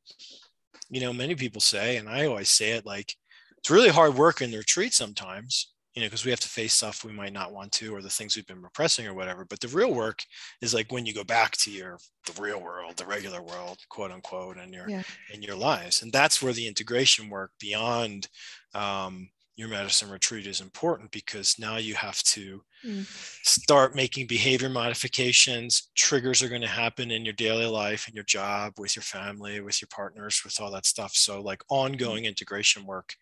you 0.91 0.99
know 0.99 1.13
many 1.13 1.33
people 1.33 1.61
say 1.61 1.97
and 1.97 2.07
i 2.07 2.25
always 2.25 2.49
say 2.49 2.71
it 2.71 2.85
like 2.85 3.15
it's 3.57 3.71
really 3.71 3.89
hard 3.89 4.13
work 4.13 4.41
in 4.41 4.51
the 4.51 4.57
retreat 4.57 4.93
sometimes 4.93 5.73
you 5.93 6.01
know, 6.01 6.07
because 6.07 6.23
we 6.23 6.31
have 6.31 6.39
to 6.39 6.47
face 6.47 6.73
stuff 6.73 7.03
we 7.03 7.11
might 7.11 7.33
not 7.33 7.51
want 7.51 7.71
to, 7.73 7.93
or 7.93 8.01
the 8.01 8.09
things 8.09 8.35
we've 8.35 8.47
been 8.47 8.61
repressing 8.61 9.05
or 9.07 9.13
whatever. 9.13 9.45
But 9.45 9.59
the 9.59 9.67
real 9.67 9.93
work 9.93 10.23
is 10.61 10.73
like 10.73 10.91
when 10.91 11.05
you 11.05 11.13
go 11.13 11.23
back 11.23 11.57
to 11.57 11.71
your 11.71 11.97
the 12.25 12.41
real 12.41 12.61
world, 12.61 12.97
the 12.97 13.05
regular 13.05 13.41
world, 13.41 13.79
quote 13.89 14.11
unquote, 14.11 14.57
and 14.57 14.73
your 14.73 14.89
yeah. 14.89 15.03
in 15.33 15.41
your 15.41 15.55
lives, 15.55 16.01
and 16.01 16.11
that's 16.11 16.41
where 16.41 16.53
the 16.53 16.67
integration 16.67 17.29
work 17.29 17.51
beyond 17.59 18.27
um, 18.73 19.29
your 19.55 19.67
medicine 19.67 20.09
retreat 20.09 20.47
is 20.47 20.61
important 20.61 21.11
because 21.11 21.59
now 21.59 21.77
you 21.77 21.95
have 21.95 22.21
to 22.23 22.61
mm. 22.85 23.05
start 23.43 23.95
making 23.95 24.27
behavior 24.27 24.69
modifications. 24.69 25.89
Triggers 25.95 26.41
are 26.41 26.49
going 26.49 26.61
to 26.61 26.67
happen 26.67 27.11
in 27.11 27.25
your 27.25 27.33
daily 27.33 27.65
life, 27.65 28.07
in 28.07 28.13
your 28.13 28.23
job, 28.23 28.73
with 28.77 28.95
your 28.95 29.03
family, 29.03 29.61
with 29.61 29.81
your 29.81 29.89
partners, 29.89 30.41
with 30.43 30.59
all 30.61 30.71
that 30.71 30.85
stuff. 30.85 31.13
So, 31.13 31.41
like 31.41 31.59
mm. 31.59 31.65
ongoing 31.69 32.25
integration 32.25 32.85
work 32.85 33.15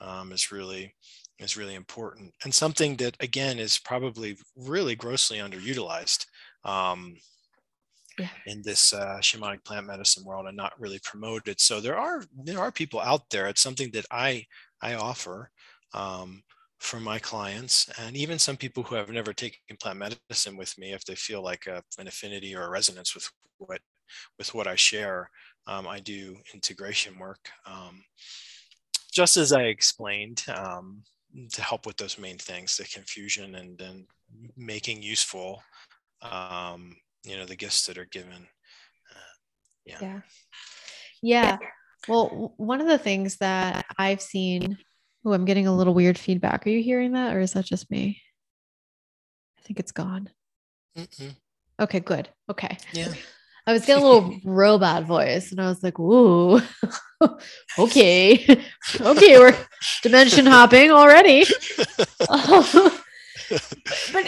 um, 0.00 0.32
is 0.32 0.52
really 0.52 0.94
is 1.38 1.56
really 1.56 1.74
important 1.74 2.32
and 2.44 2.54
something 2.54 2.96
that 2.96 3.16
again 3.20 3.58
is 3.58 3.78
probably 3.78 4.36
really 4.56 4.94
grossly 4.94 5.38
underutilized 5.38 6.24
um, 6.64 7.14
yeah. 8.18 8.28
in 8.46 8.62
this 8.62 8.92
uh, 8.92 9.18
shamanic 9.20 9.62
plant 9.64 9.86
medicine 9.86 10.24
world 10.24 10.46
and 10.46 10.56
not 10.56 10.78
really 10.80 11.00
promoted 11.04 11.60
so 11.60 11.80
there 11.80 11.98
are 11.98 12.22
there 12.44 12.58
are 12.58 12.72
people 12.72 13.00
out 13.00 13.28
there 13.30 13.46
it's 13.48 13.60
something 13.60 13.90
that 13.90 14.06
i 14.10 14.44
i 14.80 14.94
offer 14.94 15.50
um, 15.92 16.42
for 16.86 17.00
my 17.00 17.18
clients 17.18 17.90
and 17.98 18.16
even 18.16 18.38
some 18.38 18.56
people 18.56 18.84
who 18.84 18.94
have 18.94 19.10
never 19.10 19.32
taken 19.32 19.76
plant 19.80 19.98
medicine 19.98 20.56
with 20.56 20.78
me 20.78 20.92
if 20.92 21.04
they 21.04 21.16
feel 21.16 21.42
like 21.42 21.66
a, 21.66 21.82
an 21.98 22.06
affinity 22.06 22.54
or 22.54 22.62
a 22.62 22.70
resonance 22.70 23.12
with 23.12 23.28
what 23.58 23.80
with 24.38 24.54
what 24.54 24.68
i 24.68 24.76
share 24.76 25.28
um, 25.66 25.88
i 25.88 25.98
do 25.98 26.36
integration 26.54 27.18
work 27.18 27.50
um, 27.66 28.04
just 29.12 29.36
as 29.36 29.52
i 29.52 29.62
explained 29.62 30.44
um, 30.54 31.02
to 31.52 31.60
help 31.60 31.86
with 31.86 31.96
those 31.96 32.20
main 32.20 32.38
things 32.38 32.76
the 32.76 32.84
confusion 32.84 33.56
and 33.56 33.76
then 33.76 34.06
making 34.56 35.02
useful 35.02 35.60
um, 36.22 36.96
you 37.24 37.36
know 37.36 37.44
the 37.44 37.56
gifts 37.56 37.84
that 37.86 37.98
are 37.98 38.08
given 38.12 38.46
uh, 39.10 39.34
yeah. 39.84 39.98
yeah 40.00 40.20
yeah 41.20 41.58
well 42.06 42.54
one 42.58 42.80
of 42.80 42.86
the 42.86 42.98
things 42.98 43.38
that 43.38 43.84
i've 43.98 44.22
seen 44.22 44.78
oh 45.26 45.32
i'm 45.32 45.44
getting 45.44 45.66
a 45.66 45.76
little 45.76 45.92
weird 45.92 46.16
feedback. 46.16 46.66
Are 46.66 46.70
you 46.70 46.82
hearing 46.82 47.12
that 47.12 47.34
or 47.34 47.40
is 47.40 47.52
that 47.52 47.66
just 47.66 47.90
me? 47.90 48.22
I 49.58 49.62
think 49.62 49.78
it's 49.80 49.92
gone. 49.92 50.30
Mm-mm. 50.96 51.34
okay 51.80 52.00
good. 52.00 52.30
Okay. 52.48 52.78
Yeah. 52.92 53.12
I 53.66 53.72
was 53.72 53.84
getting 53.84 54.04
a 54.04 54.08
little 54.08 54.38
robot 54.44 55.04
voice, 55.04 55.50
and 55.50 55.60
I 55.60 55.66
was 55.66 55.82
like, 55.82 55.98
"Ooh, 55.98 56.60
okay, 57.78 58.62
okay, 59.00 59.38
we're 59.40 59.56
dimension 60.02 60.46
hopping 60.46 60.92
already." 60.92 61.44
but 64.12 64.24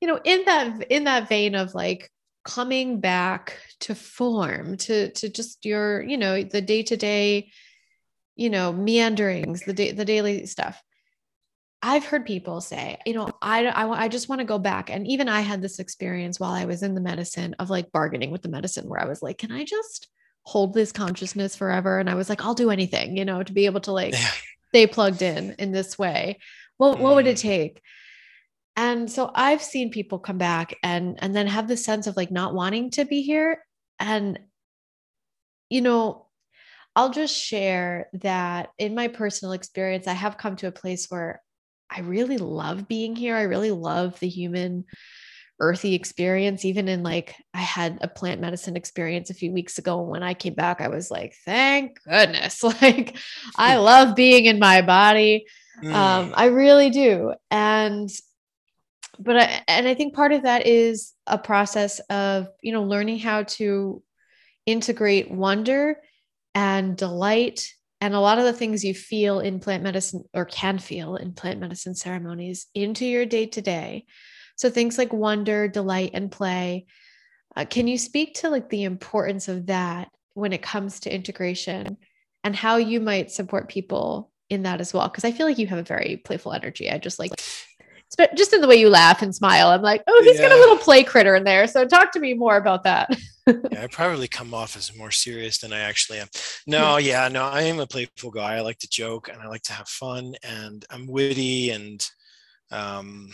you 0.00 0.06
know, 0.06 0.20
in 0.24 0.44
that 0.44 0.86
in 0.90 1.04
that 1.04 1.28
vein 1.28 1.56
of 1.56 1.74
like 1.74 2.08
coming 2.44 3.00
back 3.00 3.58
to 3.80 3.96
form, 3.96 4.76
to 4.76 5.10
to 5.10 5.28
just 5.28 5.64
your, 5.66 6.02
you 6.02 6.16
know, 6.16 6.42
the 6.44 6.62
day 6.62 6.84
to 6.84 6.96
day, 6.96 7.50
you 8.38 8.48
know, 8.48 8.72
meanderings, 8.72 9.64
the 9.64 9.74
day 9.74 9.92
the 9.92 10.04
daily 10.04 10.46
stuff. 10.46 10.82
I've 11.82 12.04
heard 12.04 12.26
people 12.26 12.60
say, 12.60 12.98
you 13.06 13.14
know, 13.14 13.28
I, 13.40 13.66
I, 13.66 14.04
I 14.04 14.08
just 14.08 14.28
want 14.28 14.40
to 14.40 14.44
go 14.44 14.58
back. 14.58 14.90
And 14.90 15.06
even 15.06 15.28
I 15.28 15.42
had 15.42 15.62
this 15.62 15.78
experience 15.78 16.40
while 16.40 16.52
I 16.52 16.64
was 16.64 16.82
in 16.82 16.94
the 16.94 17.00
medicine 17.00 17.54
of 17.60 17.70
like 17.70 17.92
bargaining 17.92 18.30
with 18.32 18.42
the 18.42 18.48
medicine 18.48 18.88
where 18.88 19.00
I 19.00 19.06
was 19.06 19.22
like, 19.22 19.38
can 19.38 19.52
I 19.52 19.64
just 19.64 20.08
hold 20.42 20.72
this 20.72 20.92
consciousness 20.92 21.54
forever. 21.54 21.98
And 21.98 22.08
I 22.08 22.14
was 22.14 22.30
like, 22.30 22.42
I'll 22.42 22.54
do 22.54 22.70
anything, 22.70 23.16
you 23.18 23.24
know, 23.26 23.42
to 23.42 23.52
be 23.52 23.66
able 23.66 23.80
to 23.82 23.92
like 23.92 24.14
Yeah. 24.14 24.30
stay 24.70 24.86
plugged 24.86 25.20
in 25.20 25.54
in 25.58 25.72
this 25.72 25.98
way. 25.98 26.38
Well, 26.78 26.96
what 26.96 27.14
would 27.16 27.26
it 27.26 27.36
Mm. 27.36 27.40
take? 27.40 27.82
And 28.74 29.10
so 29.10 29.30
I've 29.34 29.62
seen 29.62 29.90
people 29.90 30.18
come 30.18 30.38
back 30.38 30.74
and 30.82 31.18
and 31.20 31.36
then 31.36 31.48
have 31.48 31.68
the 31.68 31.76
sense 31.76 32.06
of 32.06 32.16
like 32.16 32.30
not 32.30 32.54
wanting 32.54 32.90
to 32.92 33.04
be 33.04 33.22
here. 33.22 33.62
And 34.00 34.38
you 35.68 35.82
know, 35.82 36.27
I'll 36.96 37.10
just 37.10 37.34
share 37.34 38.08
that 38.14 38.70
in 38.78 38.94
my 38.94 39.08
personal 39.08 39.52
experience, 39.52 40.06
I 40.06 40.14
have 40.14 40.38
come 40.38 40.56
to 40.56 40.66
a 40.66 40.72
place 40.72 41.06
where 41.08 41.42
I 41.90 42.00
really 42.00 42.38
love 42.38 42.88
being 42.88 43.16
here. 43.16 43.36
I 43.36 43.42
really 43.42 43.70
love 43.70 44.18
the 44.20 44.28
human 44.28 44.84
earthy 45.60 45.94
experience. 45.94 46.64
Even 46.64 46.88
in 46.88 47.02
like, 47.02 47.34
I 47.54 47.60
had 47.60 47.98
a 48.00 48.08
plant 48.08 48.40
medicine 48.40 48.76
experience 48.76 49.30
a 49.30 49.34
few 49.34 49.52
weeks 49.52 49.78
ago. 49.78 50.00
And 50.00 50.10
when 50.10 50.22
I 50.22 50.34
came 50.34 50.54
back, 50.54 50.80
I 50.80 50.88
was 50.88 51.10
like, 51.10 51.34
thank 51.44 51.98
goodness. 52.04 52.62
Like, 52.82 53.16
I 53.56 53.76
love 53.76 54.14
being 54.14 54.44
in 54.44 54.58
my 54.58 54.82
body. 54.82 55.46
Mm. 55.82 55.94
Um, 55.94 56.34
I 56.36 56.46
really 56.46 56.90
do. 56.90 57.34
And 57.50 58.10
but 59.18 59.36
I 59.36 59.62
and 59.66 59.88
I 59.88 59.94
think 59.94 60.14
part 60.14 60.32
of 60.32 60.42
that 60.42 60.66
is 60.66 61.12
a 61.26 61.38
process 61.38 61.98
of, 62.10 62.48
you 62.62 62.72
know, 62.72 62.84
learning 62.84 63.18
how 63.18 63.44
to 63.44 64.02
integrate 64.66 65.30
wonder 65.30 65.96
and 66.54 66.96
delight 66.96 67.72
and 68.00 68.14
a 68.14 68.20
lot 68.20 68.38
of 68.38 68.44
the 68.44 68.52
things 68.52 68.84
you 68.84 68.94
feel 68.94 69.40
in 69.40 69.58
plant 69.58 69.82
medicine 69.82 70.24
or 70.32 70.44
can 70.44 70.78
feel 70.78 71.16
in 71.16 71.32
plant 71.32 71.60
medicine 71.60 71.94
ceremonies 71.94 72.66
into 72.74 73.04
your 73.04 73.26
day 73.26 73.46
to 73.46 73.60
day. 73.60 74.06
So 74.56 74.70
things 74.70 74.98
like 74.98 75.12
wonder, 75.12 75.68
delight, 75.68 76.12
and 76.14 76.30
play. 76.30 76.86
Uh, 77.56 77.64
can 77.64 77.88
you 77.88 77.98
speak 77.98 78.34
to 78.34 78.50
like 78.50 78.68
the 78.68 78.84
importance 78.84 79.48
of 79.48 79.66
that 79.66 80.10
when 80.34 80.52
it 80.52 80.62
comes 80.62 81.00
to 81.00 81.14
integration 81.14 81.96
and 82.44 82.54
how 82.54 82.76
you 82.76 83.00
might 83.00 83.30
support 83.30 83.68
people 83.68 84.30
in 84.48 84.62
that 84.62 84.80
as 84.80 84.94
well? 84.94 85.08
Because 85.08 85.24
I 85.24 85.32
feel 85.32 85.46
like 85.46 85.58
you 85.58 85.66
have 85.66 85.78
a 85.78 85.84
very 85.84 86.16
playful 86.24 86.52
energy. 86.52 86.90
I 86.90 86.98
just 86.98 87.18
like 87.18 87.32
just 88.36 88.52
in 88.52 88.60
the 88.60 88.68
way 88.68 88.76
you 88.76 88.88
laugh 88.88 89.22
and 89.22 89.34
smile. 89.34 89.68
I'm 89.68 89.82
like, 89.82 90.02
oh, 90.06 90.22
he's 90.24 90.40
got 90.40 90.52
a 90.52 90.56
little 90.56 90.78
play 90.78 91.04
critter 91.04 91.34
in 91.34 91.44
there. 91.44 91.66
So 91.66 91.86
talk 91.86 92.12
to 92.12 92.20
me 92.20 92.34
more 92.34 92.56
about 92.56 92.84
that. 92.84 93.10
yeah, 93.46 93.82
I 93.82 93.86
probably 93.86 94.28
come 94.28 94.54
off 94.54 94.76
as 94.76 94.96
more 94.96 95.10
serious 95.10 95.58
than 95.58 95.72
I 95.72 95.80
actually 95.80 96.18
am. 96.18 96.28
No, 96.66 96.96
yeah, 96.96 97.28
no, 97.28 97.44
I 97.44 97.62
am 97.62 97.80
a 97.80 97.86
playful 97.86 98.30
guy. 98.30 98.56
I 98.56 98.60
like 98.60 98.78
to 98.78 98.88
joke 98.88 99.28
and 99.28 99.40
I 99.40 99.46
like 99.46 99.62
to 99.62 99.72
have 99.72 99.88
fun, 99.88 100.34
and 100.42 100.84
I'm 100.90 101.06
witty 101.06 101.70
and 101.70 102.06
um, 102.70 103.30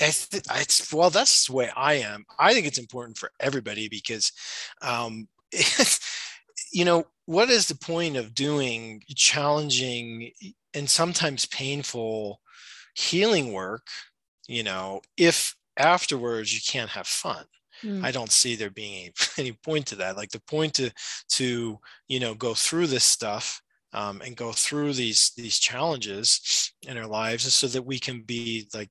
I 0.00 0.06
it's 0.06 0.92
well, 0.92 1.10
that's 1.10 1.46
the 1.46 1.52
way 1.52 1.70
I 1.74 1.94
am. 1.94 2.24
I 2.38 2.52
think 2.52 2.66
it's 2.66 2.78
important 2.78 3.16
for 3.16 3.30
everybody 3.40 3.88
because, 3.88 4.32
um, 4.82 5.28
you 6.72 6.84
know, 6.84 7.04
what 7.26 7.50
is 7.50 7.68
the 7.68 7.76
point 7.76 8.16
of 8.16 8.34
doing 8.34 9.02
challenging 9.14 10.32
and 10.74 10.90
sometimes 10.90 11.46
painful 11.46 12.40
healing 12.94 13.52
work? 13.52 13.86
You 14.48 14.62
know, 14.62 15.00
if 15.16 15.54
afterwards 15.76 16.54
you 16.54 16.60
can't 16.66 16.90
have 16.90 17.06
fun. 17.06 17.44
Mm. 17.82 18.04
I 18.04 18.10
don't 18.10 18.30
see 18.30 18.54
there 18.54 18.70
being 18.70 19.10
any 19.38 19.52
point 19.52 19.86
to 19.86 19.96
that. 19.96 20.16
Like 20.16 20.30
the 20.30 20.42
point 20.48 20.74
to 20.74 20.90
to 21.30 21.78
you 22.08 22.20
know 22.20 22.34
go 22.34 22.54
through 22.54 22.86
this 22.88 23.04
stuff 23.04 23.60
um, 23.92 24.20
and 24.24 24.36
go 24.36 24.52
through 24.52 24.92
these 24.92 25.32
these 25.36 25.58
challenges 25.58 26.72
in 26.86 26.96
our 26.98 27.06
lives 27.06 27.46
is 27.46 27.54
so 27.54 27.66
that 27.68 27.84
we 27.84 27.98
can 27.98 28.22
be 28.22 28.68
like 28.74 28.90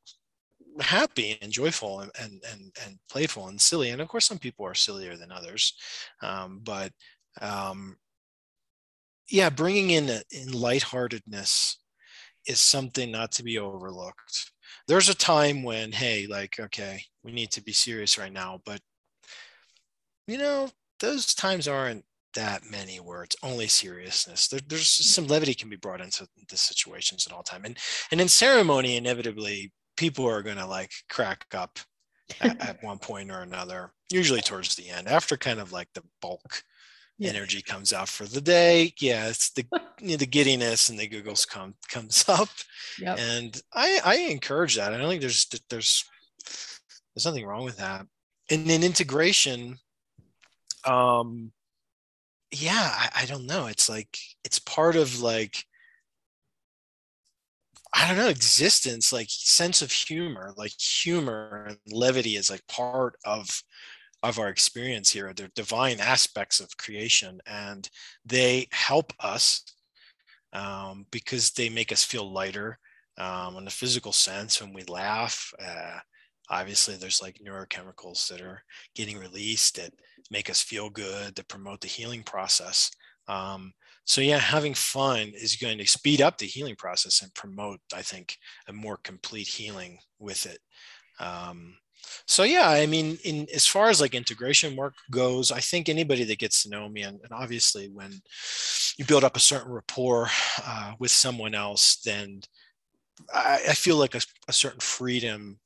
happy 0.79 1.37
and 1.41 1.51
joyful 1.51 2.01
and 2.01 2.11
and 2.19 2.41
and, 2.51 2.71
and 2.85 2.99
playful 3.09 3.47
and 3.47 3.59
silly. 3.59 3.89
And 3.89 4.01
of 4.01 4.07
course, 4.07 4.25
some 4.25 4.39
people 4.39 4.65
are 4.65 4.75
sillier 4.75 5.15
than 5.15 5.31
others, 5.31 5.73
um, 6.21 6.61
but 6.63 6.91
um, 7.41 7.97
yeah, 9.29 9.49
bringing 9.49 9.91
in 9.91 10.09
in 10.31 10.51
lightheartedness 10.51 11.79
is 12.47 12.59
something 12.59 13.11
not 13.11 13.31
to 13.33 13.43
be 13.43 13.57
overlooked. 13.57 14.51
There's 14.87 15.09
a 15.09 15.15
time 15.15 15.63
when 15.63 15.91
hey 15.91 16.27
like 16.27 16.59
okay 16.59 17.03
we 17.23 17.31
need 17.31 17.51
to 17.51 17.63
be 17.63 17.71
serious 17.71 18.17
right 18.17 18.33
now 18.33 18.59
but 18.65 18.81
you 20.27 20.37
know 20.37 20.69
those 20.99 21.33
times 21.33 21.67
aren't 21.67 22.03
that 22.35 22.63
many 22.69 22.97
where 22.97 23.23
it's 23.23 23.35
only 23.43 23.67
seriousness. 23.67 24.47
There, 24.47 24.59
there's 24.67 24.89
some 24.89 25.27
levity 25.27 25.53
can 25.53 25.69
be 25.69 25.75
brought 25.75 26.01
into 26.01 26.27
the 26.49 26.57
situations 26.57 27.27
at 27.27 27.33
all 27.33 27.43
time. 27.43 27.65
And 27.65 27.77
and 28.11 28.19
in 28.19 28.27
ceremony 28.27 28.97
inevitably 28.97 29.71
people 29.97 30.27
are 30.27 30.41
going 30.41 30.57
to 30.57 30.65
like 30.65 30.91
crack 31.09 31.45
up 31.53 31.79
at, 32.41 32.59
at 32.61 32.83
one 32.83 32.97
point 32.97 33.31
or 33.31 33.41
another 33.41 33.91
usually 34.09 34.41
towards 34.41 34.75
the 34.75 34.89
end 34.89 35.07
after 35.07 35.37
kind 35.37 35.59
of 35.59 35.71
like 35.71 35.87
the 35.93 36.03
bulk 36.21 36.63
Yeah. 37.19 37.29
energy 37.29 37.61
comes 37.61 37.93
out 37.93 38.09
for 38.09 38.25
the 38.25 38.41
day 38.41 38.93
yeah 38.99 39.27
it's 39.27 39.51
the 39.51 39.65
you 40.01 40.09
know, 40.11 40.17
the 40.17 40.25
giddiness 40.25 40.89
and 40.89 40.99
the 40.99 41.07
giggles 41.07 41.45
come 41.45 41.75
comes 41.89 42.25
up 42.27 42.49
Yep. 42.99 43.19
and 43.19 43.61
I 43.73 43.99
I 44.03 44.15
encourage 44.31 44.75
that. 44.75 44.93
I 44.93 44.97
don't 44.97 45.09
think 45.09 45.21
there's 45.21 45.47
there's 45.69 46.05
there's 47.15 47.25
nothing 47.25 47.45
wrong 47.45 47.63
with 47.63 47.77
that. 47.77 48.05
And 48.49 48.67
then 48.69 48.83
integration, 48.83 49.77
um, 50.85 51.51
yeah, 52.51 52.71
I, 52.93 53.21
I 53.21 53.25
don't 53.25 53.45
know. 53.47 53.67
It's 53.67 53.89
like 53.89 54.17
it's 54.43 54.59
part 54.59 54.95
of 54.95 55.21
like 55.21 55.65
I 57.95 58.07
don't 58.07 58.17
know 58.17 58.29
existence, 58.29 59.13
like 59.13 59.27
sense 59.29 59.81
of 59.81 59.91
humor, 59.91 60.53
like 60.57 60.73
humor 60.79 61.65
and 61.69 61.77
levity 61.95 62.35
is 62.35 62.49
like 62.49 62.65
part 62.67 63.15
of 63.23 63.63
of 64.23 64.39
our 64.39 64.47
experience 64.47 65.11
here. 65.11 65.33
They're 65.33 65.49
divine 65.53 65.99
aspects 65.99 66.59
of 66.59 66.77
creation, 66.77 67.41
and 67.45 67.87
they 68.25 68.67
help 68.71 69.13
us 69.19 69.63
um, 70.53 71.05
because 71.11 71.51
they 71.51 71.69
make 71.69 71.91
us 71.91 72.03
feel 72.03 72.31
lighter 72.31 72.79
um, 73.17 73.57
in 73.57 73.65
the 73.65 73.71
physical 73.71 74.13
sense 74.13 74.61
when 74.61 74.73
we 74.73 74.83
laugh. 74.83 75.53
Uh, 75.63 75.99
obviously, 76.49 76.95
there's 76.95 77.21
like 77.21 77.41
neurochemicals 77.45 78.27
that 78.29 78.41
are 78.41 78.63
getting 78.95 79.17
released 79.17 79.75
that 79.75 79.93
make 80.31 80.49
us 80.49 80.61
feel 80.61 80.89
good, 80.89 81.35
that 81.35 81.47
promote 81.49 81.81
the 81.81 81.87
healing 81.87 82.23
process. 82.23 82.89
Um, 83.27 83.73
so, 84.05 84.21
yeah, 84.21 84.39
having 84.39 84.73
fun 84.73 85.31
is 85.35 85.55
going 85.55 85.77
to 85.77 85.87
speed 85.87 86.21
up 86.21 86.37
the 86.37 86.45
healing 86.45 86.75
process 86.75 87.21
and 87.21 87.33
promote, 87.33 87.79
I 87.93 88.01
think, 88.01 88.37
a 88.67 88.73
more 88.73 88.97
complete 88.97 89.47
healing 89.47 89.97
with 90.19 90.45
it. 90.45 90.59
Um, 91.19 91.75
so 92.27 92.43
yeah 92.43 92.69
i 92.69 92.85
mean 92.85 93.17
in 93.23 93.47
as 93.53 93.65
far 93.67 93.89
as 93.89 93.99
like 94.01 94.13
integration 94.15 94.75
work 94.75 94.93
goes 95.11 95.51
i 95.51 95.59
think 95.59 95.87
anybody 95.89 96.23
that 96.23 96.39
gets 96.39 96.63
to 96.63 96.69
know 96.69 96.87
me 96.89 97.01
and, 97.03 97.19
and 97.23 97.31
obviously 97.31 97.89
when 97.89 98.11
you 98.97 99.05
build 99.05 99.23
up 99.23 99.35
a 99.35 99.39
certain 99.39 99.71
rapport 99.71 100.27
uh, 100.65 100.93
with 100.99 101.11
someone 101.11 101.55
else 101.55 101.97
then 102.05 102.41
i, 103.33 103.59
I 103.69 103.73
feel 103.73 103.97
like 103.97 104.15
a, 104.15 104.21
a 104.47 104.53
certain 104.53 104.79
freedom 104.79 105.59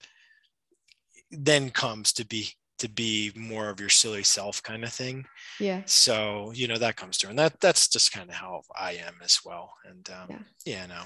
then 1.31 1.69
comes 1.69 2.13
to 2.13 2.25
be 2.25 2.49
to 2.79 2.87
be 2.87 3.31
more 3.35 3.69
of 3.69 3.79
your 3.79 3.89
silly 3.89 4.23
self 4.23 4.61
kind 4.61 4.83
of 4.83 4.93
thing 4.93 5.25
Yeah. 5.59 5.81
so 5.85 6.51
you 6.53 6.67
know 6.67 6.77
that 6.77 6.95
comes 6.95 7.17
through 7.17 7.31
and 7.31 7.39
that 7.39 7.59
that's 7.59 7.87
just 7.87 8.11
kind 8.13 8.29
of 8.29 8.35
how 8.35 8.61
i 8.79 8.91
am 8.93 9.15
as 9.23 9.39
well 9.43 9.73
and 9.85 10.07
um, 10.09 10.27
Yeah. 10.29 10.39
yeah 10.65 10.85
no 10.85 11.01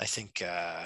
i 0.00 0.04
think 0.06 0.40
uh 0.42 0.84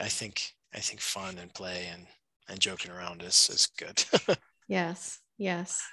i 0.00 0.08
think 0.08 0.52
i 0.74 0.78
think 0.78 1.00
fun 1.00 1.38
and 1.38 1.52
play 1.54 1.88
and 1.92 2.06
and 2.48 2.60
joking 2.60 2.90
around 2.90 3.22
is 3.22 3.48
is 3.50 3.68
good 3.78 4.04
Yes. 4.68 5.20
Yes. 5.38 5.86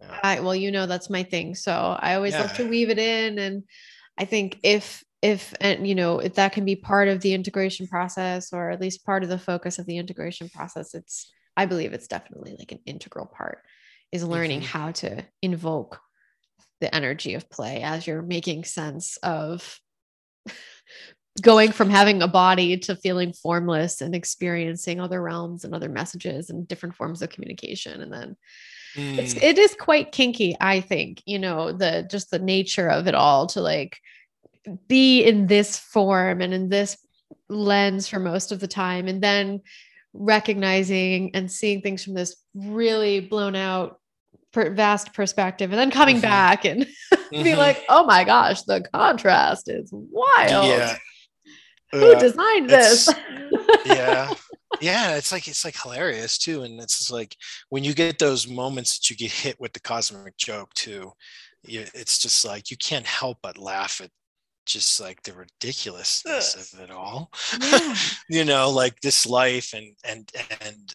Yeah. 0.00 0.18
I 0.22 0.40
well, 0.40 0.54
you 0.54 0.70
know 0.70 0.86
that's 0.86 1.10
my 1.10 1.22
thing. 1.22 1.54
So 1.54 1.72
I 1.72 2.14
always 2.14 2.38
love 2.38 2.52
to 2.54 2.66
weave 2.66 2.90
it 2.90 2.98
in. 2.98 3.38
And 3.38 3.62
I 4.16 4.24
think 4.24 4.58
if 4.62 5.04
if 5.22 5.54
and 5.60 5.86
you 5.86 5.94
know, 5.94 6.18
if 6.18 6.34
that 6.34 6.52
can 6.52 6.64
be 6.64 6.76
part 6.76 7.08
of 7.08 7.20
the 7.20 7.32
integration 7.34 7.86
process 7.86 8.52
or 8.52 8.70
at 8.70 8.80
least 8.80 9.04
part 9.04 9.22
of 9.22 9.28
the 9.28 9.38
focus 9.38 9.78
of 9.78 9.86
the 9.86 9.98
integration 9.98 10.48
process, 10.48 10.94
it's 10.94 11.32
I 11.56 11.66
believe 11.66 11.92
it's 11.92 12.08
definitely 12.08 12.56
like 12.58 12.72
an 12.72 12.80
integral 12.86 13.26
part 13.26 13.64
is 14.12 14.24
learning 14.24 14.60
Mhm. 14.60 14.66
how 14.66 14.92
to 14.92 15.24
invoke 15.42 16.00
the 16.80 16.94
energy 16.94 17.34
of 17.34 17.50
play 17.50 17.82
as 17.82 18.06
you're 18.06 18.22
making 18.22 18.64
sense 18.64 19.16
of 19.18 19.80
going 21.40 21.72
from 21.72 21.90
having 21.90 22.22
a 22.22 22.28
body 22.28 22.76
to 22.78 22.96
feeling 22.96 23.32
formless 23.32 24.00
and 24.00 24.14
experiencing 24.14 25.00
other 25.00 25.20
realms 25.22 25.64
and 25.64 25.74
other 25.74 25.88
messages 25.88 26.50
and 26.50 26.66
different 26.68 26.94
forms 26.94 27.22
of 27.22 27.30
communication. 27.30 28.00
And 28.02 28.12
then 28.12 28.36
it's 28.96 29.34
Mm, 29.34 29.42
it 29.42 29.58
is 29.58 29.76
quite 29.78 30.12
kinky 30.12 30.56
i 30.60 30.80
think 30.80 31.22
you 31.26 31.38
know 31.38 31.72
the 31.72 32.08
just 32.10 32.30
the 32.30 32.38
nature 32.38 32.88
of 32.88 33.06
it 33.06 33.14
all 33.14 33.46
to 33.48 33.60
like 33.60 33.98
be 34.88 35.22
in 35.22 35.46
this 35.46 35.78
form 35.78 36.40
and 36.40 36.54
in 36.54 36.70
this 36.70 36.96
lens 37.48 38.08
for 38.08 38.18
most 38.18 38.50
of 38.52 38.60
the 38.60 38.66
time. 38.68 39.06
And 39.08 39.22
then 39.22 39.60
recognizing 40.12 41.34
and 41.34 41.50
seeing 41.50 41.80
things 41.80 42.04
from 42.04 42.14
this 42.14 42.36
really 42.54 43.20
blown 43.20 43.54
out 43.56 44.00
per- 44.52 44.70
vast 44.74 45.12
perspective 45.14 45.70
and 45.70 45.78
then 45.78 45.90
coming 45.90 46.16
Mhm. 46.18 46.22
back 46.22 46.64
and 46.64 46.86
be 47.30 47.36
mhm. 47.52 47.56
like 47.56 47.84
oh 47.88 48.04
my 48.04 48.24
gosh 48.24 48.62
the 48.62 48.82
contrast 48.92 49.68
is 49.68 49.90
wild. 49.92 50.66
Yeah 50.68 50.96
who 51.92 52.12
Uh, 52.12 52.18
designed 52.18 52.68
this 52.70 53.12
yeah 53.86 54.32
yeah, 54.80 55.16
it's 55.16 55.32
like 55.32 55.48
it's 55.48 55.64
like 55.64 55.80
hilarious 55.80 56.38
too, 56.38 56.62
and 56.62 56.80
it's 56.80 56.98
just 56.98 57.10
like 57.10 57.34
when 57.70 57.84
you 57.84 57.94
get 57.94 58.18
those 58.18 58.48
moments 58.48 58.98
that 58.98 59.10
you 59.10 59.16
get 59.16 59.32
hit 59.32 59.58
with 59.60 59.72
the 59.72 59.80
cosmic 59.80 60.36
joke 60.36 60.72
too. 60.74 61.12
It's 61.64 62.18
just 62.18 62.44
like 62.44 62.70
you 62.70 62.76
can't 62.76 63.06
help 63.06 63.38
but 63.42 63.58
laugh 63.58 64.00
at 64.00 64.10
just 64.64 65.00
like 65.00 65.22
the 65.22 65.32
ridiculousness 65.32 66.72
of 66.74 66.80
it 66.80 66.90
all 66.90 67.32
yeah. 67.60 67.94
you 68.28 68.44
know 68.44 68.70
like 68.70 69.00
this 69.00 69.26
life 69.26 69.72
and 69.72 69.94
and 70.04 70.30
and 70.60 70.94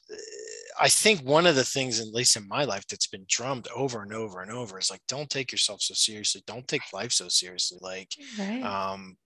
i 0.80 0.88
think 0.88 1.20
one 1.22 1.48
of 1.48 1.56
the 1.56 1.64
things 1.64 2.00
at 2.00 2.14
least 2.14 2.38
in 2.38 2.48
my 2.48 2.64
life 2.66 2.86
that's 2.88 3.08
been 3.08 3.26
drummed 3.28 3.68
over 3.76 4.04
and 4.04 4.14
over 4.14 4.42
and 4.42 4.52
over 4.52 4.78
is 4.78 4.92
like 4.92 5.02
don't 5.08 5.30
take 5.30 5.52
yourself 5.52 5.82
so 5.82 5.96
seriously 5.96 6.44
don't 6.46 6.68
take 6.68 6.84
life 6.94 7.12
so 7.12 7.28
seriously 7.28 7.80
like 7.82 8.10
right. 8.38 8.64
um 8.64 9.18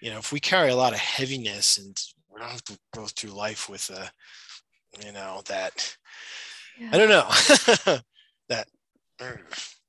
you 0.00 0.10
know 0.10 0.18
if 0.18 0.32
we 0.32 0.40
carry 0.40 0.70
a 0.70 0.76
lot 0.76 0.92
of 0.92 0.98
heaviness 0.98 1.78
and 1.78 1.96
we 2.32 2.40
don't 2.40 2.50
have 2.50 2.64
to 2.64 2.78
go 2.94 3.06
through 3.06 3.30
life 3.30 3.68
with 3.68 3.88
a 3.90 4.10
you 5.04 5.12
know 5.12 5.42
that 5.46 5.96
yeah. 6.78 6.90
i 6.92 6.98
don't 6.98 7.08
know 7.08 8.00
that 8.48 8.66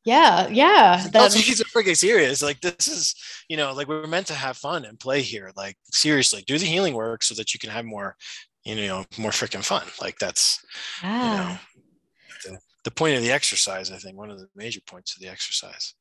yeah, 0.07 0.47
yeah. 0.47 1.05
That's 1.11 1.35
he's 1.35 1.59
a 1.59 1.65
freaking 1.65 1.97
serious. 1.97 2.41
Like 2.41 2.61
this 2.61 2.87
is, 2.87 3.13
you 3.49 3.57
know, 3.57 3.73
like 3.73 3.89
we're 3.89 4.07
meant 4.07 4.27
to 4.27 4.33
have 4.33 4.55
fun 4.55 4.85
and 4.85 4.97
play 4.97 5.21
here. 5.21 5.51
Like 5.57 5.75
seriously, 5.91 6.45
do 6.47 6.57
the 6.57 6.65
healing 6.65 6.93
work 6.93 7.23
so 7.23 7.35
that 7.35 7.53
you 7.53 7.59
can 7.59 7.69
have 7.69 7.83
more, 7.83 8.15
you 8.63 8.75
know, 8.75 9.03
more 9.17 9.31
freaking 9.31 9.65
fun. 9.65 9.83
Like 9.99 10.17
that's, 10.17 10.63
you 11.03 11.09
know, 11.09 11.57
the, 12.45 12.57
the 12.85 12.91
point 12.91 13.17
of 13.17 13.21
the 13.21 13.33
exercise. 13.33 13.91
I 13.91 13.97
think 13.97 14.17
one 14.17 14.31
of 14.31 14.39
the 14.39 14.47
major 14.55 14.79
points 14.87 15.13
of 15.13 15.21
the 15.21 15.27
exercise. 15.27 15.93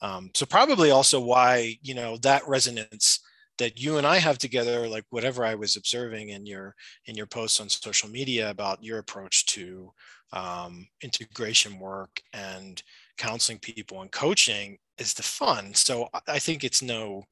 Um, 0.00 0.30
so 0.34 0.46
probably 0.46 0.90
also 0.90 1.20
why 1.20 1.76
you 1.82 1.94
know 1.94 2.16
that 2.18 2.46
resonance 2.46 3.20
that 3.58 3.80
you 3.80 3.98
and 3.98 4.06
I 4.06 4.18
have 4.18 4.38
together, 4.38 4.88
like 4.88 5.04
whatever 5.10 5.44
I 5.44 5.54
was 5.56 5.76
observing 5.76 6.30
in 6.30 6.46
your 6.46 6.74
in 7.06 7.16
your 7.16 7.26
posts 7.26 7.60
on 7.60 7.68
social 7.68 8.08
media 8.08 8.50
about 8.50 8.82
your 8.82 8.98
approach 8.98 9.46
to 9.46 9.92
um, 10.32 10.86
integration 11.02 11.78
work 11.78 12.20
and 12.32 12.82
counseling 13.16 13.58
people 13.58 14.00
and 14.00 14.12
coaching 14.12 14.78
is 14.98 15.14
the 15.14 15.22
fun. 15.22 15.74
So 15.74 16.08
I 16.26 16.38
think 16.38 16.64
it's 16.64 16.82
no, 16.82 17.24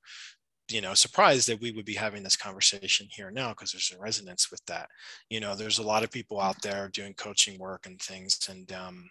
you 0.68 0.80
know, 0.80 0.94
surprise 0.94 1.46
that 1.46 1.60
we 1.60 1.72
would 1.72 1.84
be 1.84 1.94
having 1.94 2.22
this 2.22 2.36
conversation 2.36 3.06
here 3.10 3.30
now 3.30 3.50
because 3.50 3.72
there's 3.72 3.92
a 3.96 4.00
resonance 4.00 4.50
with 4.50 4.64
that. 4.66 4.88
You 5.30 5.40
know, 5.40 5.54
there's 5.54 5.78
a 5.78 5.86
lot 5.86 6.02
of 6.02 6.10
people 6.10 6.40
out 6.40 6.60
there 6.62 6.88
doing 6.88 7.14
coaching 7.14 7.58
work 7.58 7.86
and 7.86 8.00
things, 8.00 8.48
and 8.50 8.72
um, 8.72 9.10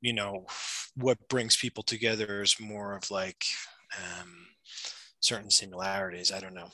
you 0.00 0.12
know, 0.12 0.46
what 0.96 1.28
brings 1.28 1.56
people 1.56 1.82
together 1.82 2.42
is 2.42 2.60
more 2.60 2.94
of 2.94 3.10
like 3.10 3.44
um, 3.96 4.46
certain 5.20 5.50
similarities. 5.50 6.32
I 6.32 6.40
don't 6.40 6.54
know. 6.54 6.68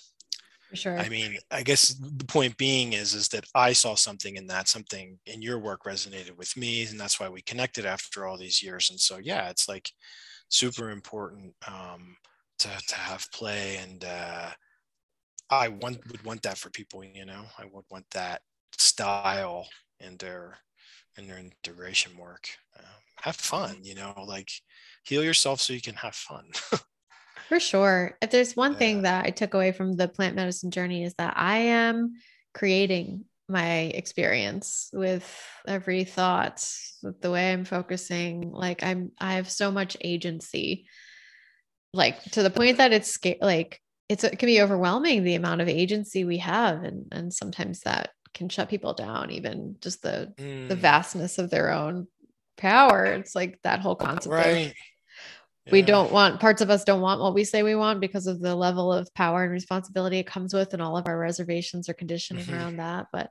For 0.71 0.77
sure. 0.77 0.99
I 0.99 1.09
mean, 1.11 1.37
I 1.51 1.63
guess 1.63 1.89
the 1.89 2.25
point 2.25 2.57
being 2.57 2.95
is 2.95 3.13
is 3.13 3.29
that 3.29 3.45
I 3.55 3.75
saw 3.75 3.95
something 3.95 4.37
in 4.37 4.47
that, 4.47 4.69
something 4.69 5.19
in 5.27 5.43
your 5.43 5.59
work 5.59 5.85
resonated 5.85 6.37
with 6.39 6.57
me, 6.57 6.87
and 6.87 6.99
that's 6.99 7.21
why 7.21 7.29
we 7.29 7.43
connected 7.43 7.85
after 7.85 8.27
all 8.27 8.39
these 8.39 8.63
years. 8.63 8.89
And 8.89 8.99
so, 8.99 9.19
yeah, 9.19 9.51
it's 9.51 9.69
like 9.69 9.91
super 10.49 10.91
important 10.91 11.55
um, 11.69 12.17
to 12.61 12.69
to 12.89 12.95
have 12.95 13.31
play, 13.33 13.77
and 13.83 14.03
uh, 14.05 14.51
I 15.51 15.69
want 15.69 15.99
would 16.11 16.25
want 16.25 16.43
that 16.43 16.57
for 16.57 16.71
people. 16.71 17.05
You 17.05 17.27
know, 17.27 17.45
I 17.59 17.67
would 17.71 17.85
want 17.91 18.07
that 18.13 18.41
style 18.79 19.69
in 20.01 20.17
their 20.17 20.57
in 21.19 21.29
their 21.29 21.39
integration 21.39 22.17
work. 22.17 22.49
Uh, 22.79 22.99
have 23.23 23.37
fun, 23.37 23.79
you 23.83 23.95
know, 23.95 24.15
like 24.27 24.51
heal 25.05 25.25
yourself 25.25 25.61
so 25.61 25.73
you 25.73 25.81
can 25.81 25.95
have 25.95 26.15
fun. 26.15 26.45
For 27.49 27.61
sure. 27.61 28.17
If 28.21 28.31
there's 28.31 28.57
one 28.57 28.73
yeah. 28.73 28.79
thing 28.79 29.03
that 29.03 29.27
I 29.27 29.31
took 29.31 29.55
away 29.55 29.73
from 29.73 29.95
the 29.95 30.09
plant 30.09 30.37
medicine 30.37 30.71
journey 30.71 31.05
is 31.05 31.15
that 31.15 31.35
I 31.37 31.59
am 31.59 32.15
creating 32.53 33.25
my 33.49 33.93
experience 33.95 34.91
with 34.93 35.25
every 35.67 36.05
thought, 36.05 36.67
with 37.03 37.21
the 37.21 37.31
way 37.31 37.53
I'm 37.53 37.65
focusing. 37.65 38.51
Like 38.51 38.83
I'm 38.83 39.13
I 39.19 39.35
have 39.35 39.51
so 39.51 39.71
much 39.71 39.97
agency. 40.01 40.87
Like 41.93 42.23
to 42.33 42.43
the 42.43 42.51
point 42.51 42.79
that 42.79 42.93
it's 42.93 43.19
like 43.41 43.81
it's 44.09 44.25
it 44.25 44.39
can 44.39 44.47
be 44.47 44.63
overwhelming 44.63 45.23
the 45.23 45.35
amount 45.35 45.61
of 45.61 45.69
agency 45.69 46.25
we 46.25 46.39
have 46.39 46.83
and 46.83 47.07
and 47.13 47.33
sometimes 47.33 47.81
that 47.81 48.11
can 48.35 48.49
shut 48.49 48.71
people 48.71 48.95
down 48.95 49.31
even 49.31 49.77
just 49.81 50.03
the 50.03 50.33
mm. 50.39 50.69
the 50.69 50.75
vastness 50.75 51.39
of 51.39 51.51
their 51.51 51.71
own 51.71 52.07
power. 52.63 53.05
It's 53.05 53.35
like 53.35 53.59
that 53.63 53.81
whole 53.81 53.97
concept 53.97 54.33
right. 54.33 54.69
of 54.69 54.73
we 55.71 55.83
don't 55.83 56.11
want 56.11 56.41
parts 56.41 56.61
of 56.61 56.71
us 56.71 56.85
don't 56.85 57.01
want 57.01 57.21
what 57.21 57.35
we 57.35 57.45
say 57.45 57.63
we 57.63 57.75
want 57.75 58.01
because 58.01 58.27
of 58.27 58.41
the 58.41 58.55
level 58.55 58.93
of 58.93 59.13
power 59.15 59.45
and 59.45 59.53
responsibility 59.53 60.19
it 60.19 60.27
comes 60.27 60.53
with 60.53 60.73
and 60.73 60.83
all 60.83 60.97
of 60.97 61.07
our 61.07 61.17
reservations 61.17 61.89
or 61.89 61.95
conditioning 61.95 62.45
mm-hmm. 62.45 62.55
around 62.55 62.77
that 62.79 63.07
but 63.13 63.31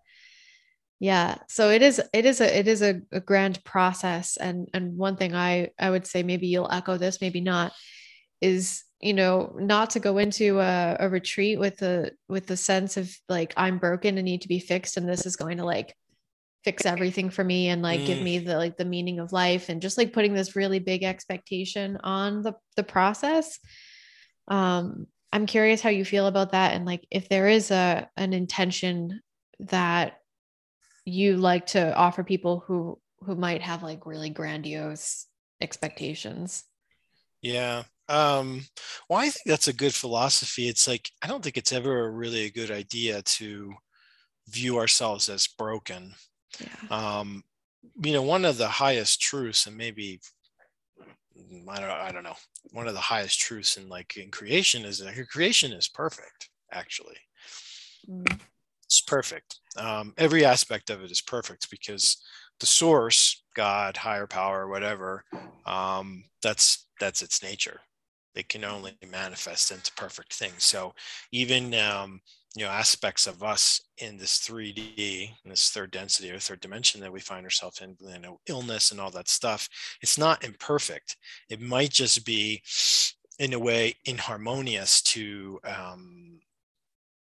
yeah 0.99 1.35
so 1.49 1.69
it 1.69 1.81
is 1.81 2.01
it 2.13 2.25
is 2.25 2.39
a 2.39 2.57
it 2.57 2.67
is 2.67 2.81
a, 2.81 3.01
a 3.11 3.19
grand 3.19 3.61
process 3.65 4.37
and 4.37 4.69
and 4.73 4.95
one 4.95 5.17
thing 5.17 5.35
i 5.35 5.69
i 5.77 5.89
would 5.89 6.07
say 6.07 6.23
maybe 6.23 6.47
you'll 6.47 6.71
echo 6.71 6.97
this 6.97 7.19
maybe 7.19 7.41
not 7.41 7.73
is 8.39 8.83
you 9.01 9.13
know 9.13 9.53
not 9.59 9.89
to 9.89 9.99
go 9.99 10.17
into 10.17 10.59
a, 10.59 10.97
a 10.99 11.09
retreat 11.09 11.59
with 11.59 11.77
the 11.77 12.11
with 12.29 12.45
the 12.45 12.57
sense 12.57 12.97
of 12.97 13.13
like 13.27 13.53
i'm 13.57 13.77
broken 13.77 14.17
and 14.17 14.25
need 14.25 14.43
to 14.43 14.47
be 14.47 14.59
fixed 14.59 14.95
and 14.95 15.09
this 15.09 15.25
is 15.25 15.35
going 15.35 15.57
to 15.57 15.65
like 15.65 15.95
fix 16.63 16.85
everything 16.85 17.29
for 17.29 17.43
me 17.43 17.69
and 17.69 17.81
like 17.81 18.01
mm. 18.01 18.05
give 18.05 18.21
me 18.21 18.39
the 18.39 18.55
like 18.55 18.77
the 18.77 18.85
meaning 18.85 19.19
of 19.19 19.33
life 19.33 19.69
and 19.69 19.81
just 19.81 19.97
like 19.97 20.13
putting 20.13 20.33
this 20.33 20.55
really 20.55 20.79
big 20.79 21.03
expectation 21.03 21.97
on 22.03 22.41
the 22.41 22.53
the 22.75 22.83
process. 22.83 23.59
Um 24.47 25.07
i'm 25.33 25.45
curious 25.45 25.81
how 25.81 25.89
you 25.89 26.03
feel 26.03 26.27
about 26.27 26.51
that 26.51 26.73
and 26.73 26.85
like 26.85 27.07
if 27.09 27.29
there 27.29 27.47
is 27.47 27.71
a 27.71 28.09
an 28.17 28.33
intention 28.33 29.21
that 29.59 30.17
you 31.05 31.37
like 31.37 31.67
to 31.67 31.95
offer 31.95 32.23
people 32.23 32.63
who 32.67 32.99
who 33.21 33.35
might 33.35 33.61
have 33.61 33.81
like 33.83 34.05
really 34.05 34.29
grandiose 34.29 35.27
expectations. 35.61 36.63
Yeah. 37.41 37.83
Um 38.09 38.65
well 39.09 39.19
i 39.19 39.29
think 39.29 39.45
that's 39.45 39.67
a 39.67 39.73
good 39.73 39.93
philosophy. 39.93 40.67
It's 40.67 40.87
like 40.87 41.09
i 41.23 41.27
don't 41.27 41.43
think 41.43 41.57
it's 41.57 41.71
ever 41.71 42.11
really 42.11 42.45
a 42.45 42.51
good 42.51 42.69
idea 42.69 43.21
to 43.23 43.73
view 44.47 44.77
ourselves 44.77 45.29
as 45.29 45.47
broken 45.47 46.13
yeah. 46.59 46.87
Um, 46.89 47.43
you 48.03 48.13
know, 48.13 48.21
one 48.21 48.45
of 48.45 48.57
the 48.57 48.67
highest 48.67 49.21
truths, 49.21 49.67
and 49.67 49.75
maybe 49.75 50.19
I 51.69 51.79
don't, 51.79 51.89
I 51.89 52.11
don't 52.11 52.23
know, 52.23 52.35
one 52.71 52.87
of 52.87 52.93
the 52.93 52.99
highest 52.99 53.39
truths 53.39 53.77
in 53.77 53.89
like 53.89 54.17
in 54.17 54.31
creation 54.31 54.85
is 54.85 54.99
that 54.99 55.29
creation 55.29 55.71
is 55.71 55.87
perfect. 55.87 56.49
Actually, 56.71 57.17
mm. 58.09 58.39
it's 58.85 59.01
perfect. 59.01 59.59
Um, 59.77 60.13
every 60.17 60.45
aspect 60.45 60.89
of 60.89 61.03
it 61.03 61.11
is 61.11 61.21
perfect 61.21 61.69
because 61.69 62.17
the 62.59 62.65
source, 62.65 63.43
God, 63.55 63.97
higher 63.97 64.27
power, 64.27 64.67
whatever, 64.67 65.23
um, 65.65 66.23
that's 66.41 66.87
that's 66.99 67.21
its 67.21 67.43
nature. 67.43 67.81
It 68.35 68.47
can 68.47 68.63
only 68.63 68.97
manifest 69.09 69.71
into 69.71 69.91
perfect 69.93 70.33
things. 70.33 70.63
So 70.63 70.93
even 71.31 71.73
um, 71.73 72.21
you 72.55 72.65
know 72.65 72.71
aspects 72.71 73.27
of 73.27 73.43
us 73.43 73.81
in 73.99 74.17
this 74.17 74.39
3d 74.39 75.29
in 75.43 75.49
this 75.49 75.69
third 75.69 75.89
density 75.91 76.29
or 76.29 76.39
third 76.39 76.59
dimension 76.59 76.99
that 76.99 77.13
we 77.13 77.19
find 77.19 77.45
ourselves 77.45 77.79
in 77.79 77.95
you 78.01 78.19
know 78.19 78.39
illness 78.47 78.91
and 78.91 78.99
all 78.99 79.11
that 79.11 79.29
stuff 79.29 79.69
it's 80.01 80.17
not 80.17 80.43
imperfect. 80.43 81.17
It 81.49 81.61
might 81.61 81.91
just 81.91 82.25
be 82.25 82.61
in 83.39 83.53
a 83.53 83.59
way 83.59 83.95
inharmonious 84.05 85.01
to 85.01 85.59
um, 85.63 86.39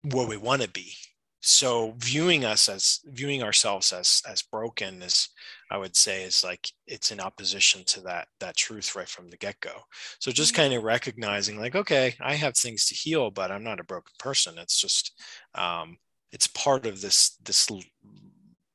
what 0.03 0.29
we 0.29 0.37
want 0.37 0.63
to 0.63 0.69
be 0.69 0.93
so 1.41 1.95
viewing 1.99 2.45
us 2.45 2.69
as 2.69 3.01
viewing 3.07 3.43
ourselves 3.43 3.93
as 3.93 4.23
as 4.29 4.43
broken 4.43 5.03
is 5.03 5.29
i 5.71 5.79
would 5.79 5.95
say 5.95 6.25
is 6.25 6.43
like 6.43 6.69
it's 6.87 7.13
in 7.13 7.21
opposition 7.21 7.85
to 7.85 8.01
that 8.01 8.27
that 8.41 8.57
truth 8.57 8.97
right 8.97 9.09
from 9.09 9.29
the 9.29 9.37
get-go. 9.37 9.71
So 10.19 10.33
just 10.33 10.53
mm-hmm. 10.53 10.63
kind 10.63 10.75
of 10.75 10.83
recognizing 10.83 11.59
like 11.59 11.77
okay 11.77 12.15
i 12.21 12.35
have 12.35 12.57
things 12.57 12.87
to 12.87 12.95
heal 12.95 13.31
but 13.31 13.51
i'm 13.51 13.65
not 13.65 13.81
a 13.81 13.85
broken 13.85 14.13
person. 14.19 14.59
It's 14.59 14.81
just 14.81 15.13
um 15.55 15.97
it's 16.33 16.49
part 16.49 16.87
of 16.87 17.01
this 17.01 17.37
this 17.45 17.69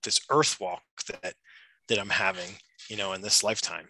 this 0.03 0.21
earth 0.29 0.59
walk 0.59 0.83
that 1.09 1.33
that 1.89 1.99
i'm 1.99 2.09
having 2.09 2.49
you 2.89 2.97
know 2.97 3.13
in 3.13 3.21
this 3.21 3.43
lifetime. 3.43 3.89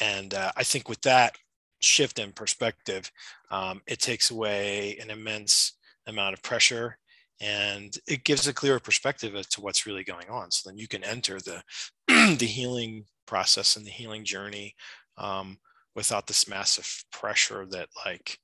And 0.00 0.34
uh, 0.34 0.52
i 0.56 0.64
think 0.64 0.88
with 0.88 1.00
that 1.02 1.36
shift 1.80 2.18
in 2.18 2.32
perspective 2.32 3.10
um, 3.52 3.80
it 3.86 4.00
takes 4.00 4.32
away 4.32 4.98
an 5.00 5.10
immense 5.10 5.74
amount 6.08 6.34
of 6.34 6.42
pressure 6.42 6.98
and 7.40 7.96
it 8.06 8.24
gives 8.24 8.48
a 8.48 8.52
clearer 8.52 8.80
perspective 8.80 9.34
as 9.36 9.46
to 9.48 9.60
what's 9.60 9.86
really 9.86 10.04
going 10.04 10.28
on. 10.28 10.50
So 10.50 10.68
then 10.68 10.78
you 10.78 10.88
can 10.88 11.04
enter 11.04 11.38
the 11.38 11.62
the 12.36 12.46
healing 12.46 13.04
process 13.26 13.76
and 13.76 13.86
the 13.86 13.90
healing 13.90 14.24
journey 14.24 14.74
um, 15.16 15.58
without 15.94 16.26
this 16.26 16.48
massive 16.48 17.04
pressure 17.12 17.66
that 17.70 17.88
like 18.04 18.38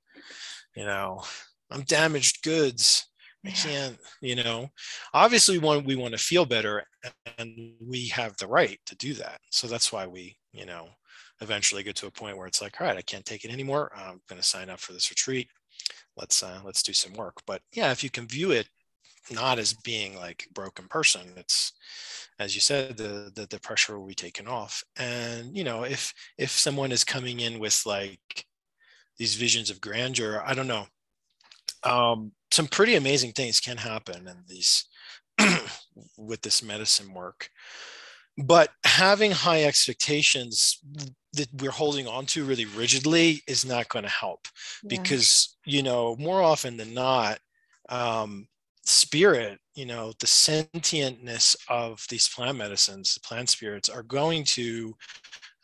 you 0.77 0.85
know 0.85 1.23
i'm 1.71 1.83
damaged 1.83 2.43
goods. 2.43 3.09
I 3.47 3.51
can't 3.51 3.99
you 4.23 4.37
know? 4.37 4.69
Obviously 5.13 5.59
want 5.59 5.85
we 5.85 5.97
want 5.97 6.13
to 6.13 6.19
feel 6.19 6.47
better 6.47 6.85
and 7.37 7.75
we 7.81 8.09
have 8.09 8.37
the 8.39 8.47
right 8.47 8.79
to 8.87 8.97
do 8.97 9.13
that. 9.15 9.39
So 9.51 9.67
that's 9.67 9.93
why 9.93 10.07
we 10.07 10.37
you 10.53 10.67
know 10.67 10.89
eventually 11.41 11.83
get 11.83 11.97
to 11.97 12.07
a 12.07 12.11
point 12.11 12.39
where 12.39 12.47
it's 12.47 12.63
like 12.63 12.81
all 12.81 12.87
right 12.87 12.97
i 12.97 13.03
can't 13.03 13.25
take 13.25 13.45
it 13.45 13.53
anymore. 13.53 13.93
I'm 13.95 14.21
going 14.29 14.41
to 14.41 14.47
sign 14.47 14.71
up 14.71 14.79
for 14.81 14.93
this 14.93 15.11
retreat. 15.11 15.49
Let's 16.17 16.43
uh, 16.43 16.61
let's 16.65 16.83
do 16.83 16.93
some 16.93 17.13
work. 17.15 17.35
But 17.47 17.61
yeah 17.73 17.91
if 17.91 18.05
you 18.05 18.11
can 18.11 18.27
view 18.27 18.53
it 18.53 18.69
not 19.31 19.59
as 19.59 19.75
being 19.75 20.17
like 20.17 20.47
a 20.49 20.53
broken 20.53 20.87
person. 20.89 21.23
It's 21.37 21.73
as 22.39 22.55
you 22.55 22.61
said, 22.61 22.97
the, 22.97 23.31
the 23.35 23.47
the 23.49 23.61
pressure 23.61 23.99
will 23.99 24.07
be 24.07 24.15
taken 24.15 24.49
off. 24.49 24.83
And 24.97 25.57
you 25.57 25.65
know, 25.65 25.85
if 25.85 26.13
if 26.39 26.51
someone 26.51 26.93
is 26.93 27.05
coming 27.05 27.41
in 27.41 27.59
with 27.59 27.83
like 27.87 28.47
these 29.19 29.35
visions 29.35 29.71
of 29.71 29.81
grandeur, 29.81 30.43
I 30.45 30.55
don't 30.55 30.67
know. 30.67 30.87
Um, 31.85 32.33
some 32.51 32.67
pretty 32.67 32.95
amazing 32.95 33.33
things 33.33 33.61
can 33.61 33.77
happen 33.77 34.27
in 34.27 34.37
these 34.49 34.87
with 36.19 36.41
this 36.43 36.63
medicine 36.63 37.13
work. 37.13 37.49
But 38.37 38.71
having 38.85 39.31
high 39.31 39.65
expectations 39.65 40.81
that 41.35 41.49
we're 41.61 41.71
holding 41.71 42.09
on 42.09 42.27
to 42.27 42.45
really 42.45 42.65
rigidly 42.65 43.43
is 43.47 43.65
not 43.65 43.89
going 43.89 44.05
to 44.05 44.11
help 44.11 44.49
yeah. 44.83 44.89
because, 44.89 45.57
you 45.65 45.83
know, 45.83 46.17
more 46.17 46.43
often 46.43 46.77
than 46.77 46.95
not, 46.95 47.39
um, 47.89 48.49
spirit, 48.85 49.59
you 49.75 49.87
know, 49.87 50.13
the 50.21 50.27
sentientness 50.27 51.57
of 51.69 52.05
these 52.09 52.29
plant 52.29 52.59
medicines, 52.59 53.15
the 53.15 53.21
plant 53.21 53.49
spirits 53.49 53.89
are 53.89 54.03
going 54.03 54.45
to 54.45 54.95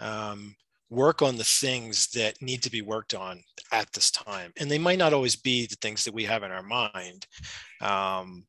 um, 0.00 0.54
work 0.88 1.22
on 1.22 1.36
the 1.36 1.44
things 1.44 2.08
that 2.14 2.40
need 2.42 2.62
to 2.62 2.70
be 2.70 2.82
worked 2.82 3.14
on 3.14 3.42
at 3.72 3.92
this 3.92 4.10
time. 4.10 4.52
And 4.58 4.70
they 4.70 4.78
might 4.78 4.98
not 4.98 5.12
always 5.12 5.36
be 5.36 5.66
the 5.66 5.76
things 5.76 6.04
that 6.04 6.14
we 6.14 6.24
have 6.24 6.42
in 6.42 6.50
our 6.50 6.62
mind. 6.62 7.26
Um, 7.80 8.44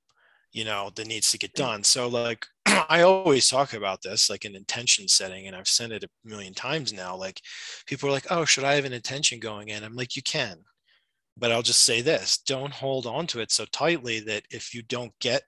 you 0.54 0.66
know 0.66 0.92
that 0.96 1.08
needs 1.08 1.32
to 1.32 1.38
get 1.38 1.54
done 1.54 1.84
so 1.84 2.08
like 2.08 2.46
i 2.66 3.02
always 3.02 3.50
talk 3.50 3.74
about 3.74 4.02
this 4.02 4.30
like 4.30 4.46
an 4.46 4.56
intention 4.56 5.08
setting 5.08 5.48
and 5.48 5.56
i've 5.56 5.68
said 5.68 5.92
it 5.92 6.04
a 6.04 6.10
million 6.26 6.54
times 6.54 6.92
now 6.92 7.16
like 7.16 7.42
people 7.86 8.10
are 8.10 8.12
like 8.12 8.28
oh 8.30 8.46
should 8.46 8.64
i 8.64 8.74
have 8.74 8.86
an 8.86 8.94
intention 8.94 9.40
going 9.40 9.70
in 9.70 9.84
i'm 9.84 9.96
like 9.96 10.16
you 10.16 10.22
can 10.22 10.58
but 11.38 11.52
i'll 11.52 11.62
just 11.62 11.84
say 11.84 12.02
this 12.02 12.40
don't 12.46 12.74
hold 12.74 13.06
on 13.06 13.28
to 13.28 13.40
it 13.40 13.52
so 13.52 13.66
tightly 13.72 14.20
that 14.20 14.44
if 14.52 14.74
you 14.74 14.82
don't 14.84 15.14
get 15.20 15.44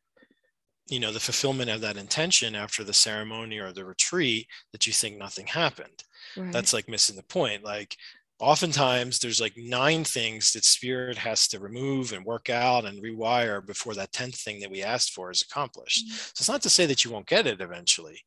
you 0.88 1.00
know 1.00 1.12
the 1.12 1.20
fulfillment 1.20 1.70
of 1.70 1.82
that 1.82 1.98
intention 1.98 2.56
after 2.56 2.84
the 2.84 2.94
ceremony 2.94 3.58
or 3.58 3.72
the 3.72 3.86
retreat 3.86 4.48
that 4.72 4.86
you 4.86 4.94
think 4.94 5.18
nothing 5.18 5.48
happened 5.48 6.04
right. 6.38 6.52
that's 6.52 6.74
like 6.74 6.90
missing 6.90 7.16
the 7.16 7.24
point 7.24 7.64
like 7.64 7.96
oftentimes 8.40 9.20
there's 9.20 9.40
like 9.40 9.54
nine 9.56 10.04
things 10.04 10.52
that 10.52 10.66
spirit 10.66 11.18
has 11.18 11.48
to 11.48 11.60
remove 11.60 12.12
and 12.12 12.26
work 12.26 12.50
out 12.50 12.84
and 12.84 13.02
rewire 13.02 13.66
before 13.66 13.94
that 13.94 14.12
10th 14.12 14.36
thing 14.36 14.60
that 14.60 14.72
we 14.72 14.84
asked 14.84 15.14
for 15.14 15.32
is 15.32 15.42
accomplished 15.42 16.06
mm-hmm. 16.06 16.16
so 16.16 16.42
it's 16.42 16.50
not 16.50 16.62
to 16.62 16.70
say 16.70 16.86
that 16.86 17.06
you 17.06 17.12
won't 17.12 17.28
get 17.28 17.48
it 17.48 17.62
eventually 17.62 18.20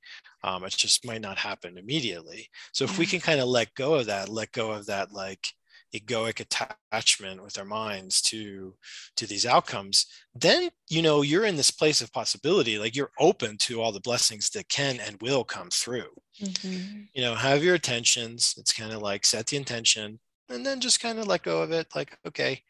um, 0.45 0.65
it 0.65 0.71
just 0.71 1.05
might 1.05 1.21
not 1.21 1.37
happen 1.37 1.77
immediately 1.77 2.49
so 2.73 2.85
if 2.85 2.99
we 2.99 3.05
mm-hmm. 3.05 3.13
can 3.13 3.21
kind 3.21 3.41
of 3.41 3.49
let 3.49 3.73
go 3.75 3.95
of 3.95 4.07
that 4.07 4.29
let 4.29 4.51
go 4.53 4.71
of 4.71 4.87
that 4.87 5.13
like 5.13 5.47
egoic 5.95 6.41
attachment 6.41 7.43
with 7.43 7.59
our 7.59 7.65
minds 7.65 8.21
to 8.21 8.75
to 9.17 9.27
these 9.27 9.47
outcomes 9.47 10.07
then 10.35 10.69
you 10.89 11.03
know 11.03 11.23
you're 11.23 11.45
in 11.47 11.57
this 11.57 11.71
place 11.71 12.01
of 12.01 12.13
possibility 12.13 12.79
like 12.79 12.97
you're 12.97 13.13
open 13.19 13.57
to 13.57 13.81
all 13.81 13.93
the 13.93 14.01
blessings 14.01 14.51
that 14.51 14.69
can 14.69 14.99
and 15.01 15.21
will 15.21 15.45
come 15.45 15.71
through. 15.71 16.11
Mm-hmm. 16.43 17.03
you 17.15 17.23
know 17.23 17.35
have 17.35 17.65
your 17.65 17.75
attentions 17.75 18.55
it's 18.59 18.73
kind 18.73 18.93
of 18.93 19.01
like 19.01 19.25
set 19.25 19.47
the 19.47 19.57
intention 19.57 20.19
and 20.51 20.67
then 20.67 20.81
just 20.81 21.01
kind 21.01 21.19
of 21.19 21.27
let 21.27 21.43
go 21.43 21.63
of 21.63 21.73
it 21.73 21.87
like 21.95 22.19
okay 22.27 22.61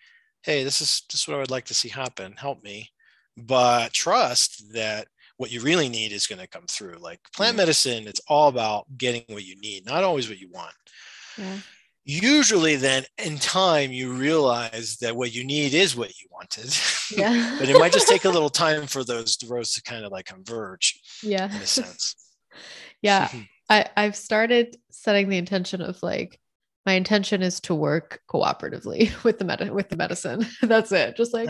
hey 0.42 0.62
this 0.62 0.80
is 0.80 1.00
just 1.00 1.26
what 1.26 1.34
i 1.34 1.40
would 1.40 1.50
like 1.50 1.64
to 1.64 1.74
see 1.74 1.88
happen. 1.88 2.34
Help 2.36 2.62
me. 2.62 2.90
But 3.36 3.92
trust 3.92 4.72
that 4.72 5.08
what 5.36 5.50
you 5.50 5.60
really 5.60 5.88
need 5.88 6.12
is 6.12 6.26
going 6.26 6.38
to 6.38 6.46
come 6.46 6.66
through. 6.68 6.96
Like 6.98 7.20
plant 7.34 7.56
medicine 7.56 8.06
it's 8.06 8.20
all 8.28 8.48
about 8.48 8.86
getting 8.96 9.24
what 9.28 9.44
you 9.44 9.58
need 9.60 9.84
not 9.84 10.04
always 10.04 10.28
what 10.28 10.38
you 10.38 10.48
want. 10.48 10.74
Yeah 11.36 11.58
usually 12.06 12.76
then 12.76 13.04
in 13.18 13.36
time 13.36 13.90
you 13.90 14.12
realize 14.12 14.96
that 15.00 15.16
what 15.16 15.34
you 15.34 15.44
need 15.44 15.74
is 15.74 15.96
what 15.96 16.10
you 16.18 16.26
wanted. 16.30 16.74
Yeah. 17.16 17.56
but 17.60 17.68
it 17.68 17.78
might 17.78 17.92
just 17.92 18.08
take 18.08 18.24
a 18.24 18.28
little 18.28 18.50
time 18.50 18.88
for 18.88 19.04
those 19.04 19.38
roads 19.48 19.74
to 19.74 19.82
kind 19.82 20.04
of 20.04 20.10
like 20.10 20.24
converge 20.24 21.00
yeah. 21.22 21.44
in 21.44 21.62
a 21.62 21.66
sense. 21.66 22.16
Yeah. 23.02 23.30
I, 23.70 23.86
i've 23.96 24.16
started 24.16 24.76
setting 24.90 25.28
the 25.28 25.36
intention 25.36 25.82
of 25.82 26.02
like 26.02 26.40
my 26.84 26.94
intention 26.94 27.42
is 27.42 27.60
to 27.60 27.74
work 27.74 28.20
cooperatively 28.28 29.22
with 29.24 29.38
the 29.38 29.44
med- 29.44 29.70
with 29.72 29.88
the 29.88 29.96
medicine. 29.96 30.46
That's 30.62 30.90
it. 30.92 31.16
Just 31.16 31.34
like 31.34 31.48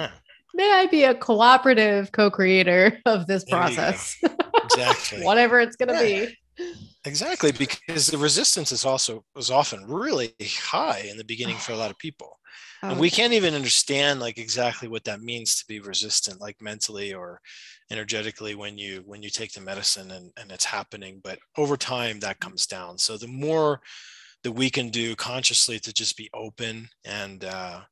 may 0.55 0.73
i 0.73 0.87
be 0.87 1.05
a 1.05 1.15
cooperative 1.15 2.13
co-creator 2.13 3.01
of 3.07 3.27
this 3.27 3.45
process? 3.45 4.17
Exactly. 4.65 5.23
Whatever 5.25 5.61
it's 5.61 5.77
going 5.77 5.89
to 5.89 5.95
yeah. 5.95 6.27
be 6.27 6.37
Exactly, 7.05 7.53
because 7.53 8.09
the 8.09 8.19
resistance 8.19 8.73
is 8.73 8.85
also 8.85 9.25
was 9.35 9.51
often 9.51 9.87
really 9.87 10.35
high 10.41 11.01
in 11.09 11.17
the 11.17 11.25
beginning 11.25 11.57
for 11.57 11.73
a 11.73 11.77
lot 11.77 11.91
of 11.91 11.99
people. 11.99 12.39
Oh, 12.83 12.91
and 12.91 13.01
we 13.01 13.11
can't 13.11 13.33
even 13.33 13.55
understand 13.55 14.21
like 14.21 14.39
exactly 14.39 14.89
what 14.89 15.05
that 15.05 15.21
means 15.21 15.57
to 15.57 15.67
be 15.67 15.81
resistant, 15.81 16.41
like 16.41 16.61
mentally 16.61 17.15
or 17.15 17.41
energetically 17.91 18.55
when 18.55 18.77
you 18.77 19.03
when 19.07 19.23
you 19.23 19.31
take 19.31 19.53
the 19.53 19.61
medicine 19.61 20.11
and, 20.11 20.33
and 20.37 20.51
it's 20.51 20.65
happening. 20.65 21.21
But 21.23 21.39
over 21.57 21.77
time 21.77 22.21
that 22.21 22.41
comes 22.41 22.67
down. 22.67 22.99
So 22.99 23.17
the 23.17 23.29
more 23.29 23.81
that 24.43 24.53
we 24.53 24.71
can 24.71 24.91
do 24.91 25.17
consciously 25.17 25.79
to 25.81 25.93
just 25.93 26.17
be 26.17 26.31
open 26.35 26.89
and 27.05 27.45
uh, 27.45 27.83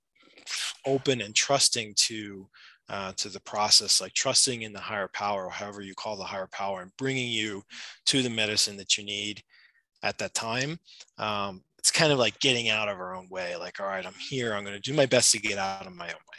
open 0.87 1.21
and 1.21 1.35
trusting 1.35 1.95
to 1.97 2.49
uh, 2.89 3.12
to 3.16 3.28
the 3.28 3.41
process, 3.41 4.01
like 4.01 4.12
trusting 4.12 4.62
in 4.62 4.72
the 4.72 4.80
higher 4.80 5.09
power, 5.09 5.47
or 5.47 5.51
however 5.51 5.80
you 5.80 5.95
call 5.95 6.16
the 6.16 6.24
higher 6.24 6.49
power, 6.53 6.82
and 6.82 6.97
bringing 6.99 7.30
you 7.30 7.62
to 8.07 8.22
the 8.22 8.30
medicine 8.30 8.76
that 8.76 8.99
you 8.99 9.05
need 9.05 9.43
at 10.03 10.18
that 10.18 10.35
time. 10.35 10.78
Um, 11.18 11.62
it's 11.78 11.91
kind 11.91 12.12
of 12.12 12.18
like 12.18 12.39
getting 12.41 12.68
out 12.68 12.89
of 12.89 12.99
our 12.99 13.14
own 13.14 13.28
way. 13.30 13.57
Like, 13.57 13.80
all 13.80 13.87
right, 13.87 14.07
I'm 14.07 14.14
here. 14.14 14.55
I'm 14.55 14.64
going 14.64 14.76
to 14.76 14.80
do 14.80 14.95
my 14.97 15.07
best 15.07 15.32
to 15.32 15.41
get 15.41 15.59
out 15.59 15.87
of 15.87 15.95
my 15.95 16.07
own 16.07 16.12
way. 16.12 16.39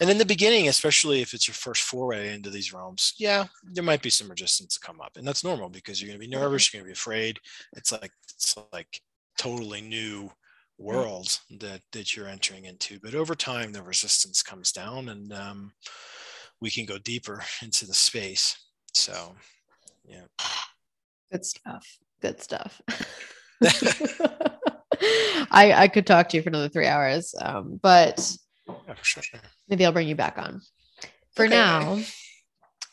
And 0.00 0.08
in 0.08 0.16
the 0.16 0.24
beginning, 0.24 0.68
especially 0.68 1.20
if 1.20 1.34
it's 1.34 1.46
your 1.46 1.54
first 1.54 1.82
foray 1.82 2.32
into 2.34 2.48
these 2.48 2.72
realms, 2.72 3.12
yeah, 3.18 3.44
there 3.62 3.84
might 3.84 4.00
be 4.00 4.08
some 4.08 4.30
resistance 4.30 4.74
to 4.74 4.86
come 4.86 5.00
up, 5.00 5.12
and 5.16 5.28
that's 5.28 5.44
normal 5.44 5.68
because 5.68 6.00
you're 6.00 6.08
going 6.08 6.18
to 6.18 6.26
be 6.26 6.34
nervous. 6.34 6.72
You're 6.72 6.80
going 6.80 6.90
to 6.90 6.94
be 6.94 6.98
afraid. 6.98 7.38
It's 7.76 7.92
like 7.92 8.10
it's 8.34 8.56
like 8.72 9.00
totally 9.36 9.82
new 9.82 10.30
world 10.80 11.38
that 11.58 11.82
that 11.92 12.16
you're 12.16 12.26
entering 12.26 12.64
into 12.64 12.98
but 13.02 13.14
over 13.14 13.34
time 13.34 13.70
the 13.70 13.82
resistance 13.82 14.42
comes 14.42 14.72
down 14.72 15.10
and 15.10 15.32
um, 15.32 15.72
we 16.60 16.70
can 16.70 16.86
go 16.86 16.98
deeper 16.98 17.42
into 17.62 17.86
the 17.86 17.94
space. 17.94 18.56
So 18.94 19.34
yeah. 20.04 20.24
Good 21.30 21.44
stuff. 21.44 21.86
Good 22.20 22.42
stuff. 22.42 22.80
I, 25.52 25.72
I 25.72 25.88
could 25.88 26.06
talk 26.06 26.28
to 26.30 26.36
you 26.36 26.42
for 26.42 26.48
another 26.48 26.68
three 26.68 26.86
hours 26.86 27.34
um, 27.40 27.78
but 27.82 28.34
yeah, 28.66 28.94
sure. 29.02 29.22
maybe 29.68 29.84
i'll 29.84 29.92
bring 29.92 30.08
you 30.08 30.16
back 30.16 30.38
on. 30.38 30.60
For 31.34 31.44
okay. 31.44 31.54
now 31.54 32.00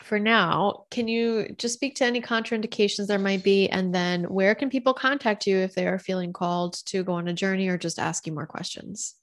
for 0.08 0.18
now, 0.18 0.86
can 0.90 1.06
you 1.06 1.54
just 1.58 1.74
speak 1.74 1.94
to 1.96 2.04
any 2.04 2.20
contraindications 2.20 3.06
there 3.06 3.18
might 3.18 3.44
be? 3.44 3.68
And 3.68 3.94
then 3.94 4.24
where 4.24 4.54
can 4.54 4.70
people 4.70 4.94
contact 4.94 5.46
you 5.46 5.58
if 5.58 5.74
they 5.74 5.86
are 5.86 5.98
feeling 5.98 6.32
called 6.32 6.74
to 6.86 7.04
go 7.04 7.12
on 7.12 7.28
a 7.28 7.32
journey 7.32 7.68
or 7.68 7.76
just 7.76 7.98
ask 7.98 8.26
you 8.26 8.32
more 8.32 8.46
questions? 8.46 9.14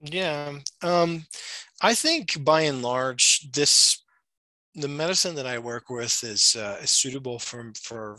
Yeah. 0.00 0.58
Um, 0.82 1.24
I 1.80 1.94
think 1.94 2.44
by 2.44 2.62
and 2.62 2.82
large, 2.82 3.50
this 3.52 4.02
the 4.74 4.88
medicine 4.88 5.36
that 5.36 5.46
I 5.46 5.58
work 5.60 5.88
with 5.88 6.24
is, 6.24 6.56
uh, 6.56 6.78
is 6.82 6.90
suitable 6.90 7.38
for, 7.38 7.72
for 7.80 8.16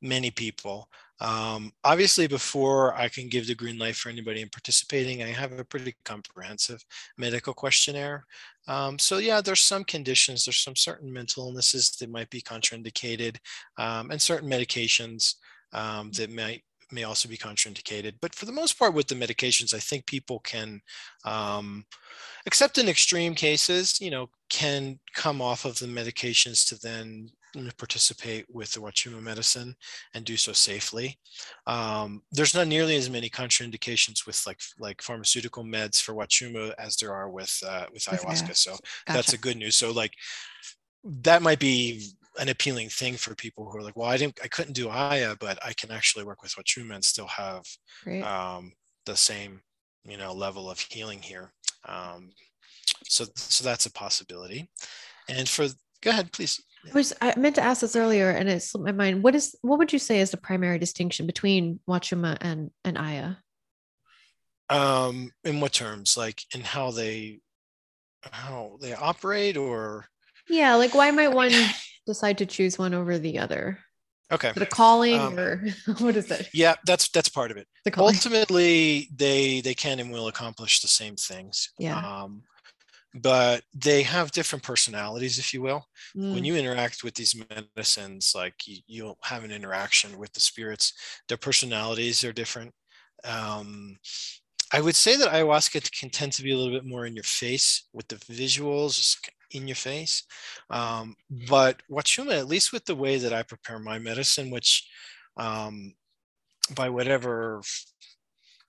many 0.00 0.30
people. 0.30 0.88
Um, 1.22 1.72
obviously, 1.84 2.26
before 2.26 2.94
I 2.94 3.08
can 3.08 3.28
give 3.28 3.46
the 3.46 3.54
green 3.54 3.78
light 3.78 3.94
for 3.94 4.08
anybody 4.08 4.42
in 4.42 4.48
participating, 4.48 5.22
I 5.22 5.28
have 5.28 5.52
a 5.52 5.64
pretty 5.64 5.94
comprehensive 6.04 6.84
medical 7.16 7.54
questionnaire. 7.54 8.26
Um, 8.66 8.98
so 8.98 9.18
yeah, 9.18 9.40
there's 9.40 9.60
some 9.60 9.84
conditions, 9.84 10.44
there's 10.44 10.60
some 10.60 10.74
certain 10.74 11.12
mental 11.12 11.46
illnesses 11.46 11.90
that 12.00 12.10
might 12.10 12.28
be 12.28 12.40
contraindicated, 12.40 13.36
um, 13.78 14.10
and 14.10 14.20
certain 14.20 14.50
medications 14.50 15.34
um, 15.72 16.10
that 16.12 16.30
might 16.30 16.64
may 16.90 17.04
also 17.04 17.28
be 17.28 17.38
contraindicated. 17.38 18.14
But 18.20 18.34
for 18.34 18.46
the 18.46 18.52
most 18.52 18.76
part, 18.78 18.92
with 18.92 19.06
the 19.06 19.14
medications, 19.14 19.72
I 19.72 19.78
think 19.78 20.04
people 20.06 20.40
can, 20.40 20.82
um, 21.24 21.86
except 22.46 22.78
in 22.78 22.88
extreme 22.88 23.34
cases, 23.34 24.00
you 24.00 24.10
know, 24.10 24.28
can 24.50 24.98
come 25.14 25.40
off 25.40 25.64
of 25.64 25.78
the 25.78 25.86
medications 25.86 26.68
to 26.68 26.78
then 26.80 27.30
participate 27.78 28.46
with 28.50 28.72
the 28.72 28.80
Wachuma 28.80 29.20
medicine 29.20 29.74
and 30.14 30.24
do 30.24 30.36
so 30.36 30.52
safely. 30.52 31.18
Um, 31.66 32.22
there's 32.30 32.54
not 32.54 32.66
nearly 32.66 32.96
as 32.96 33.10
many 33.10 33.28
contraindications 33.28 34.26
with 34.26 34.42
like 34.46 34.60
like 34.78 35.02
pharmaceutical 35.02 35.64
meds 35.64 36.00
for 36.00 36.14
Wachuma 36.14 36.72
as 36.78 36.96
there 36.96 37.12
are 37.12 37.28
with 37.28 37.56
uh, 37.66 37.86
with 37.92 38.04
ayahuasca. 38.04 38.56
So 38.56 38.70
gotcha. 38.72 38.82
that's 39.06 39.32
a 39.32 39.38
good 39.38 39.56
news. 39.56 39.76
So 39.76 39.92
like 39.92 40.14
that 41.04 41.42
might 41.42 41.58
be 41.58 42.02
an 42.38 42.48
appealing 42.48 42.88
thing 42.88 43.14
for 43.16 43.34
people 43.34 43.68
who 43.70 43.78
are 43.78 43.82
like, 43.82 43.96
well, 43.96 44.08
I 44.08 44.16
didn't, 44.16 44.38
I 44.42 44.48
couldn't 44.48 44.72
do 44.72 44.88
Aya, 44.88 45.36
but 45.38 45.58
I 45.64 45.72
can 45.74 45.90
actually 45.90 46.24
work 46.24 46.42
with 46.42 46.54
Wachuma 46.54 46.94
and 46.94 47.04
still 47.04 47.26
have 47.26 47.64
um, 48.22 48.72
the 49.04 49.16
same, 49.16 49.60
you 50.04 50.16
know, 50.16 50.32
level 50.32 50.70
of 50.70 50.80
healing 50.80 51.20
here. 51.20 51.52
Um, 51.86 52.30
so, 53.04 53.26
so 53.34 53.64
that's 53.64 53.86
a 53.86 53.92
possibility. 53.92 54.70
And 55.28 55.48
for, 55.48 55.66
go 56.00 56.10
ahead, 56.10 56.32
please. 56.32 56.62
I 56.88 56.92
was 56.94 57.12
I 57.20 57.34
meant 57.38 57.56
to 57.56 57.62
ask 57.62 57.80
this 57.80 57.96
earlier 57.96 58.30
and 58.30 58.48
it 58.48 58.62
slipped 58.62 58.86
my 58.86 58.92
mind. 58.92 59.22
What 59.22 59.34
is 59.34 59.56
what 59.62 59.78
would 59.78 59.92
you 59.92 59.98
say 59.98 60.20
is 60.20 60.30
the 60.30 60.36
primary 60.36 60.78
distinction 60.78 61.26
between 61.26 61.80
Wachuma 61.88 62.36
and, 62.40 62.70
and 62.84 62.98
Aya? 62.98 63.36
Um, 64.68 65.32
in 65.44 65.60
what 65.60 65.72
terms? 65.72 66.16
Like 66.16 66.42
in 66.54 66.62
how 66.62 66.90
they 66.90 67.40
how 68.22 68.78
they 68.80 68.94
operate 68.94 69.56
or 69.56 70.06
Yeah, 70.48 70.74
like 70.74 70.94
why 70.94 71.10
might 71.10 71.32
one 71.32 71.52
decide 72.06 72.38
to 72.38 72.46
choose 72.46 72.78
one 72.78 72.94
over 72.94 73.18
the 73.18 73.38
other? 73.38 73.78
Okay. 74.32 74.52
The 74.56 74.66
calling 74.66 75.20
Um, 75.20 75.38
or 75.38 75.64
what 75.98 76.16
is 76.16 76.30
it? 76.30 76.48
Yeah, 76.54 76.76
that's 76.86 77.08
that's 77.10 77.28
part 77.28 77.50
of 77.50 77.58
it. 77.58 77.68
Ultimately, 77.96 79.08
they 79.14 79.60
they 79.60 79.74
can 79.74 80.00
and 80.00 80.10
will 80.10 80.28
accomplish 80.28 80.80
the 80.80 80.88
same 80.88 81.16
things. 81.16 81.70
Yeah. 81.78 81.98
Um, 81.98 82.42
but 83.14 83.64
they 83.74 84.02
have 84.02 84.32
different 84.32 84.62
personalities, 84.64 85.38
if 85.38 85.52
you 85.54 85.62
will. 85.62 85.86
when 86.30 86.44
Mm, 86.44 86.46
you 86.46 86.56
interact 86.56 87.04
with 87.04 87.14
these 87.14 87.34
medicines 87.50 88.32
like 88.34 88.66
you, 88.66 88.78
you'll 88.86 89.18
have 89.24 89.44
an 89.44 89.50
interaction 89.52 90.18
with 90.18 90.32
the 90.32 90.40
spirits 90.40 90.92
their 91.28 91.36
personalities 91.38 92.24
are 92.24 92.32
different. 92.32 92.74
Um, 93.24 93.98
i 94.72 94.80
would 94.80 94.96
say 94.96 95.16
that 95.16 95.30
ayahuasca 95.32 95.90
can 95.98 96.10
tend 96.10 96.32
to 96.32 96.42
be 96.42 96.52
a 96.52 96.56
little 96.56 96.72
bit 96.72 96.84
more 96.86 97.06
in 97.06 97.14
your 97.14 97.24
face 97.24 97.88
with 97.92 98.08
the 98.08 98.16
visuals 98.16 99.18
in 99.50 99.68
your 99.68 99.76
face. 99.76 100.24
Um, 100.70 101.16
but 101.30 101.82
wachuma 101.90 102.38
at 102.38 102.46
least 102.48 102.72
with 102.72 102.86
the 102.86 102.96
way 102.96 103.18
that 103.18 103.32
i 103.32 103.42
prepare 103.42 103.78
my 103.78 103.98
medicine 103.98 104.50
which 104.50 104.88
um, 105.36 105.94
by 106.74 106.88
whatever 106.88 107.62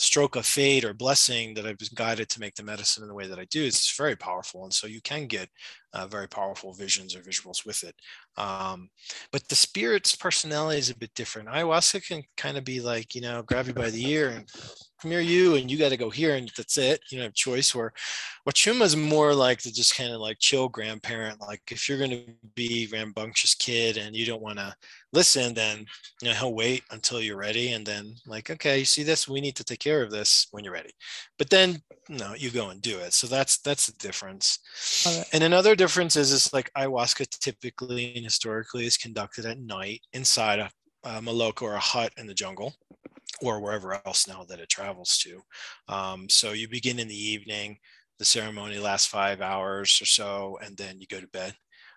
stroke 0.04 0.36
of 0.36 0.46
fate 0.46 0.84
or 0.86 0.94
blessing 0.94 1.54
that 1.56 1.66
I've 1.66 1.78
been 1.78 1.88
guided 1.96 2.30
to 2.30 2.40
make 2.40 2.56
the 2.56 2.64
medicine 2.64 3.04
in 3.04 3.10
the 3.10 3.16
way 3.16 3.28
that 3.28 3.40
I 3.40 3.46
do, 3.46 3.64
it's 3.64 3.96
very 3.96 4.16
powerful. 4.16 4.64
And 4.64 4.74
so 4.74 4.88
you 4.88 5.02
can 5.02 5.28
get 5.28 5.50
uh, 5.94 6.08
very 6.08 6.28
powerful 6.28 6.74
visions 6.74 7.16
or 7.16 7.20
visuals 7.20 7.66
with 7.66 7.84
it. 7.84 7.96
Um, 8.38 8.90
but 9.32 9.48
the 9.48 9.56
spirit's 9.56 10.16
personality 10.16 10.80
is 10.80 10.90
a 10.90 10.98
bit 10.98 11.14
different. 11.14 11.50
Ayahuasca 11.50 12.08
can 12.08 12.24
kind 12.36 12.58
of 12.58 12.64
be 12.64 12.80
like, 12.82 13.14
you 13.16 13.22
know, 13.22 13.44
grab 13.44 13.68
you 13.68 13.74
by 13.74 13.90
the 13.90 14.10
ear 14.10 14.30
and 14.30 14.50
come 15.04 15.12
here, 15.12 15.20
you, 15.20 15.56
and 15.56 15.70
you 15.70 15.78
got 15.78 15.90
to 15.90 15.98
go 15.98 16.10
here, 16.10 16.36
and 16.36 16.50
that's 16.56 16.78
it. 16.78 17.02
You 17.12 17.18
don't 17.18 17.26
have 17.26 17.34
choice. 17.34 17.76
Where 17.76 17.92
Wachuma 18.48 18.84
is 18.84 18.96
more 18.96 19.36
like 19.36 19.62
the 19.62 19.70
just 19.70 19.98
kind 19.98 20.14
of 20.14 20.22
like 20.22 20.40
chill 20.40 20.70
grandparent. 20.70 21.42
Like 21.42 21.62
if 21.70 21.88
you're 21.88 21.98
going 21.98 22.12
to 22.12 22.24
be 22.56 22.88
rambunctious 22.92 23.54
kid 23.54 23.98
and 23.98 24.16
you 24.16 24.26
don't 24.26 24.42
want 24.42 24.60
to 24.60 24.74
listen, 25.12 25.54
then 25.54 25.86
you 26.22 26.30
know 26.30 26.34
he'll 26.36 26.56
wait 26.56 26.84
until 26.92 27.22
you're 27.22 27.38
ready, 27.38 27.74
and 27.74 27.86
then 27.86 28.16
like, 28.26 28.50
okay, 28.50 28.80
you 28.80 28.86
see 28.86 29.04
this, 29.04 29.28
we 29.28 29.42
need 29.42 29.58
to 29.58 29.64
take 29.64 29.80
care 29.80 30.02
of 30.02 30.10
this 30.10 30.48
when 30.52 30.64
you're 30.64 30.74
ready. 30.74 30.92
But 31.38 31.50
then 31.50 31.82
no, 32.10 32.34
you 32.34 32.50
go 32.50 32.70
and 32.70 32.82
do 32.82 32.98
it. 33.00 33.14
So 33.14 33.28
that's 33.28 33.60
that's 33.60 33.88
the 33.88 33.94
difference. 33.94 34.60
It. 35.06 35.28
And 35.34 35.44
another 35.44 35.76
difference 35.84 36.16
is 36.16 36.32
is 36.32 36.54
like 36.54 36.72
ayahuasca 36.78 37.28
typically 37.42 38.16
and 38.16 38.24
historically 38.24 38.86
is 38.86 38.96
conducted 38.96 39.46
at 39.46 39.60
night 39.60 40.00
inside 40.14 40.60
a, 40.60 40.70
a 41.04 41.20
maloka 41.20 41.64
or 41.64 41.74
a 41.74 41.80
hut 41.92 42.14
in 42.16 42.26
the 42.26 42.34
jungle 42.34 42.74
or 43.42 43.60
wherever 43.60 43.94
else 44.06 44.26
now 44.26 44.46
that 44.48 44.62
it 44.62 44.70
travels 44.70 45.18
to. 45.18 45.42
Um, 45.90 46.30
so 46.30 46.54
you 46.54 46.70
begin 46.70 47.00
in 47.00 47.10
the 47.10 47.24
evening, 47.34 47.80
the 48.18 48.24
ceremony 48.24 48.78
lasts 48.78 49.08
five 49.08 49.42
hours 49.42 50.00
or 50.02 50.06
so, 50.06 50.58
and 50.64 50.78
then 50.78 51.02
you 51.02 51.08
go 51.08 51.20
to 51.20 51.28
bed. 51.28 51.54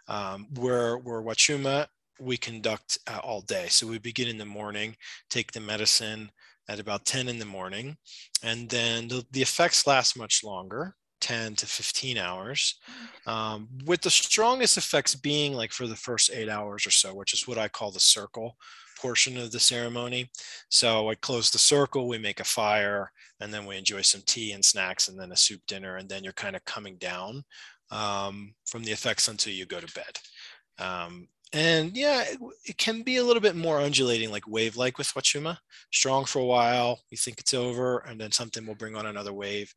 Um, 0.09 0.49
where 0.57 0.99
where 0.99 1.23
Wachuma, 1.23 1.87
we 2.19 2.37
conduct 2.37 2.99
uh, 3.07 3.21
all 3.23 3.43
day. 3.43 3.67
So 3.69 3.87
we 3.87 3.99
begin 4.01 4.27
in 4.27 4.39
the 4.39 4.55
morning, 4.61 4.97
take 5.31 5.53
the 5.53 5.61
medicine 5.61 6.33
at 6.69 6.81
about 6.81 7.05
10 7.05 7.29
in 7.29 7.39
the 7.39 7.53
morning, 7.59 7.97
and 8.43 8.69
then 8.69 9.07
the, 9.07 9.25
the 9.31 9.43
effects 9.43 9.87
last 9.87 10.19
much 10.19 10.43
longer. 10.43 10.97
10 11.27 11.57
to 11.57 11.67
15 11.67 12.19
hours, 12.19 12.79
um, 13.27 13.69
with 13.85 14.01
the 14.01 14.11
strongest 14.11 14.77
effects 14.77 15.17
being 15.17 15.55
like 15.55 15.73
for 15.73 15.89
the 15.89 15.97
first 15.97 16.31
eight 16.33 16.49
hours 16.49 16.87
or 16.87 16.93
so, 16.93 17.13
which 17.13 17.35
is 17.35 17.49
what 17.49 17.59
I 17.59 17.67
call 17.67 17.91
the 17.91 17.99
circle 17.99 18.57
portion 18.97 19.37
of 19.37 19.51
the 19.51 19.59
ceremony. 19.59 20.31
So 20.69 21.11
I 21.11 21.17
close 21.17 21.51
the 21.51 21.59
circle, 21.59 22.07
we 22.07 22.19
make 22.19 22.39
a 22.39 22.45
fire, 22.45 23.11
and 23.41 23.53
then 23.53 23.67
we 23.67 23.77
enjoy 23.77 24.03
some 24.03 24.23
tea 24.25 24.53
and 24.53 24.65
snacks, 24.65 25.09
and 25.09 25.19
then 25.19 25.33
a 25.33 25.37
soup 25.37 25.63
dinner, 25.67 25.97
and 25.97 26.09
then 26.09 26.23
you're 26.23 26.33
kind 26.33 26.55
of 26.55 26.65
coming 26.65 26.97
down 26.97 27.43
um, 27.91 28.55
from 28.65 28.85
the 28.85 28.93
effects 28.93 29.27
until 29.27 29.53
you 29.53 29.67
go 29.67 29.81
to 29.81 29.95
bed. 29.95 30.21
Um, 30.79 31.27
and 31.53 31.97
yeah, 31.97 32.23
it, 32.23 32.39
it, 32.65 32.77
can 32.77 33.03
be 33.03 33.17
a 33.17 33.25
little 33.25 33.41
bit 33.41 33.57
more 33.57 33.81
undulating, 33.81 34.31
like 34.31 34.49
wave 34.49 34.77
like 34.77 34.99
with 34.99 35.15
Wachuma, 35.15 35.59
strong 35.93 36.25
for 36.25 36.41
a 36.41 36.45
while, 36.45 37.01
you 37.11 37.17
think 37.17 37.39
it's 37.39 37.55
over, 37.55 37.99
and 37.99 38.21
then 38.21 38.33
something 38.33 38.67
will 38.67 38.75
bring 38.75 38.97
on 38.97 39.07
another 39.07 39.33
wave, 39.33 39.73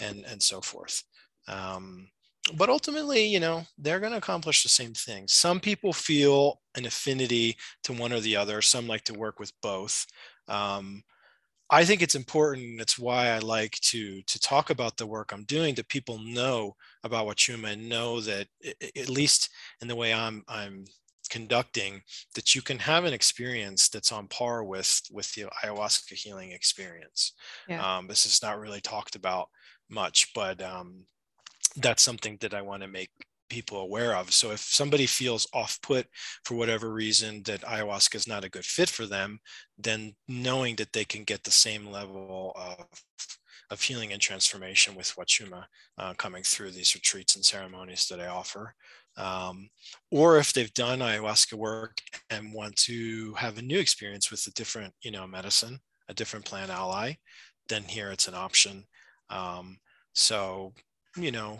and, 0.00 0.24
and 0.26 0.42
so 0.42 0.60
forth. 0.60 1.02
Um, 1.46 2.08
but 2.56 2.68
ultimately, 2.68 3.24
you 3.24 3.38
know, 3.38 3.64
they're 3.78 4.00
going 4.00 4.12
to 4.12 4.18
accomplish 4.18 4.62
the 4.62 4.68
same 4.68 4.94
thing. 4.94 5.28
Some 5.28 5.60
people 5.60 5.92
feel 5.92 6.60
an 6.76 6.86
affinity 6.86 7.56
to 7.84 7.92
one 7.92 8.12
or 8.12 8.20
the 8.20 8.36
other, 8.36 8.60
some 8.60 8.88
like 8.88 9.04
to 9.04 9.14
work 9.14 9.38
with 9.38 9.52
both. 9.62 10.06
Um, 10.48 11.04
I 11.70 11.86
think 11.86 12.02
it's 12.02 12.14
important. 12.14 12.80
It's 12.82 12.98
why 12.98 13.28
I 13.28 13.38
like 13.38 13.72
to 13.90 14.20
to 14.22 14.38
talk 14.38 14.68
about 14.68 14.98
the 14.98 15.06
work 15.06 15.32
I'm 15.32 15.44
doing 15.44 15.74
that 15.76 15.88
people 15.88 16.18
know 16.18 16.76
about 17.02 17.26
Wachuma 17.26 17.72
and 17.72 17.88
know 17.88 18.20
that 18.20 18.46
at 18.94 19.08
least 19.08 19.48
in 19.80 19.88
the 19.88 19.96
way 19.96 20.12
I'm 20.12 20.42
I'm 20.48 20.84
conducting 21.28 22.02
that 22.34 22.54
you 22.54 22.62
can 22.62 22.78
have 22.78 23.04
an 23.04 23.12
experience 23.12 23.88
that's 23.88 24.12
on 24.12 24.28
par 24.28 24.64
with 24.64 25.00
with 25.10 25.32
the 25.34 25.44
ayahuasca 25.64 26.14
healing 26.14 26.52
experience. 26.52 27.34
Yeah. 27.68 27.98
Um, 27.98 28.06
this 28.06 28.26
is 28.26 28.42
not 28.42 28.58
really 28.58 28.80
talked 28.80 29.16
about 29.16 29.48
much, 29.88 30.32
but 30.34 30.62
um, 30.62 31.04
that's 31.76 32.02
something 32.02 32.38
that 32.40 32.54
I 32.54 32.62
want 32.62 32.82
to 32.82 32.88
make 32.88 33.10
people 33.52 33.80
aware 33.80 34.16
of. 34.16 34.32
So 34.32 34.50
if 34.50 34.60
somebody 34.60 35.06
feels 35.06 35.46
off 35.52 35.78
put 35.82 36.06
for 36.44 36.54
whatever 36.54 36.90
reason 36.90 37.42
that 37.44 37.60
ayahuasca 37.60 38.14
is 38.14 38.26
not 38.26 38.44
a 38.44 38.48
good 38.48 38.64
fit 38.64 38.88
for 38.88 39.06
them, 39.06 39.40
then 39.78 40.14
knowing 40.26 40.76
that 40.76 40.92
they 40.94 41.04
can 41.04 41.24
get 41.24 41.44
the 41.44 41.50
same 41.50 41.86
level 41.86 42.52
of, 42.56 42.86
of 43.70 43.80
healing 43.82 44.12
and 44.12 44.22
transformation 44.22 44.94
with 44.94 45.14
Wachuma 45.16 45.64
uh, 45.98 46.14
coming 46.14 46.42
through 46.42 46.70
these 46.70 46.94
retreats 46.94 47.36
and 47.36 47.44
ceremonies 47.44 48.06
that 48.08 48.20
I 48.20 48.28
offer. 48.28 48.74
Um, 49.16 49.68
or 50.10 50.38
if 50.38 50.52
they've 50.52 50.72
done 50.72 51.00
ayahuasca 51.00 51.54
work 51.54 51.98
and 52.30 52.52
want 52.52 52.76
to 52.76 53.34
have 53.34 53.58
a 53.58 53.62
new 53.62 53.78
experience 53.78 54.30
with 54.30 54.46
a 54.46 54.52
different, 54.52 54.94
you 55.02 55.10
know, 55.10 55.26
medicine, 55.26 55.80
a 56.08 56.14
different 56.14 56.44
plant 56.44 56.70
ally, 56.70 57.14
then 57.68 57.82
here 57.82 58.10
it's 58.10 58.28
an 58.28 58.34
option. 58.34 58.84
Um, 59.30 59.78
so, 60.14 60.72
you 61.16 61.30
know, 61.30 61.58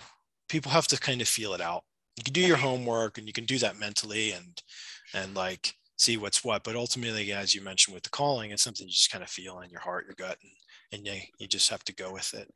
people 0.48 0.70
have 0.72 0.88
to 0.88 1.00
kind 1.00 1.20
of 1.20 1.28
feel 1.28 1.54
it 1.54 1.60
out. 1.60 1.84
You 2.16 2.24
can 2.24 2.32
do 2.32 2.40
your 2.40 2.56
homework 2.56 3.18
and 3.18 3.26
you 3.26 3.32
can 3.32 3.44
do 3.44 3.58
that 3.58 3.78
mentally 3.78 4.32
and 4.32 4.62
and 5.14 5.34
like 5.34 5.74
see 5.96 6.16
what's 6.16 6.44
what. 6.44 6.64
But 6.64 6.76
ultimately, 6.76 7.32
as 7.32 7.54
you 7.54 7.62
mentioned 7.62 7.94
with 7.94 8.02
the 8.02 8.10
calling, 8.10 8.50
it's 8.50 8.62
something 8.62 8.86
you 8.86 8.92
just 8.92 9.10
kind 9.10 9.24
of 9.24 9.30
feel 9.30 9.60
in 9.60 9.70
your 9.70 9.80
heart, 9.80 10.06
your 10.06 10.14
gut, 10.14 10.36
and, 10.42 10.52
and 10.92 11.06
you, 11.06 11.22
you 11.38 11.46
just 11.46 11.70
have 11.70 11.84
to 11.84 11.94
go 11.94 12.12
with 12.12 12.34
it. 12.34 12.50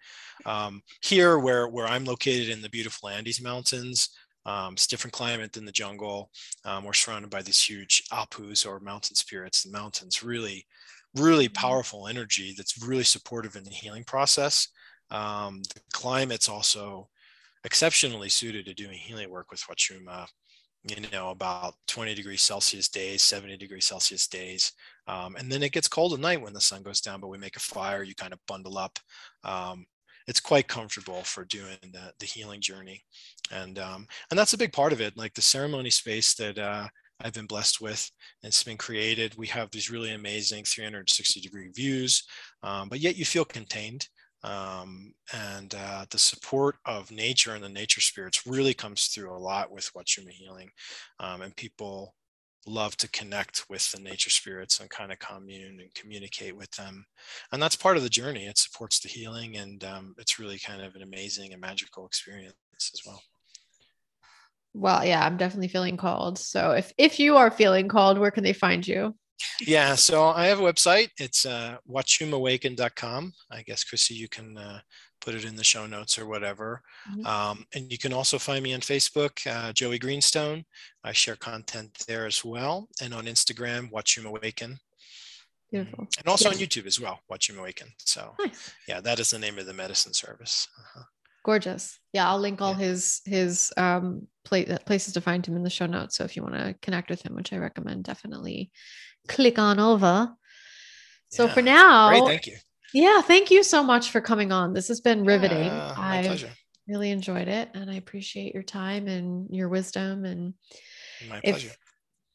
Um, 0.44 0.82
here, 1.02 1.38
where 1.38 1.68
where 1.68 1.86
I'm 1.86 2.04
located 2.04 2.50
in 2.50 2.60
the 2.60 2.68
beautiful 2.68 3.08
Andes 3.08 3.42
Mountains, 3.42 4.10
um, 4.46 4.74
it's 4.74 4.86
different 4.86 5.12
climate 5.12 5.52
than 5.52 5.64
the 5.64 5.72
jungle. 5.72 6.30
Um, 6.64 6.84
we're 6.84 6.92
surrounded 6.92 7.30
by 7.30 7.42
these 7.42 7.60
huge 7.60 8.04
apus 8.12 8.64
or 8.64 8.78
mountain 8.78 9.16
spirits. 9.16 9.64
The 9.64 9.72
mountains 9.72 10.22
really, 10.22 10.64
really 11.16 11.48
powerful 11.48 12.06
energy 12.06 12.54
that's 12.56 12.82
really 12.86 13.04
supportive 13.04 13.56
in 13.56 13.64
the 13.64 13.70
healing 13.70 14.04
process. 14.04 14.68
Um, 15.10 15.62
the 15.74 15.80
climate's 15.92 16.48
also 16.48 17.08
exceptionally 17.64 18.28
suited 18.28 18.66
to 18.66 18.74
doing 18.74 18.96
healing 18.96 19.30
work 19.30 19.50
with 19.50 19.60
Wachuma. 19.62 20.26
You 20.84 21.02
know, 21.10 21.30
about 21.30 21.74
20 21.88 22.14
degrees 22.14 22.42
Celsius 22.42 22.88
days, 22.88 23.22
70 23.22 23.56
degrees 23.56 23.86
Celsius 23.86 24.28
days. 24.28 24.70
Um, 25.08 25.34
and 25.34 25.50
then 25.50 25.64
it 25.64 25.72
gets 25.72 25.88
cold 25.88 26.12
at 26.14 26.20
night 26.20 26.40
when 26.40 26.52
the 26.52 26.60
sun 26.60 26.84
goes 26.84 27.00
down, 27.00 27.20
but 27.20 27.26
we 27.26 27.38
make 27.38 27.56
a 27.56 27.60
fire, 27.60 28.04
you 28.04 28.14
kind 28.14 28.32
of 28.32 28.38
bundle 28.46 28.78
up. 28.78 29.00
Um, 29.42 29.86
it's 30.26 30.40
quite 30.40 30.68
comfortable 30.68 31.22
for 31.22 31.44
doing 31.44 31.78
the, 31.92 32.12
the 32.18 32.26
healing 32.26 32.60
journey. 32.60 33.02
And, 33.52 33.78
um, 33.78 34.06
and 34.30 34.38
that's 34.38 34.54
a 34.54 34.58
big 34.58 34.72
part 34.72 34.92
of 34.92 35.00
it. 35.00 35.16
Like 35.16 35.34
the 35.34 35.42
ceremony 35.42 35.90
space 35.90 36.34
that 36.34 36.58
uh, 36.58 36.88
I've 37.20 37.34
been 37.34 37.46
blessed 37.46 37.80
with, 37.80 38.10
and 38.42 38.48
it's 38.48 38.64
been 38.64 38.76
created. 38.76 39.36
We 39.36 39.46
have 39.48 39.70
these 39.70 39.90
really 39.90 40.12
amazing 40.12 40.64
360 40.64 41.40
degree 41.40 41.68
views, 41.74 42.24
um, 42.62 42.88
but 42.88 43.00
yet 43.00 43.16
you 43.16 43.24
feel 43.24 43.44
contained 43.44 44.06
um, 44.46 45.12
and 45.32 45.74
uh, 45.74 46.06
the 46.10 46.18
support 46.18 46.76
of 46.84 47.10
nature 47.10 47.54
and 47.54 47.64
the 47.64 47.68
nature 47.68 48.00
spirits 48.00 48.46
really 48.46 48.74
comes 48.74 49.06
through 49.06 49.32
a 49.32 49.36
lot 49.36 49.72
with 49.72 49.90
Wachuma 49.94 50.30
healing, 50.30 50.70
um, 51.18 51.42
and 51.42 51.56
people 51.56 52.14
love 52.66 52.96
to 52.98 53.08
connect 53.10 53.64
with 53.68 53.90
the 53.92 54.00
nature 54.00 54.30
spirits 54.30 54.80
and 54.80 54.90
kind 54.90 55.12
of 55.12 55.18
commune 55.18 55.80
and 55.80 55.94
communicate 55.94 56.56
with 56.56 56.70
them, 56.72 57.06
and 57.52 57.62
that's 57.62 57.76
part 57.76 57.96
of 57.96 58.02
the 58.02 58.08
journey. 58.08 58.46
It 58.46 58.58
supports 58.58 59.00
the 59.00 59.08
healing, 59.08 59.56
and 59.56 59.82
um, 59.84 60.14
it's 60.18 60.38
really 60.38 60.58
kind 60.58 60.82
of 60.82 60.94
an 60.94 61.02
amazing 61.02 61.52
and 61.52 61.60
magical 61.60 62.06
experience 62.06 62.54
as 62.78 63.00
well. 63.06 63.22
Well, 64.74 65.04
yeah, 65.04 65.24
I'm 65.24 65.38
definitely 65.38 65.68
feeling 65.68 65.96
called. 65.96 66.38
So 66.38 66.72
if 66.72 66.92
if 66.98 67.18
you 67.18 67.36
are 67.36 67.50
feeling 67.50 67.88
called, 67.88 68.18
where 68.18 68.30
can 68.30 68.44
they 68.44 68.52
find 68.52 68.86
you? 68.86 69.14
yeah 69.60 69.94
so 69.94 70.24
i 70.28 70.46
have 70.46 70.60
a 70.60 70.62
website 70.62 71.10
it's 71.18 71.44
uh, 71.44 71.76
wachumawaken.com 71.88 73.32
i 73.50 73.62
guess 73.62 73.84
chrissy 73.84 74.14
you 74.14 74.28
can 74.28 74.56
uh, 74.56 74.80
put 75.26 75.34
it 75.34 75.44
in 75.44 75.56
the 75.56 75.64
show 75.64 75.86
notes 75.86 76.20
or 76.20 76.26
whatever 76.26 76.80
mm-hmm. 77.10 77.26
um, 77.26 77.66
and 77.74 77.90
you 77.90 77.98
can 77.98 78.12
also 78.12 78.38
find 78.38 78.62
me 78.62 78.72
on 78.72 78.80
facebook 78.80 79.44
uh, 79.48 79.72
joey 79.72 79.98
greenstone 79.98 80.64
i 81.02 81.10
share 81.10 81.34
content 81.34 81.90
there 82.06 82.26
as 82.26 82.44
well 82.44 82.88
and 83.02 83.12
on 83.12 83.24
instagram 83.24 83.90
wachumAwaken 83.90 84.78
Beautiful. 85.72 86.06
and 86.18 86.28
also 86.28 86.48
yes. 86.48 86.56
on 86.56 86.62
youtube 86.62 86.86
as 86.86 87.00
well 87.00 87.18
wachumAwaken 87.28 87.88
so 87.98 88.34
nice. 88.38 88.72
yeah 88.86 89.00
that 89.00 89.18
is 89.18 89.30
the 89.30 89.38
name 89.38 89.58
of 89.58 89.66
the 89.66 89.74
medicine 89.74 90.12
service 90.12 90.68
uh-huh. 90.78 91.02
gorgeous. 91.44 91.98
Yeah, 92.12 92.28
I'll 92.28 92.40
link 92.40 92.60
all 92.60 92.72
Yeah. 92.72 92.86
his 92.86 93.20
his 93.24 93.72
um 93.76 94.26
pla- 94.44 94.78
places 94.88 95.14
to 95.14 95.20
find 95.20 95.46
him 95.46 95.56
in 95.56 95.62
the 95.62 95.70
show 95.70 95.86
notes. 95.86 96.16
So 96.16 96.24
if 96.24 96.34
you 96.34 96.42
want 96.42 96.56
to 96.56 96.74
connect 96.82 97.08
with 97.08 97.22
him, 97.22 97.36
which 97.36 97.52
I 97.52 97.58
recommend, 97.58 98.02
definitely 98.02 98.70
click 99.28 99.58
on 99.58 99.78
over. 99.78 100.34
So 101.28 101.46
for 101.48 101.62
now, 101.62 102.08
Great, 102.10 102.24
thank 102.24 102.46
you. 102.46 102.56
Yeah, 102.94 103.20
thank 103.22 103.50
you 103.50 103.62
so 103.62 103.82
much 103.82 104.10
for 104.10 104.20
coming 104.20 104.52
on. 104.52 104.72
This 104.72 104.88
has 104.88 105.00
been 105.00 105.24
riveting. 105.24 105.66
Yeah, 105.66 105.94
my 105.96 106.18
I 106.18 106.22
pleasure. 106.22 106.50
really 106.88 107.10
enjoyed 107.10 107.48
it, 107.48 107.68
and 107.74 107.90
I 107.90 107.94
appreciate 107.94 108.54
your 108.54 108.62
time 108.62 109.08
and 109.08 109.48
your 109.54 109.68
wisdom 109.68 110.24
and 110.24 110.54
My 111.28 111.40
if 111.44 111.54
pleasure. 111.56 111.70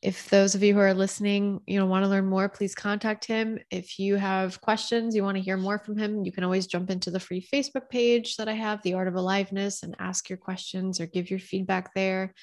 if 0.02 0.30
those 0.30 0.56
of 0.56 0.64
you 0.64 0.74
who 0.74 0.80
are 0.80 0.94
listening 0.96 1.62
you 1.68 1.78
know 1.80 1.86
want 1.86 2.04
to 2.04 2.10
learn 2.10 2.26
more 2.26 2.50
please 2.50 2.74
contact 2.74 3.24
him 3.24 3.60
if 3.70 4.00
you 4.00 4.16
have 4.16 4.60
questions 4.60 5.16
you 5.16 5.24
want 5.24 5.38
to 5.38 5.44
hear 5.44 5.58
more 5.58 5.78
from 5.78 5.96
him 5.96 6.26
you 6.26 6.32
can 6.32 6.44
always 6.44 6.66
jump 6.66 6.90
into 6.90 7.12
the 7.12 7.20
free 7.20 7.48
facebook 7.54 7.88
page 7.92 8.36
that 8.38 8.50
i 8.50 8.54
have 8.54 8.82
the 8.82 8.96
art 8.96 9.08
of 9.08 9.14
aliveness 9.14 9.84
and 9.84 9.96
ask 10.00 10.28
your 10.28 10.38
questions 10.40 11.00
or 11.00 11.06
give 11.06 11.30
your 11.30 11.38
feedback 11.40 11.94
there 11.94 12.34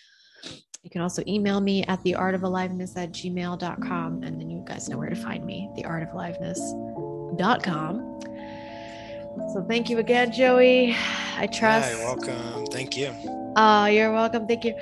you 0.84 0.90
can 0.90 1.00
also 1.00 1.20
email 1.26 1.60
me 1.60 1.82
at 1.86 2.00
the 2.04 2.14
art 2.14 2.36
of 2.36 2.44
aliveness 2.44 2.96
at 2.96 3.10
gmail.com 3.10 4.22
and 4.22 4.40
then 4.40 4.48
you 4.48 4.62
guys 4.64 4.88
know 4.88 4.96
where 4.96 5.10
to 5.10 5.16
find 5.16 5.44
me 5.44 5.68
the 5.74 5.84
art 5.84 6.04
of 6.04 6.10
joeyjoe.com. 7.38 8.20
So 9.52 9.62
thank 9.62 9.88
you 9.88 9.98
again, 9.98 10.32
Joey. 10.32 10.94
I 11.36 11.46
trust. 11.46 11.92
Hi, 11.92 12.04
welcome. 12.04 12.66
Thank 12.66 12.96
you. 12.96 13.14
Ah, 13.56 13.84
uh, 13.84 13.86
you're 13.86 14.12
welcome. 14.12 14.46
Thank 14.46 14.64
you. 14.64 14.74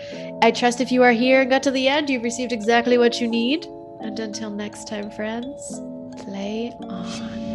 I 0.43 0.51
trust 0.51 0.81
if 0.81 0.91
you 0.91 1.03
are 1.03 1.13
here 1.13 1.43
and 1.43 1.51
got 1.51 1.63
to 1.65 1.71
the 1.71 1.89
end, 1.89 2.11
you've 2.11 2.25
received 2.25 2.53
exactly 2.53 2.99
what 2.99 3.21
you 3.21 3.29
need. 3.29 3.67
And 4.01 4.19
until 4.19 4.51
next 4.51 4.89
time, 4.89 5.11
friends, 5.11 5.81
play 6.23 6.73
on. 6.83 7.47